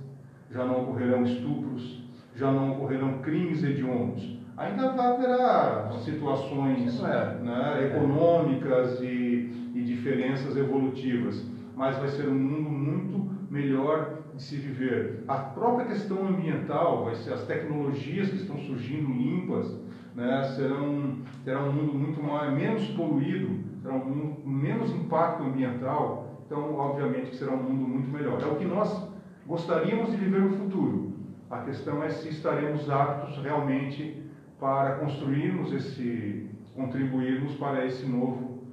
já 0.51 0.65
não 0.65 0.83
ocorrerão 0.83 1.23
estupros, 1.23 2.03
já 2.35 2.51
não 2.51 2.73
ocorrerão 2.73 3.19
crimes 3.19 3.63
hediondos. 3.63 4.39
Ainda 4.55 4.91
haverá 4.91 5.91
situações 6.01 7.01
é. 7.03 7.43
né, 7.43 7.87
econômicas 7.87 9.01
e, 9.01 9.71
e 9.73 9.81
diferenças 9.81 10.55
evolutivas, 10.55 11.43
mas 11.75 11.97
vai 11.97 12.09
ser 12.09 12.27
um 12.27 12.35
mundo 12.35 12.69
muito 12.69 13.31
melhor 13.49 14.20
de 14.41 14.47
se 14.47 14.55
viver. 14.55 15.23
A 15.27 15.35
própria 15.35 15.85
questão 15.85 16.27
ambiental, 16.27 17.07
as 17.07 17.43
tecnologias 17.45 18.29
que 18.29 18.37
estão 18.37 18.57
surgindo 18.57 19.07
limpas, 19.07 19.79
né, 20.15 20.43
serão 20.55 21.19
terá 21.45 21.63
um 21.63 21.71
mundo 21.71 21.93
muito 21.93 22.21
mais 22.21 22.51
menos 22.51 22.87
poluído, 22.89 23.59
terá 23.81 23.93
um 23.93 24.05
mundo 24.05 24.47
menos 24.49 24.89
impacto 24.91 25.43
ambiental. 25.43 26.43
Então, 26.45 26.75
obviamente, 26.75 27.29
que 27.29 27.35
será 27.35 27.53
um 27.53 27.63
mundo 27.63 27.87
muito 27.87 28.09
melhor. 28.09 28.41
É 28.41 28.45
o 28.45 28.55
que 28.55 28.65
nós 28.65 29.09
gostaríamos 29.45 30.11
de 30.11 30.17
viver 30.17 30.41
no 30.41 30.57
futuro. 30.57 31.13
A 31.49 31.59
questão 31.59 32.03
é 32.03 32.09
se 32.09 32.29
estaremos 32.29 32.89
aptos 32.89 33.37
realmente 33.37 34.23
para 34.59 34.95
construirmos 34.95 35.71
esse, 35.71 36.49
contribuirmos 36.75 37.55
para 37.55 37.85
esse 37.85 38.05
novo 38.05 38.63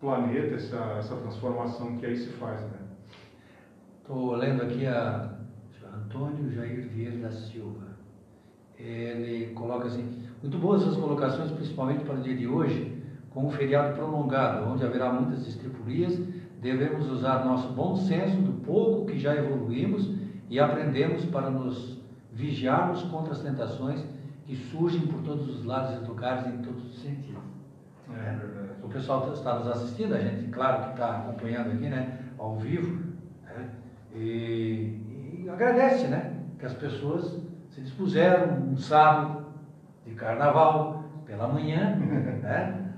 planeta, 0.00 0.54
essa, 0.54 0.96
essa 0.98 1.16
transformação 1.16 1.96
que 1.96 2.06
aí 2.06 2.16
se 2.16 2.28
faz, 2.34 2.60
né? 2.62 2.89
Estou 4.10 4.34
lendo 4.34 4.62
aqui 4.62 4.88
a 4.88 5.30
Antônio 5.94 6.50
Jair 6.50 6.88
Vieira 6.88 7.16
da 7.18 7.30
Silva. 7.30 7.86
Ele 8.76 9.52
coloca 9.54 9.86
assim: 9.86 10.24
muito 10.42 10.58
boas 10.58 10.82
as 10.82 10.96
colocações, 10.96 11.52
principalmente 11.52 12.02
para 12.02 12.16
o 12.16 12.20
dia 12.20 12.36
de 12.36 12.44
hoje, 12.44 13.00
com 13.30 13.46
um 13.46 13.50
feriado 13.52 13.94
prolongado, 13.94 14.68
onde 14.68 14.84
haverá 14.84 15.12
muitas 15.12 15.46
estripulias. 15.46 16.18
Devemos 16.60 17.08
usar 17.08 17.44
nosso 17.44 17.72
bom 17.72 17.94
senso 17.94 18.36
do 18.38 18.52
pouco 18.64 19.06
que 19.06 19.16
já 19.16 19.32
evoluímos 19.36 20.10
e 20.48 20.58
aprendemos 20.58 21.24
para 21.26 21.48
nos 21.48 22.02
vigiarmos 22.32 23.04
contra 23.04 23.32
as 23.32 23.40
tentações 23.40 24.04
que 24.44 24.56
surgem 24.56 25.02
por 25.02 25.22
todos 25.22 25.48
os 25.48 25.64
lados 25.64 26.02
e 26.02 26.04
lugares 26.04 26.48
em 26.48 26.58
todos 26.62 26.84
os 26.84 27.00
sentidos. 27.00 27.44
É, 28.12 28.36
o 28.82 28.88
pessoal 28.88 29.32
está 29.32 29.56
nos 29.56 29.68
assistindo, 29.68 30.14
a 30.14 30.18
gente, 30.18 30.50
claro 30.50 30.82
que 30.82 30.90
está 30.94 31.18
acompanhando 31.18 31.70
aqui, 31.70 31.88
né, 31.88 32.18
ao 32.36 32.56
vivo, 32.56 33.09
e, 34.14 35.44
e 35.44 35.48
agradece, 35.48 36.06
né? 36.08 36.32
Que 36.58 36.66
as 36.66 36.74
pessoas 36.74 37.38
se 37.70 37.80
dispuseram 37.80 38.68
um 38.70 38.76
sábado 38.76 39.46
de 40.06 40.14
carnaval 40.14 41.04
pela 41.26 41.48
manhã, 41.48 41.96
né? 42.42 42.92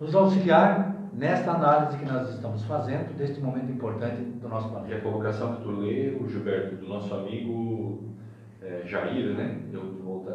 Nos 0.00 0.14
auxiliar 0.14 0.94
nesta 1.12 1.52
análise 1.52 1.98
que 1.98 2.04
nós 2.04 2.32
estamos 2.34 2.64
fazendo 2.64 3.16
deste 3.16 3.40
momento 3.40 3.70
importante 3.70 4.22
do 4.22 4.48
nosso 4.48 4.68
planeta. 4.68 4.94
E 4.94 4.98
a 4.98 5.00
colocação 5.00 5.56
que 5.56 5.62
tu 5.62 5.70
lê, 5.70 6.16
o 6.20 6.28
Gilberto, 6.28 6.76
do 6.76 6.88
nosso 6.88 7.12
amigo 7.14 8.04
é, 8.62 8.82
Jair, 8.84 9.34
né? 9.34 9.58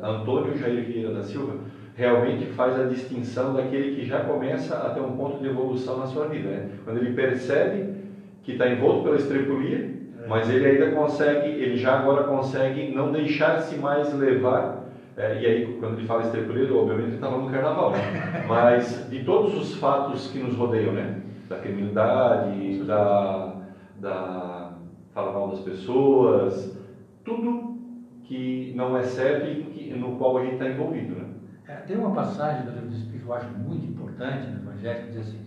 Antônio 0.02 0.58
Jair 0.58 0.86
Vieira 0.86 1.14
da 1.14 1.24
Silva, 1.24 1.60
realmente 1.96 2.46
faz 2.48 2.80
a 2.80 2.86
distinção 2.86 3.54
daquele 3.54 3.96
que 3.96 4.06
já 4.06 4.26
começa 4.26 4.78
a 4.78 4.90
ter 4.90 5.02
um 5.02 5.16
ponto 5.16 5.40
de 5.40 5.48
evolução 5.48 6.00
na 6.00 6.08
sua 6.08 6.28
vida. 6.28 6.50
Né? 6.50 6.70
Quando 6.84 6.98
ele 6.98 7.14
percebe 7.14 8.03
que 8.44 8.54
está 8.54 8.68
envolto 8.68 9.04
pela 9.04 9.16
estrepulia, 9.16 9.78
é. 10.24 10.28
mas 10.28 10.50
ele 10.50 10.66
ainda 10.66 10.92
consegue, 10.92 11.48
ele 11.48 11.78
já 11.78 12.00
agora 12.00 12.24
consegue 12.24 12.94
não 12.94 13.12
deixar-se 13.12 13.76
mais 13.78 14.14
levar. 14.14 14.84
É, 15.16 15.42
e 15.42 15.46
aí, 15.46 15.78
quando 15.80 15.98
ele 15.98 16.08
fala 16.08 16.24
estrepulia, 16.24 16.74
obviamente 16.74 17.08
ele 17.08 17.16
estava 17.16 17.38
no 17.38 17.50
carnaval, 17.50 17.92
né? 17.92 18.46
mas 18.48 19.08
de 19.10 19.24
todos 19.24 19.56
os 19.56 19.76
fatos 19.76 20.32
que 20.32 20.40
nos 20.40 20.56
rodeiam, 20.56 20.94
né? 20.94 21.22
Da 21.48 21.58
criminalidade, 21.58 22.84
da, 22.84 23.56
da 24.00 24.74
falar 25.14 25.32
mal 25.32 25.50
das 25.50 25.60
pessoas, 25.60 26.78
tudo 27.24 27.78
que 28.24 28.74
não 28.76 28.98
é 28.98 29.04
certo 29.04 29.48
e 29.48 29.94
no 29.96 30.16
qual 30.16 30.38
a 30.38 30.44
gente 30.44 30.54
está 30.54 30.68
envolvido, 30.68 31.16
né? 31.16 31.26
É, 31.68 31.76
tem 31.76 31.98
uma 31.98 32.12
passagem 32.12 32.66
do 32.66 32.72
livro 32.72 32.90
do 32.90 32.96
Espírito 32.96 33.24
que 33.24 33.30
eu 33.30 33.34
acho 33.34 33.48
muito 33.52 33.86
importante 33.86 34.48
no 34.48 34.70
Evangelho, 34.70 35.06
que 35.06 35.12
diz 35.12 35.28
assim, 35.28 35.40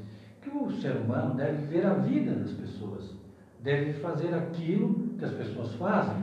que 0.51 0.57
o 0.57 0.70
ser 0.70 0.97
humano 0.97 1.34
deve 1.34 1.57
viver 1.66 1.86
a 1.86 1.94
vida 1.94 2.32
das 2.32 2.53
pessoas, 2.53 3.14
deve 3.62 3.94
fazer 3.94 4.34
aquilo 4.34 4.94
que 5.18 5.24
as 5.24 5.32
pessoas 5.32 5.74
fazem. 5.74 6.16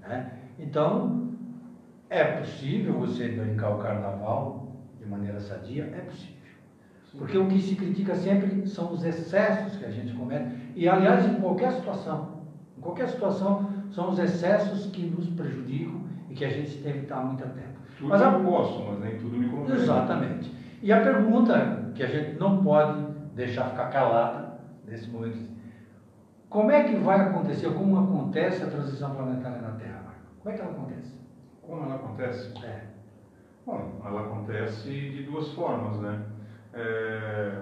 Né? 0.00 0.32
Então, 0.58 1.28
é 2.08 2.24
possível 2.24 2.94
você 2.94 3.28
brincar 3.28 3.70
o 3.70 3.78
carnaval 3.78 4.72
de 4.98 5.06
maneira 5.06 5.40
sadia? 5.40 5.84
É 5.94 6.00
possível. 6.00 6.36
Porque 7.18 7.36
o 7.38 7.46
que 7.48 7.60
se 7.60 7.74
critica 7.74 8.14
sempre 8.14 8.66
são 8.66 8.92
os 8.92 9.04
excessos 9.04 9.76
que 9.78 9.84
a 9.84 9.90
gente 9.90 10.14
comete. 10.14 10.54
E, 10.74 10.86
aliás, 10.88 11.24
em 11.26 11.40
qualquer 11.40 11.72
situação. 11.72 12.36
Em 12.76 12.80
qualquer 12.80 13.08
situação, 13.08 13.68
são 13.90 14.10
os 14.10 14.18
excessos 14.18 14.86
que 14.90 15.02
nos 15.06 15.26
prejudicam 15.30 16.00
e 16.28 16.34
que 16.34 16.44
a 16.44 16.50
gente 16.50 16.76
tem 16.82 16.92
que 16.92 16.98
estar 17.00 17.22
muito 17.22 17.42
atento. 17.42 17.76
Tudo 17.98 18.10
Mas 18.10 18.20
a- 18.20 18.32
eu 18.32 18.40
posso, 18.44 18.84
mas 18.84 19.00
nem 19.00 19.16
tudo 19.16 19.36
me 19.38 19.48
convém. 19.48 19.76
Exatamente. 19.76 20.52
E 20.82 20.92
a 20.92 21.00
pergunta 21.00 21.90
que 21.94 22.02
a 22.02 22.06
gente 22.06 22.38
não 22.38 22.62
pode 22.62 23.02
deixar 23.36 23.70
ficar 23.70 23.90
calada 23.90 24.58
nesse 24.88 25.08
momento: 25.08 25.38
como 26.48 26.70
é 26.70 26.82
que 26.84 26.96
vai 26.96 27.20
acontecer, 27.20 27.68
como 27.68 27.98
acontece 27.98 28.64
a 28.64 28.66
transição 28.66 29.14
planetária 29.14 29.60
na 29.60 29.72
Terra? 29.72 30.02
Marco? 30.04 30.20
Como 30.42 30.54
é 30.54 30.58
que 30.58 30.62
ela 30.62 30.72
acontece? 30.72 31.14
Como 31.62 31.84
ela 31.84 31.94
acontece? 31.96 32.52
É. 32.64 32.80
Bom, 33.64 34.00
ela 34.04 34.20
acontece 34.22 34.88
de 34.88 35.22
duas 35.24 35.52
formas, 35.52 35.98
né? 36.00 36.20
É, 36.72 37.52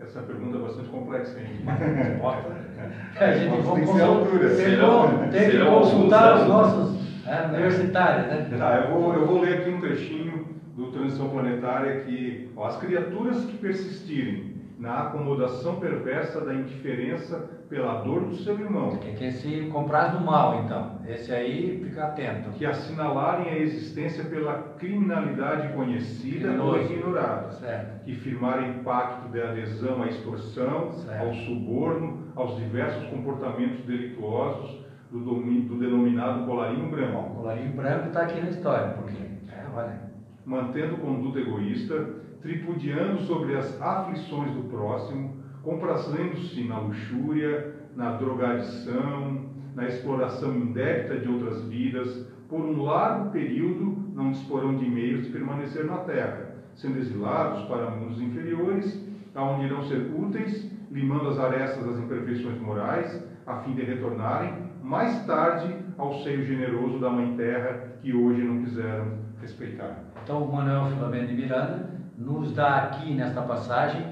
Essa 0.00 0.22
pergunta 0.22 0.58
é 0.58 0.60
bastante 0.60 0.88
complexa, 0.88 1.38
hein? 1.40 1.46
A 3.18 3.30
gente 3.32 3.50
tem 3.50 3.80
que 3.80 3.86
ser 3.86 4.02
à 4.02 4.06
altura. 4.06 4.48
tem, 4.48 5.30
tem 5.30 5.50
que 5.50 5.64
consultar 5.64 6.40
os 6.40 6.46
nossos 6.46 7.26
é, 7.26 7.46
universitários, 7.46 8.28
né? 8.28 8.56
Tá, 8.56 8.76
eu 8.76 8.94
vou, 8.94 9.12
eu 9.12 9.26
vou 9.26 9.40
ler 9.40 9.58
aqui 9.58 9.70
um 9.70 9.80
trechinho 9.80 10.46
do 10.76 10.92
Transição 10.92 11.28
Planetária 11.30 12.02
que 12.02 12.52
ó, 12.56 12.68
as 12.68 12.76
criaturas 12.76 13.44
que 13.44 13.58
persistirem 13.58 14.57
na 14.78 15.00
acomodação 15.02 15.80
perversa 15.80 16.40
da 16.40 16.54
indiferença 16.54 17.36
pela 17.68 18.00
dor 18.02 18.20
do 18.26 18.36
seu 18.36 18.58
irmão, 18.58 18.96
Que, 18.96 19.12
que 19.12 19.24
esse 19.24 19.68
comprar 19.72 20.16
do 20.16 20.24
mal, 20.24 20.62
então. 20.64 21.00
Esse 21.06 21.32
aí, 21.32 21.82
fica 21.84 22.04
atento. 22.04 22.50
que 22.50 22.64
assinalarem 22.64 23.48
a 23.50 23.58
existência 23.58 24.24
pela 24.24 24.54
criminalidade 24.78 25.72
conhecida 25.74 26.62
ou 26.62 26.80
ignorada, 26.80 27.50
Certo. 27.52 28.04
que 28.04 28.14
firmarem 28.14 28.74
pacto 28.84 29.28
de 29.30 29.40
adesão 29.42 30.02
à 30.02 30.06
extorsão, 30.06 30.92
Certo. 30.92 31.26
ao 31.26 31.34
suborno, 31.34 32.28
aos 32.36 32.56
diversos 32.56 33.04
comportamentos 33.10 33.84
delituosos 33.84 34.86
do, 35.10 35.20
domi- 35.20 35.62
do 35.62 35.76
denominado 35.78 36.44
colarinho 36.46 36.88
branco, 36.90 37.32
o 37.32 37.34
colarinho 37.36 37.72
branco 37.72 38.08
está 38.08 38.22
aqui 38.22 38.40
na 38.40 38.50
história, 38.50 38.94
porque. 38.94 39.16
É, 39.50 39.64
olha. 39.74 40.08
mantendo 40.46 40.96
conduta 40.98 41.38
egoísta, 41.40 41.94
tripudiando 42.40 43.20
sobre 43.22 43.56
as 43.56 43.80
aflições 43.80 44.52
do 44.52 44.62
próximo, 44.64 45.36
comprazendo-se 45.62 46.64
na 46.64 46.78
luxúria, 46.78 47.74
na 47.96 48.12
drogadição, 48.12 49.48
na 49.74 49.86
exploração 49.86 50.54
indébita 50.54 51.18
de 51.18 51.28
outras 51.28 51.62
vidas, 51.64 52.26
por 52.48 52.60
um 52.60 52.82
largo 52.82 53.30
período 53.30 53.96
não 54.14 54.30
disporão 54.30 54.76
de 54.76 54.88
meios 54.88 55.24
de 55.24 55.32
permanecer 55.32 55.84
na 55.84 55.98
terra, 55.98 56.54
sendo 56.74 56.98
exilados 56.98 57.64
para 57.64 57.90
mundos 57.90 58.20
inferiores, 58.20 59.06
aonde 59.34 59.66
irão 59.66 59.82
ser 59.82 60.10
úteis, 60.16 60.70
limando 60.90 61.28
as 61.28 61.38
arestas 61.38 61.84
das 61.84 61.98
imperfeições 61.98 62.60
morais, 62.60 63.22
a 63.46 63.56
fim 63.58 63.74
de 63.74 63.82
retornarem 63.82 64.68
mais 64.82 65.26
tarde 65.26 65.76
ao 65.98 66.14
seio 66.22 66.44
generoso 66.44 66.98
da 66.98 67.10
Mãe 67.10 67.36
Terra 67.36 67.98
que 68.00 68.14
hoje 68.14 68.42
não 68.42 68.62
quiseram 68.62 69.18
respeitar. 69.40 70.04
Então, 70.22 70.46
Manuel 70.46 70.86
Filomeno 70.86 71.26
de 71.26 71.34
Miranda 71.34 71.97
nos 72.18 72.52
dá 72.52 72.78
aqui 72.78 73.14
nesta 73.14 73.40
passagem 73.42 74.04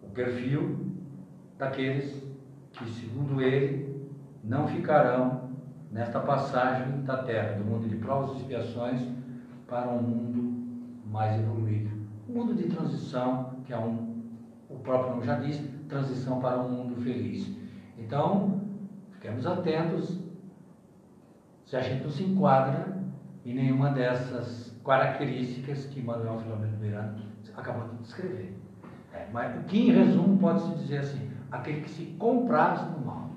o 0.00 0.08
perfil 0.10 0.78
daqueles 1.58 2.22
que, 2.72 2.88
segundo 2.88 3.42
ele, 3.42 4.08
não 4.44 4.68
ficarão 4.68 5.50
nesta 5.90 6.20
passagem 6.20 7.02
da 7.02 7.18
terra, 7.24 7.58
do 7.58 7.64
mundo 7.64 7.88
de 7.88 7.96
provas 7.96 8.36
e 8.36 8.40
expiações, 8.40 9.02
para 9.66 9.90
um 9.90 10.02
mundo 10.02 11.02
mais 11.10 11.38
evoluído. 11.40 11.90
Um 12.28 12.32
mundo 12.34 12.54
de 12.54 12.68
transição, 12.68 13.56
que 13.64 13.72
é 13.72 13.78
um, 13.78 14.22
o 14.68 14.76
próprio 14.76 15.14
nome 15.14 15.26
já 15.26 15.34
diz, 15.38 15.60
transição 15.88 16.40
para 16.40 16.62
um 16.62 16.70
mundo 16.70 17.02
feliz. 17.02 17.50
Então, 17.98 18.60
fiquemos 19.10 19.46
atentos 19.46 20.16
se 21.66 21.76
a 21.76 21.80
gente 21.80 22.04
não 22.04 22.10
se 22.10 22.22
enquadra 22.22 23.01
em 23.44 23.54
nenhuma 23.54 23.90
dessas 23.90 24.74
características 24.84 25.86
que 25.86 26.00
Manuel 26.02 26.38
Filomeno 26.38 26.76
Miranda 26.78 27.22
acabou 27.56 27.88
de 27.88 27.96
descrever. 28.02 28.56
É, 29.12 29.26
mas 29.32 29.56
o 29.56 29.64
que, 29.64 29.88
em 29.88 29.92
resumo, 29.92 30.38
pode-se 30.38 30.74
dizer 30.76 30.98
assim: 30.98 31.30
aquele 31.50 31.82
que 31.82 31.90
se 31.90 32.04
compraz 32.18 32.82
no 32.90 33.04
mal. 33.04 33.30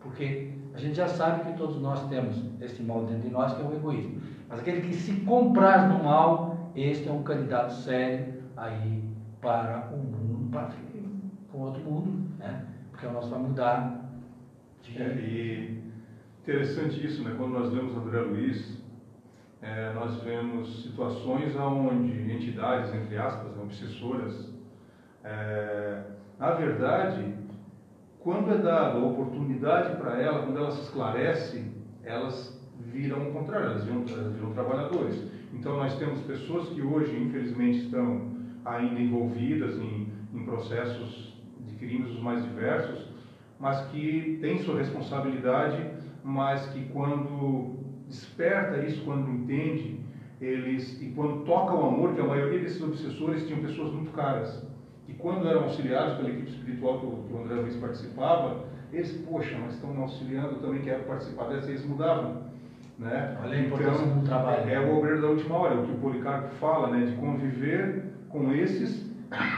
Porque 0.00 0.52
a 0.74 0.78
gente 0.78 0.94
já 0.94 1.08
sabe 1.08 1.44
que 1.44 1.56
todos 1.56 1.80
nós 1.80 2.08
temos 2.08 2.42
esse 2.60 2.82
mal 2.82 3.04
dentro 3.04 3.22
de 3.22 3.30
nós, 3.30 3.54
que 3.54 3.62
é 3.62 3.64
o 3.64 3.74
egoísmo. 3.74 4.20
Mas 4.48 4.60
aquele 4.60 4.82
que 4.82 4.94
se 4.94 5.12
compraz 5.20 5.88
no 5.88 6.04
mal, 6.04 6.70
este 6.76 7.08
é 7.08 7.12
um 7.12 7.22
candidato 7.22 7.72
sério 7.72 8.42
aí 8.56 9.02
para 9.40 9.90
o 9.92 9.96
mundo, 9.96 10.50
para 10.50 10.70
um 11.54 11.60
outro 11.60 11.82
mundo, 11.82 12.28
né? 12.38 12.64
porque 12.90 13.06
nós 13.06 13.28
vamos 13.28 13.48
mudar 13.48 14.04
de. 14.82 15.02
É, 15.02 15.06
e 15.16 15.82
interessante 16.42 17.04
isso, 17.04 17.22
né? 17.24 17.34
Quando 17.36 17.52
nós 17.52 17.72
lemos 17.72 17.96
André 17.96 18.20
Luiz, 18.20 18.83
é, 19.64 19.94
nós 19.94 20.22
vemos 20.22 20.82
situações 20.82 21.56
onde 21.56 22.30
entidades, 22.30 22.94
entre 22.94 23.16
aspas, 23.16 23.56
obsessoras, 23.56 24.52
é, 25.24 26.02
na 26.38 26.50
verdade, 26.50 27.34
quando 28.20 28.52
é 28.52 28.58
dada 28.58 28.98
a 28.98 29.04
oportunidade 29.04 29.96
para 29.96 30.20
ela, 30.20 30.42
quando 30.42 30.58
ela 30.58 30.70
se 30.70 30.82
esclarece, 30.82 31.64
elas 32.02 32.62
viram 32.78 33.30
o 33.30 33.32
contrário, 33.32 33.70
elas 33.70 33.84
viram, 33.84 34.04
elas 34.06 34.34
viram 34.34 34.52
trabalhadores. 34.52 35.24
Então 35.54 35.78
nós 35.78 35.96
temos 35.98 36.20
pessoas 36.22 36.68
que 36.68 36.82
hoje, 36.82 37.16
infelizmente, 37.16 37.86
estão 37.86 38.34
ainda 38.66 39.00
envolvidas 39.00 39.78
em, 39.78 40.12
em 40.34 40.44
processos 40.44 41.42
de 41.66 41.74
crimes 41.76 42.10
os 42.10 42.20
mais 42.20 42.44
diversos, 42.44 43.08
mas 43.58 43.80
que 43.86 44.38
têm 44.42 44.58
sua 44.58 44.78
responsabilidade, 44.78 45.90
mas 46.22 46.66
que 46.66 46.84
quando 46.86 47.83
desperta 48.06 48.84
isso, 48.84 49.04
quando 49.04 49.30
entende, 49.30 50.00
eles 50.40 51.00
e 51.00 51.06
quando 51.14 51.44
toca 51.44 51.74
o 51.74 51.86
amor, 51.86 52.14
que 52.14 52.20
a 52.20 52.24
maioria 52.24 52.60
desses 52.60 52.82
obsessores 52.82 53.46
tinham 53.46 53.60
pessoas 53.60 53.92
muito 53.92 54.12
caras, 54.12 54.64
e 55.08 55.12
quando 55.14 55.48
eram 55.48 55.64
auxiliados 55.64 56.16
pela 56.16 56.30
equipe 56.30 56.50
espiritual 56.50 57.00
que 57.00 57.06
o, 57.06 57.42
André 57.42 57.54
Luiz 57.54 57.76
participava, 57.76 58.64
eles, 58.92 59.12
poxa, 59.28 59.56
mas 59.60 59.74
estão 59.74 59.92
me 59.92 60.02
auxiliando, 60.02 60.54
eu 60.54 60.60
também 60.60 60.82
quero 60.82 61.04
participar 61.04 61.48
dessa, 61.48 61.68
eles 61.68 61.84
mudavam. 61.84 62.44
Né? 62.98 63.36
Olha 63.42 63.58
a 63.58 63.60
importância 63.60 64.06
do 64.06 64.24
trabalho. 64.24 64.70
É 64.70 64.78
o 64.78 64.96
obreiro 64.96 65.20
da 65.20 65.28
última 65.28 65.56
hora, 65.56 65.74
o 65.74 65.84
que 65.84 65.92
o 65.92 65.96
Policarpo 65.96 66.48
fala, 66.60 66.90
né, 66.90 67.06
de 67.06 67.16
conviver 67.16 68.04
com 68.28 68.52
esses 68.52 69.12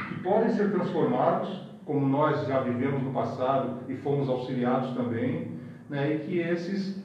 que 0.08 0.22
podem 0.22 0.50
ser 0.50 0.70
transformados, 0.72 1.66
como 1.84 2.06
nós 2.06 2.46
já 2.46 2.60
vivemos 2.60 3.02
no 3.02 3.12
passado 3.12 3.80
e 3.88 3.96
fomos 3.96 4.28
auxiliados 4.28 4.94
também, 4.96 5.52
né, 5.88 6.14
e 6.14 6.18
que 6.20 6.38
esses 6.38 7.04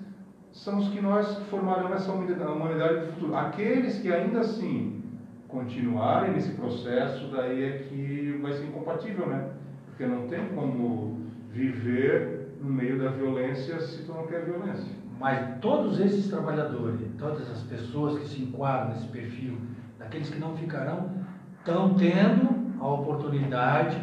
são 0.51 0.79
os 0.79 0.89
que 0.89 1.01
nós 1.01 1.37
formarão 1.49 1.93
essa 1.93 2.11
humanidade 2.11 3.05
do 3.05 3.13
futuro. 3.13 3.35
Aqueles 3.35 3.99
que 3.99 4.11
ainda 4.11 4.41
assim 4.41 5.01
continuarem 5.47 6.33
nesse 6.33 6.53
processo, 6.53 7.27
daí 7.31 7.63
é 7.63 7.77
que 7.79 8.39
vai 8.41 8.53
ser 8.53 8.65
incompatível, 8.65 9.27
né? 9.27 9.49
Porque 9.87 10.05
não 10.05 10.27
tem 10.27 10.47
como 10.49 11.19
viver 11.49 12.55
no 12.61 12.69
meio 12.69 13.01
da 13.01 13.09
violência 13.09 13.79
se 13.79 14.03
tu 14.03 14.13
não 14.13 14.27
quer 14.27 14.45
violência. 14.45 14.91
Mas 15.19 15.59
todos 15.59 15.99
esses 15.99 16.29
trabalhadores, 16.29 16.99
todas 17.17 17.49
as 17.51 17.61
pessoas 17.63 18.19
que 18.19 18.27
se 18.27 18.41
enquadram 18.41 18.89
nesse 18.89 19.07
perfil, 19.07 19.57
daqueles 19.99 20.29
que 20.29 20.39
não 20.39 20.55
ficarão, 20.55 21.11
estão 21.59 21.93
tendo 21.93 22.73
a 22.79 22.87
oportunidade 22.87 24.01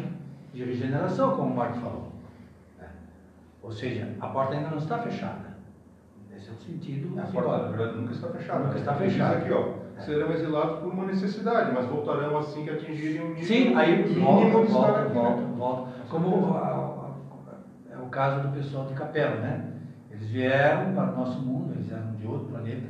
de 0.53 0.63
regeneração, 0.63 1.35
como 1.35 1.51
o 1.51 1.55
Marco 1.55 1.79
falou. 1.79 2.11
né? 2.79 2.87
Ou 3.61 3.71
seja, 3.71 4.15
a 4.19 4.27
porta 4.27 4.55
ainda 4.55 4.69
não 4.69 4.77
está 4.77 4.99
fechada. 4.99 5.48
Esse 6.39 6.49
é 6.49 6.53
o 6.53 6.57
sentido. 6.57 7.19
A 7.19 7.23
porta, 7.23 7.57
na 7.57 7.67
verdade, 7.67 7.97
nunca 7.97 8.13
está 8.13 8.29
fechada. 8.29 8.63
Nunca 8.63 8.77
está 8.77 8.93
fechada. 8.93 9.35
aqui, 9.35 9.51
ó, 9.51 9.73
serão 9.99 10.31
exilados 10.31 10.79
por 10.79 10.93
uma 10.93 11.05
necessidade, 11.05 11.71
mas 11.73 11.85
voltarão 11.85 12.37
assim 12.37 12.63
que 12.63 12.69
atingirem 12.69 13.21
um 13.25 13.33
nível 13.33 13.43
Sim, 13.45 13.75
aí 13.75 14.03
mínimo 14.07 14.25
volta, 14.25 14.45
de 14.65 14.71
volta, 14.71 14.99
aqui, 15.01 15.13
volta, 15.13 15.41
né? 15.41 15.53
volta. 15.57 15.91
Como 16.09 16.53
a- 16.55 16.59
a- 16.59 17.93
é 17.93 17.97
o 17.97 18.05
caso 18.07 18.47
do 18.47 18.53
pessoal 18.53 18.85
de 18.85 18.93
Capela, 18.93 19.35
né? 19.35 19.65
Eles 20.09 20.29
vieram 20.29 20.93
para 20.93 21.11
o 21.11 21.15
nosso 21.17 21.41
mundo, 21.41 21.73
eles 21.73 21.91
eram 21.91 22.13
de 22.15 22.25
outro 22.25 22.47
planeta, 22.47 22.87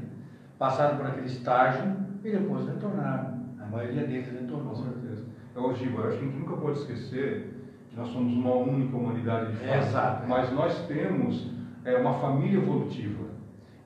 passaram 0.60 0.98
por 0.98 1.08
aquele 1.08 1.26
estágio 1.26 1.92
e 2.24 2.30
depois 2.32 2.68
retornaram. 2.68 3.40
A 3.60 3.66
maioria 3.66 4.06
deles 4.06 4.32
retornou. 4.32 4.74
Com 4.74 4.76
certeza. 4.76 5.24
Giba, 5.76 6.02
eu 6.04 6.08
acho 6.08 6.18
que 6.20 6.24
a 6.24 6.28
gente 6.28 6.40
nunca 6.40 6.56
pode 6.56 6.78
esquecer 6.80 7.54
que 7.90 7.98
nós 7.98 8.08
somos 8.10 8.32
uma 8.34 8.54
única 8.54 8.96
humanidade 8.96 9.52
de 9.52 9.58
fato. 9.58 9.78
Exato. 9.78 10.28
Mas 10.28 10.52
nós 10.54 10.86
temos 10.88 11.52
é, 11.84 11.96
uma 11.98 12.14
família 12.14 12.60
evolutiva. 12.60 13.26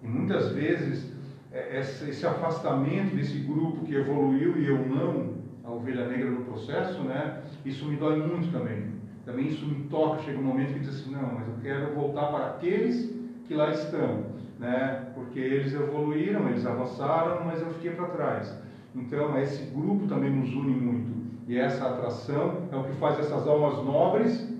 E 0.03 0.07
muitas 0.07 0.51
vezes 0.51 1.13
é, 1.51 1.79
esse, 1.79 2.25
afastamento 2.25 3.15
desse 3.15 3.37
grupo 3.39 3.85
que 3.85 3.95
evoluiu 3.95 4.57
e 4.57 4.67
eu 4.67 4.85
não, 4.85 5.35
a 5.63 5.71
ovelha 5.71 6.07
negra 6.07 6.29
no 6.29 6.45
processo, 6.45 7.01
né? 7.03 7.41
Isso 7.63 7.85
me 7.85 7.95
dói 7.95 8.17
muito 8.17 8.51
também. 8.51 8.91
Também 9.23 9.47
isso 9.47 9.65
me 9.65 9.85
toca, 9.85 10.23
chega 10.23 10.39
um 10.39 10.43
momento 10.43 10.73
que 10.73 10.79
diz 10.79 10.89
assim, 10.89 11.11
não, 11.11 11.35
mas 11.35 11.47
eu 11.47 11.53
quero 11.61 11.93
voltar 11.93 12.25
para 12.27 12.47
aqueles 12.47 13.15
que 13.47 13.53
lá 13.53 13.69
estão, 13.69 14.25
né? 14.59 15.11
Porque 15.15 15.39
eles 15.39 15.73
evoluíram, 15.73 16.49
eles 16.49 16.65
avançaram, 16.65 17.45
mas 17.45 17.61
eu 17.61 17.67
fiquei 17.73 17.91
para 17.91 18.07
trás. 18.07 18.53
Então, 18.93 19.37
esse 19.39 19.63
grupo 19.71 20.07
também 20.07 20.31
nos 20.31 20.53
une 20.53 20.75
muito. 20.75 21.23
E 21.47 21.57
essa 21.57 21.87
atração 21.87 22.67
é 22.71 22.75
o 22.75 22.83
que 22.83 22.93
faz 22.93 23.19
essas 23.19 23.47
almas 23.47 23.83
nobres 23.83 24.51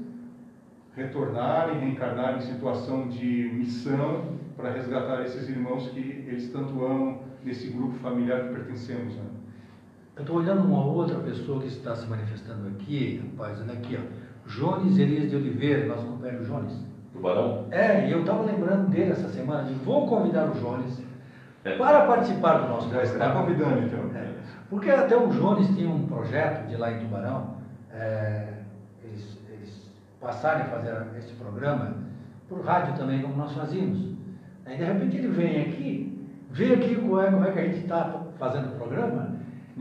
retornarem, 0.95 1.79
reencarnarem 1.79 2.37
em 2.37 2.41
situação 2.41 3.07
de 3.09 3.51
missão 3.53 4.33
para 4.63 4.71
resgatar 4.71 5.21
esses 5.23 5.49
irmãos 5.49 5.89
que 5.89 5.99
eles 6.25 6.49
tanto 6.49 6.85
amam 6.85 7.19
nesse 7.43 7.67
grupo 7.67 7.95
familiar 7.95 8.43
que 8.43 8.53
pertencemos. 8.53 9.13
Né? 9.13 9.23
Eu 10.15 10.21
estou 10.21 10.37
olhando 10.37 10.63
uma 10.63 10.85
outra 10.85 11.19
pessoa 11.19 11.59
que 11.59 11.67
está 11.67 11.93
se 11.93 12.07
manifestando 12.07 12.69
aqui, 12.69 13.29
rapaz, 13.37 13.59
olha 13.59 13.73
aqui, 13.73 13.99
ó. 13.99 14.47
Jones 14.47 14.97
Elias 14.97 15.29
de 15.29 15.35
Oliveira, 15.35 15.87
nosso 15.87 16.05
companheiro 16.05 16.45
Jones. 16.45 16.73
Tubarão? 17.11 17.67
É, 17.71 18.07
e 18.07 18.11
eu 18.13 18.21
estava 18.21 18.43
lembrando 18.43 18.89
dele 18.89 19.11
essa 19.11 19.27
semana, 19.27 19.63
de 19.63 19.73
vou 19.73 20.07
convidar 20.07 20.49
o 20.49 20.53
Jones 20.53 21.03
É. 21.65 21.77
para 21.77 22.05
participar 22.05 22.59
do 22.59 22.69
nosso 22.69 22.89
Já 22.89 23.03
está 23.03 23.31
convidando, 23.33 23.79
então. 23.79 23.99
É, 24.15 24.33
porque 24.69 24.89
até 24.89 25.17
o 25.17 25.27
Jones 25.27 25.67
tinha 25.75 25.89
um 25.89 26.07
projeto 26.07 26.67
de 26.69 26.77
lá 26.77 26.91
em 26.91 26.99
Tubarão, 26.99 27.57
é, 27.91 28.47
eles, 29.03 29.37
eles 29.49 29.91
passarem 30.21 30.63
a 30.63 30.65
fazer 30.65 31.05
esse 31.17 31.33
programa 31.33 31.95
por 32.47 32.61
rádio 32.63 32.95
também, 32.95 33.21
como 33.21 33.35
nós 33.35 33.51
fazíamos. 33.51 34.13
Aí 34.65 34.77
de 34.77 34.83
repente 34.83 35.17
ele 35.17 35.27
vem 35.27 35.61
aqui, 35.61 36.27
vê 36.51 36.73
aqui 36.73 36.95
como 36.95 37.19
é, 37.19 37.31
como 37.31 37.45
é 37.45 37.51
que 37.51 37.59
a 37.59 37.65
gente 37.65 37.79
está 37.79 38.21
fazendo 38.37 38.73
o 38.73 38.77
programa, 38.77 39.33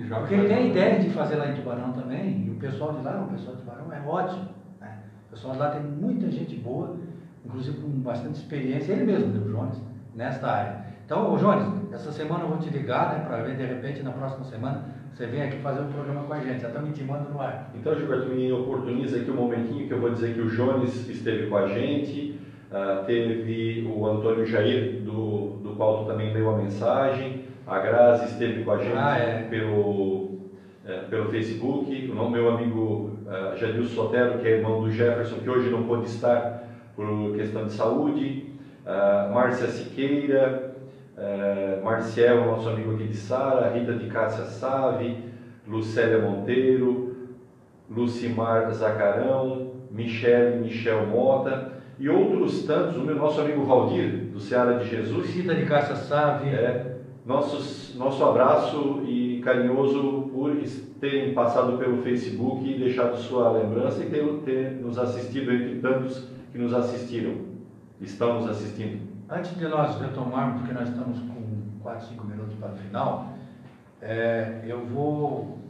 porque 0.08 0.34
ele 0.34 0.48
tem 0.48 0.56
a 0.56 0.60
ideia 0.60 1.00
de 1.00 1.10
fazer 1.10 1.36
lá 1.36 1.48
em 1.48 1.54
Tubarão 1.54 1.92
também, 1.92 2.46
e 2.46 2.50
o 2.50 2.54
pessoal 2.54 2.94
de 2.94 3.04
lá, 3.04 3.22
o 3.22 3.32
pessoal 3.32 3.56
de 3.56 3.62
Tubarão 3.62 3.92
é 3.92 4.00
ótimo. 4.06 4.48
Né? 4.80 4.98
O 5.28 5.30
pessoal 5.30 5.52
de 5.52 5.58
lá 5.60 5.70
tem 5.70 5.82
muita 5.82 6.30
gente 6.30 6.56
boa, 6.56 6.96
inclusive 7.44 7.78
com 7.80 7.88
bastante 8.00 8.36
experiência, 8.36 8.92
ele 8.92 9.04
mesmo, 9.04 9.28
né, 9.28 9.40
o 9.44 9.52
Jones, 9.52 9.80
nesta 10.14 10.50
área. 10.50 10.84
Então, 11.04 11.32
ô 11.32 11.36
Jones, 11.36 11.92
essa 11.92 12.10
semana 12.10 12.44
eu 12.44 12.48
vou 12.48 12.58
te 12.58 12.70
ligar, 12.70 13.18
né, 13.18 13.24
para 13.24 13.42
ver 13.42 13.56
de 13.56 13.64
repente 13.64 14.02
na 14.02 14.12
próxima 14.12 14.44
semana 14.44 14.84
você 15.12 15.26
vem 15.26 15.42
aqui 15.42 15.58
fazer 15.58 15.82
um 15.82 15.92
programa 15.92 16.22
com 16.22 16.32
a 16.32 16.40
gente, 16.40 16.62
já 16.62 16.68
estamos 16.68 16.88
intimando 16.88 17.30
no 17.30 17.40
ar. 17.40 17.70
Então, 17.74 17.94
Gilberto, 17.94 18.30
me 18.30 18.50
oportuniza 18.50 19.18
aqui 19.18 19.30
um 19.30 19.36
momentinho 19.36 19.86
que 19.86 19.92
eu 19.92 20.00
vou 20.00 20.10
dizer 20.10 20.34
que 20.34 20.40
o 20.40 20.48
Jones 20.48 21.06
esteve 21.06 21.48
com 21.48 21.56
a 21.58 21.68
gente, 21.68 22.40
ah, 22.72 23.02
teve 23.06 23.86
o 23.86 24.06
Antônio 24.06 24.46
Jair, 24.46 25.02
do, 25.02 25.58
do 25.62 25.74
qual 25.76 25.98
tu 25.98 26.10
também 26.10 26.32
leu 26.32 26.48
a 26.48 26.56
mensagem, 26.56 27.44
a 27.66 27.78
Grazi 27.78 28.32
esteve 28.32 28.64
com 28.64 28.72
a 28.72 28.78
gente 28.78 28.96
Ah, 28.96 29.18
é. 29.18 29.42
pelo, 29.42 30.38
eh, 30.86 31.02
pelo 31.08 31.30
Facebook, 31.30 32.10
o 32.10 32.30
meu 32.30 32.48
amigo 32.48 33.18
uh, 33.26 33.56
Jadilson 33.56 33.94
Sotero, 33.94 34.38
que 34.38 34.48
é 34.48 34.52
irmão 34.52 34.80
do 34.80 34.90
Jefferson, 34.90 35.36
que 35.36 35.48
hoje 35.48 35.70
não 35.70 35.84
pôde 35.84 36.06
estar 36.06 36.64
por 36.96 37.34
questão 37.36 37.66
de 37.66 37.72
saúde, 37.72 38.46
ah, 38.86 39.30
Márcia 39.32 39.68
Siqueira, 39.68 40.74
eh, 41.16 41.80
Marciel, 41.84 42.44
nosso 42.46 42.68
amigo 42.68 42.94
aqui 42.94 43.04
de 43.04 43.16
Sara, 43.16 43.70
Rita 43.70 43.92
de 43.92 44.06
Cássia 44.08 44.44
Save, 44.44 45.16
Lucélia 45.68 46.18
Monteiro, 46.18 47.16
Lucimar 47.88 48.70
Zacarão, 48.72 49.72
Michele 49.90 50.56
Michel 50.56 51.06
Mota 51.06 51.71
e 51.98 52.08
outros 52.08 52.64
tantos, 52.64 52.96
o 52.96 53.00
meu 53.00 53.16
nosso 53.16 53.40
amigo 53.40 53.64
Valdir, 53.64 54.26
do 54.32 54.40
Seara 54.40 54.78
de 54.78 54.88
Jesus. 54.88 55.30
Cita 55.30 55.54
de 55.54 55.64
Cássia 55.66 55.96
Save, 55.96 56.48
É, 56.48 56.92
nossos, 57.24 57.94
nosso 57.96 58.24
abraço 58.24 59.02
e 59.06 59.40
carinhoso 59.44 60.28
por 60.32 60.56
terem 61.00 61.32
passado 61.34 61.78
pelo 61.78 62.02
Facebook 62.02 62.68
e 62.68 62.78
deixado 62.78 63.16
sua 63.16 63.50
lembrança 63.52 64.02
e 64.02 64.10
ter, 64.10 64.24
ter 64.44 64.72
nos 64.80 64.98
assistido 64.98 65.52
entre 65.52 65.76
tantos 65.76 66.28
que 66.50 66.58
nos 66.58 66.74
assistiram, 66.74 67.34
estão 68.00 68.40
nos 68.40 68.50
assistindo. 68.50 69.00
Antes 69.28 69.56
de 69.56 69.66
nós 69.68 70.00
retomarmos, 70.00 70.60
porque 70.60 70.74
nós 70.74 70.88
estamos 70.88 71.18
com 71.20 71.42
4, 71.82 72.08
5 72.08 72.26
minutos 72.26 72.54
para 72.56 72.72
o 72.72 72.76
final, 72.76 73.32
é, 74.00 74.62
eu 74.66 74.84
vou. 74.86 75.61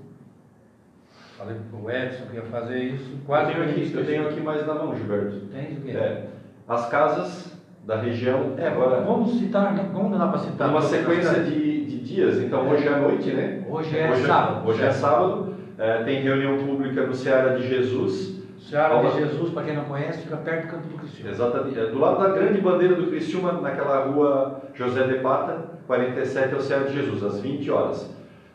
Falei 1.42 1.56
para 1.68 1.80
o 1.80 1.90
Edson 1.90 2.24
que 2.30 2.36
ia 2.36 2.42
fazer 2.42 2.78
isso. 2.78 3.10
Eu 3.10 3.18
Quase 3.26 3.52
tenho, 3.52 3.64
que 3.64 3.70
aqui, 3.70 3.92
eu 3.96 4.06
tenho 4.06 4.28
aqui 4.28 4.40
mais 4.40 4.64
na 4.64 4.74
mão, 4.74 4.94
Gilberto. 4.94 5.40
Tem 5.52 5.76
o 5.76 5.80
quê? 5.80 5.90
É, 5.90 6.26
as 6.68 6.88
casas 6.88 7.52
da 7.84 7.96
região, 7.96 8.54
É, 8.56 8.68
agora, 8.68 9.00
vamos 9.00 9.40
citar, 9.40 9.76
como 9.92 10.08
não 10.08 10.18
dá 10.18 10.28
para 10.28 10.38
citar? 10.38 10.68
uma 10.68 10.80
sequência 10.80 11.42
de, 11.42 11.84
de 11.84 11.98
dias. 11.98 12.38
Então, 12.38 12.68
hoje 12.68 12.86
é 12.86 12.92
à 12.92 12.98
noite, 12.98 13.32
né? 13.32 13.64
Hoje 13.68 13.98
é 13.98 14.14
sábado. 14.14 14.68
Hoje 14.68 14.84
é 14.84 14.92
sábado. 14.92 15.54
É, 15.76 16.04
tem 16.04 16.22
reunião 16.22 16.58
pública 16.58 17.04
no 17.04 17.12
Seara 17.12 17.58
de 17.58 17.66
Jesus. 17.66 18.40
Seara 18.60 19.02
de 19.02 19.18
Jesus, 19.18 19.50
para 19.50 19.64
quem 19.64 19.74
não 19.74 19.84
conhece, 19.86 20.20
fica 20.22 20.36
perto 20.36 20.66
do 20.66 20.70
Campo 20.70 20.86
do 20.86 20.98
Cristiano. 20.98 21.28
Exatamente. 21.32 21.76
É 21.76 21.86
do 21.86 21.98
lado 21.98 22.22
da 22.22 22.28
grande 22.28 22.60
bandeira 22.60 22.94
do 22.94 23.08
Criciúma, 23.08 23.54
naquela 23.54 24.04
rua 24.04 24.62
José 24.74 25.08
de 25.08 25.14
Pata, 25.14 25.58
47 25.88 26.54
ao 26.54 26.60
Seara 26.60 26.84
de 26.84 26.94
Jesus, 26.94 27.24
às 27.24 27.40
20 27.40 27.68
horas. 27.68 28.14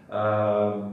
Ah, 0.09 0.87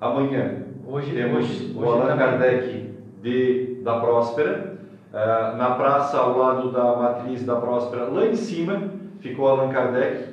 amanhã 0.00 0.67
Hoje, 0.90 1.12
temos 1.12 1.44
hoje, 1.44 1.74
o 1.76 1.84
Allan. 1.84 2.16
Kardec 2.16 2.90
de, 3.20 3.78
da 3.82 4.00
Próspera. 4.00 4.78
Ah, 5.12 5.54
na 5.58 5.70
praça 5.72 6.16
ao 6.16 6.38
lado 6.38 6.72
da 6.72 6.96
matriz 6.96 7.44
da 7.44 7.56
Próspera, 7.56 8.04
lá 8.04 8.24
em 8.24 8.34
cima, 8.34 8.84
ficou 9.20 9.48
Allan 9.48 9.70
Kardec, 9.70 10.24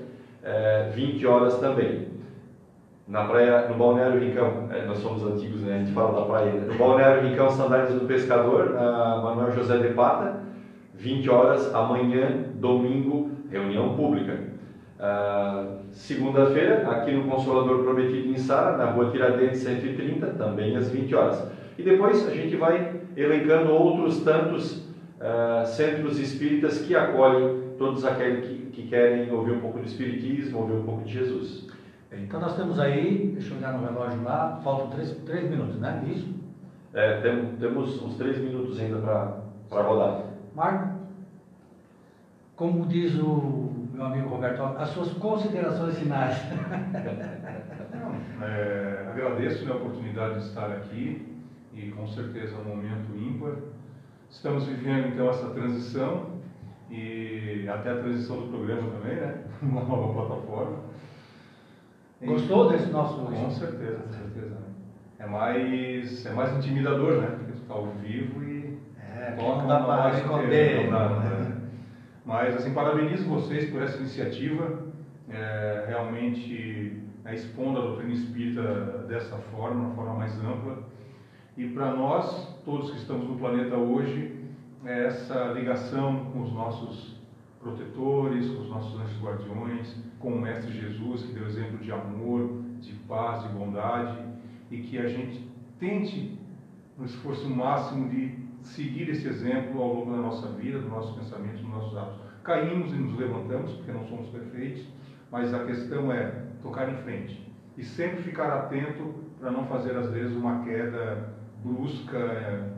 eh, 0.41 0.91
20 0.93 1.28
horas 1.28 1.60
também. 1.60 2.08
Na 3.06 3.26
praia, 3.26 3.68
no 3.68 3.76
Balneário 3.76 4.18
Rincão, 4.18 4.70
eh, 4.72 4.86
nós 4.88 4.99
somos 4.99 5.26
antigos, 5.26 5.60
né? 5.60 5.76
A 5.76 5.80
gente 5.80 5.91
fala 5.91 6.22
da 6.22 6.26
praia. 6.26 6.53
No 6.53 6.76
Balneário 6.76 7.28
Rincão, 7.28 7.49
Sandálias 7.49 7.93
do 7.93 8.08
Pescador, 8.08 8.70
na 8.70 9.18
Manuel 9.18 9.51
José 9.51 9.78
de 9.78 9.89
Pata, 9.89 10.39
20 10.93 11.30
horas, 11.30 11.76
amanhã, 11.76 12.45
domingo, 12.53 13.30
reunião 13.51 13.93
pública. 13.93 14.55
Ah, 15.00 15.78
Segunda-feira, 15.91 16.89
aqui 16.89 17.12
no 17.14 17.24
Consolador 17.30 17.84
Prometido 17.84 18.30
em 18.30 18.38
Sara, 18.38 18.78
na 18.78 18.86
rua 18.91 19.12
Tiradentes 19.12 19.60
130, 19.60 20.28
também 20.32 20.76
às 20.76 20.89
20 20.89 21.14
horas. 21.16 21.48
E 21.78 21.84
depois 21.84 22.28
a 22.28 22.32
gente 22.32 22.56
vai 22.56 23.00
elencando 23.16 23.72
outros 23.72 24.22
tantos 24.24 24.86
ah, 25.20 25.64
centros 25.66 26.20
espíritas 26.20 26.80
que 26.80 26.96
acolhem 26.96 27.64
todos 27.78 28.06
aqueles 28.06 28.46
que, 28.48 28.56
que 28.72 28.88
querem 28.88 29.32
ouvir 29.32 29.52
um 29.54 29.60
pouco 29.60 29.80
do 29.80 29.86
Espiritismo, 29.86 30.60
ouvir 30.60 30.74
um 30.76 30.84
pouco 30.84 31.04
de 31.04 31.14
Jesus. 31.14 31.68
Então 32.12 32.39
nós 32.39 32.56
temos 32.56 32.80
aí, 32.80 33.32
deixa 33.34 33.54
eu 33.54 33.58
olhar 33.58 33.74
no 33.74 33.86
relógio 33.86 34.24
lá, 34.24 34.60
faltam 34.64 34.88
três, 34.91 35.12
três 35.26 35.50
minutos, 35.50 35.78
né? 35.80 36.02
Isso? 36.08 36.34
É, 36.93 37.20
tem- 37.20 37.48
temos 37.60 38.02
uns 38.02 38.16
três 38.16 38.38
minutos 38.38 38.80
ainda 38.80 38.98
para 39.70 39.82
rodar. 39.82 40.24
Marco, 40.56 40.96
como 42.56 42.86
diz 42.86 43.16
o 43.20 43.64
meu 43.96 44.06
amigo 44.06 44.30
Roberto, 44.30 44.62
as 44.78 44.89
suas 44.89 45.14
considerações 45.14 45.98
finais. 45.98 46.36
Não, 47.93 48.46
é, 48.46 49.08
agradeço 49.12 49.66
né, 49.66 49.72
a 49.72 49.76
oportunidade 49.76 50.39
de 50.39 50.46
estar 50.46 50.66
aqui 50.72 51.34
e 51.74 51.91
com 51.91 52.08
certeza 52.08 52.56
é 52.56 52.60
um 52.60 52.76
momento 52.76 53.16
ímpar. 53.16 53.54
Estamos 54.30 54.66
vivendo 54.66 55.08
então 55.14 55.30
essa 55.30 55.48
transição 55.50 56.36
e 56.89 57.68
até 57.70 57.91
a 57.91 57.98
transição 57.98 58.38
do 58.41 58.48
programa 58.50 58.91
também, 58.91 59.16
né? 59.16 59.43
Uma 59.62 59.84
nova 59.84 60.14
plataforma. 60.26 60.78
E- 62.22 62.26
Gostou 62.28 62.70
desse 62.70 62.89
nosso 62.91 63.18
Com 63.18 63.50
certeza, 63.50 63.98
com 64.00 64.12
certeza. 64.12 64.56
né? 64.56 64.62
É 65.20 65.26
mais, 65.26 66.26
é 66.26 66.34
mais 66.34 66.54
intimidador, 66.58 67.22
né? 67.22 67.28
Porque 67.28 67.54
tu 67.54 67.62
está 67.62 67.74
ao 67.74 67.86
vivo 67.86 68.43
e 68.43 68.78
É, 69.00 69.32
toca 69.32 69.60
não 69.62 69.68
dá 69.68 69.80
para 69.84 70.10
esconder. 70.18 70.84
não 70.84 70.91
dá, 70.91 71.10
né? 71.10 71.45
Mas 72.26 72.55
assim, 72.55 72.73
parabenizo 72.73 73.30
vocês 73.30 73.69
por 73.69 73.84
essa 73.84 73.97
iniciativa, 73.97 74.84
é, 75.30 75.86
realmente 75.88 77.03
né, 77.23 77.36
expondo 77.36 77.80
a 77.80 77.82
doutrina 77.82 78.13
espírita 78.13 79.05
dessa 79.07 79.38
forma, 79.38 79.86
uma 79.86 79.95
forma 79.95 80.15
mais 80.15 80.36
ampla. 80.39 80.84
E 81.55 81.67
para 81.69 81.93
nós, 81.93 82.59
todos 82.65 82.89
que 82.91 82.97
estamos 82.97 83.30
no 83.30 83.38
planeta 83.38 83.76
hoje, 83.76 84.43
é 84.84 85.05
essa 85.05 85.45
ligação 85.53 86.32
com 86.32 86.41
os 86.41 86.51
nossos 86.51 87.15
protetores, 87.59 88.47
com 88.49 88.61
os 88.61 88.69
nossos 88.69 88.99
anjos 88.99 89.21
guardiões, 89.21 89.95
com 90.19 90.34
o 90.34 90.41
Mestre 90.41 90.71
Jesus, 90.71 91.23
que 91.23 91.34
deu 91.34 91.47
exemplo 91.47 91.78
de 91.78 91.91
amor, 91.91 92.61
de 92.80 92.93
paz, 93.07 93.43
de 93.43 93.49
bondade, 93.49 94.17
e 94.69 94.78
que 94.78 94.97
a 94.97 95.07
gente 95.07 95.47
tente, 95.80 96.39
no 96.97 97.05
esforço 97.05 97.49
máximo, 97.49 98.09
de 98.09 98.45
seguir 98.66 99.09
esse 99.09 99.28
exemplo 99.28 99.82
ao 99.82 99.93
longo 99.93 100.11
da 100.11 100.18
nossa 100.18 100.47
vida, 100.53 100.80
dos 100.80 100.89
nossos 100.89 101.16
pensamentos, 101.16 101.61
dos 101.61 101.70
nossos 101.70 101.97
atos. 101.97 102.20
Caímos 102.43 102.91
e 102.93 102.95
nos 102.95 103.18
levantamos, 103.18 103.74
porque 103.74 103.91
não 103.91 104.05
somos 104.05 104.30
perfeitos, 104.30 104.86
mas 105.32 105.53
a 105.53 105.66
questão 105.66 106.11
é 106.11 106.45
tocar 106.61 106.91
em 106.91 106.97
frente 107.03 107.51
e 107.78 107.84
sempre 107.84 108.24
ficar 108.24 108.47
atento 108.47 109.26
para 109.39 109.51
não 109.51 109.66
fazer, 109.66 109.95
às 109.95 110.09
vezes, 110.09 110.36
uma 110.36 110.63
queda 110.63 111.34
brusca, 111.63 112.18
eh, 112.18 112.70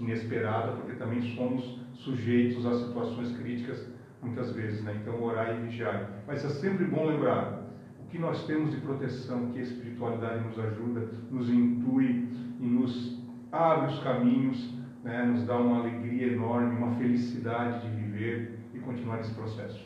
inesperada, 0.00 0.72
porque 0.72 0.92
também 0.92 1.20
somos 1.34 1.80
sujeitos 1.94 2.64
a 2.64 2.74
situações 2.74 3.36
críticas 3.36 3.86
muitas 4.22 4.52
vezes, 4.52 4.82
né? 4.82 4.98
Então, 5.02 5.22
orar 5.22 5.56
e 5.56 5.66
vigiar. 5.66 6.10
Mas 6.26 6.44
é 6.44 6.48
sempre 6.48 6.84
bom 6.86 7.06
lembrar, 7.06 7.68
o 8.02 8.08
o 8.08 8.10
que 8.10 8.18
nós 8.18 8.46
temos 8.46 8.70
de 8.70 8.78
proteção, 8.78 9.50
que 9.52 9.58
a 9.58 9.62
espiritualidade 9.62 10.42
nos 10.42 10.58
ajuda, 10.58 11.10
nos 11.30 11.50
intui 11.50 12.26
e 12.58 12.66
nos 12.66 13.22
abre 13.52 13.92
os 13.92 14.02
caminhos, 14.02 14.74
né, 15.08 15.24
nos 15.24 15.44
dá 15.44 15.56
uma 15.56 15.80
alegria 15.80 16.34
enorme, 16.34 16.76
uma 16.76 16.94
felicidade 16.96 17.80
de 17.80 17.88
viver 17.88 18.58
e 18.74 18.78
continuar 18.78 19.20
esse 19.20 19.32
processo. 19.32 19.80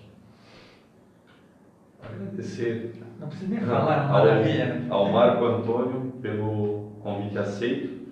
Agradecer 2.02 2.94
Não 3.20 3.28
precisa 3.28 3.54
nem 3.54 3.64
falar, 3.64 4.04
é 4.04 4.12
maravilha. 4.12 4.82
Ao, 4.90 5.06
ao 5.06 5.12
Marco 5.12 5.44
Antônio 5.44 6.12
pelo 6.20 6.90
convite 7.00 7.38
aceito. 7.38 8.02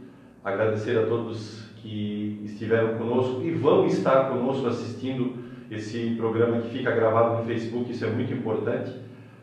Agradecer 0.44 0.96
a 0.96 1.06
todos 1.06 1.68
que 1.76 2.40
estiveram 2.44 2.96
conosco 2.96 3.42
e 3.42 3.50
vão 3.50 3.86
estar 3.86 4.30
conosco 4.30 4.68
assistindo 4.68 5.34
esse 5.68 6.14
programa 6.16 6.60
que 6.60 6.70
fica 6.70 6.92
gravado 6.92 7.38
no 7.38 7.44
Facebook, 7.44 7.90
isso 7.90 8.04
é 8.04 8.10
muito 8.10 8.32
importante. 8.32 8.92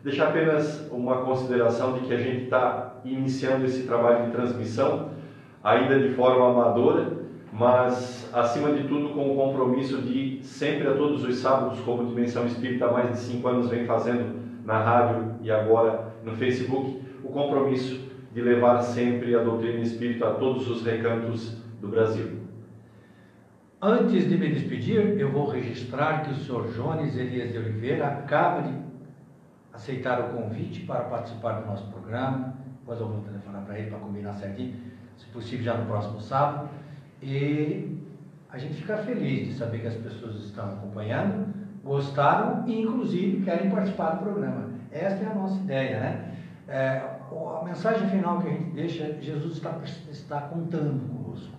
Deixar 0.04 0.30
apenas 0.30 0.88
uma 0.92 1.18
consideração 1.18 1.94
de 1.94 2.02
que 2.02 2.14
a 2.14 2.18
gente 2.18 2.46
está 2.46 3.02
iniciando 3.04 3.66
esse 3.66 3.84
trabalho 3.84 4.26
de 4.26 4.32
transmissão, 4.32 5.10
ainda 5.64 6.00
de 6.00 6.10
forma 6.16 6.50
amadora, 6.50 7.17
mas 7.52 8.30
acima 8.34 8.72
de 8.72 8.88
tudo 8.88 9.10
com 9.10 9.32
o 9.32 9.36
compromisso 9.36 10.02
de 10.02 10.40
sempre 10.44 10.88
a 10.88 10.94
todos 10.96 11.24
os 11.24 11.38
sábados, 11.38 11.80
como 11.82 12.06
Dimensão 12.06 12.46
Espírita 12.46 12.86
há 12.86 12.92
mais 12.92 13.12
de 13.12 13.18
cinco 13.18 13.48
anos 13.48 13.70
vem 13.70 13.86
fazendo 13.86 14.40
na 14.64 14.80
rádio 14.80 15.36
e 15.42 15.50
agora 15.50 16.14
no 16.24 16.34
Facebook, 16.34 17.02
o 17.24 17.30
compromisso 17.30 18.08
de 18.34 18.42
levar 18.42 18.82
sempre 18.82 19.34
a 19.34 19.42
doutrina 19.42 19.80
espírita 19.80 20.28
a 20.28 20.34
todos 20.34 20.70
os 20.70 20.84
recantos 20.84 21.58
do 21.82 21.88
Brasil. 21.88 22.42
Antes 23.82 24.28
de 24.28 24.38
me 24.38 24.50
despedir, 24.50 25.20
eu 25.20 25.32
vou 25.32 25.48
registrar 25.48 26.24
que 26.24 26.32
o 26.32 26.36
senhor 26.36 26.68
Jones 26.72 27.16
Elias 27.16 27.52
de 27.52 27.60
Oliveira 27.60 28.08
acaba 28.08 28.62
de 28.62 28.74
aceitar 29.72 30.20
o 30.20 30.36
convite 30.36 30.82
para 30.82 31.04
participar 31.06 31.62
do 31.62 31.68
nosso 31.68 31.88
programa. 31.92 32.56
Depois 32.80 33.00
eu 33.00 33.08
vou 33.08 33.22
telefonar 33.22 33.64
para 33.64 33.78
ele 33.78 33.90
para 33.90 34.00
combinar 34.00 34.34
certinho, 34.34 34.76
se 35.16 35.28
possível 35.28 35.66
já 35.66 35.76
no 35.76 35.86
próximo 35.86 36.20
sábado. 36.20 36.70
E 37.22 37.98
a 38.50 38.58
gente 38.58 38.76
fica 38.76 38.98
feliz 38.98 39.50
de 39.50 39.54
saber 39.56 39.80
que 39.80 39.88
as 39.88 39.96
pessoas 39.96 40.36
estão 40.36 40.66
acompanhando, 40.66 41.54
gostaram 41.84 42.68
e 42.68 42.82
inclusive 42.82 43.44
querem 43.44 43.70
participar 43.70 44.12
do 44.12 44.24
programa. 44.24 44.70
Esta 44.92 45.24
é 45.24 45.28
a 45.28 45.36
nossa 45.36 45.60
ideia, 45.60 46.00
né? 46.00 46.34
É, 46.68 47.02
a 47.32 47.62
mensagem 47.64 48.10
final 48.10 48.42
que 48.42 48.48
a 48.48 48.52
gente 48.52 48.72
deixa 48.72 49.04
é 49.04 49.18
Jesus 49.22 49.58
está, 49.58 49.78
está 50.10 50.42
contando 50.42 51.08
conosco. 51.08 51.56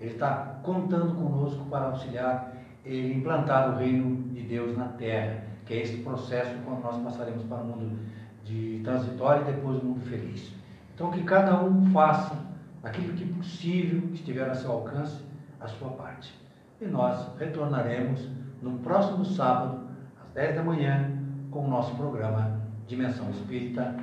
Ele 0.00 0.10
está 0.10 0.58
contando 0.62 1.14
conosco 1.14 1.64
para 1.66 1.86
auxiliar 1.86 2.52
ele 2.84 3.14
implantar 3.14 3.70
o 3.70 3.78
reino 3.78 4.28
de 4.32 4.42
Deus 4.42 4.76
na 4.76 4.88
terra, 4.88 5.44
que 5.64 5.74
é 5.74 5.82
esse 5.82 5.98
processo 5.98 6.54
quando 6.64 6.82
nós 6.82 7.02
passaremos 7.02 7.42
para 7.44 7.62
o 7.62 7.64
mundo 7.64 7.98
de 8.44 8.80
transitório 8.84 9.42
e 9.42 9.52
depois 9.52 9.82
o 9.82 9.86
mundo 9.86 10.00
feliz. 10.02 10.52
Então 10.94 11.10
que 11.10 11.22
cada 11.22 11.62
um 11.62 11.86
faça 11.86 12.36
aquilo 12.84 13.14
que 13.14 13.32
possível 13.32 14.02
que 14.08 14.14
estiver 14.14 14.48
a 14.48 14.54
seu 14.54 14.70
alcance 14.70 15.24
a 15.60 15.66
sua 15.66 15.90
parte. 15.90 16.38
E 16.80 16.84
nós 16.84 17.28
retornaremos 17.38 18.28
no 18.60 18.78
próximo 18.78 19.24
sábado 19.24 19.88
às 20.22 20.30
10 20.34 20.56
da 20.56 20.62
manhã 20.62 21.10
com 21.50 21.64
o 21.64 21.68
nosso 21.68 21.94
programa 21.96 22.60
Dimensão 22.86 23.30
Espírita. 23.30 23.96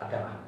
Até 0.00 0.18
lá. 0.18 0.43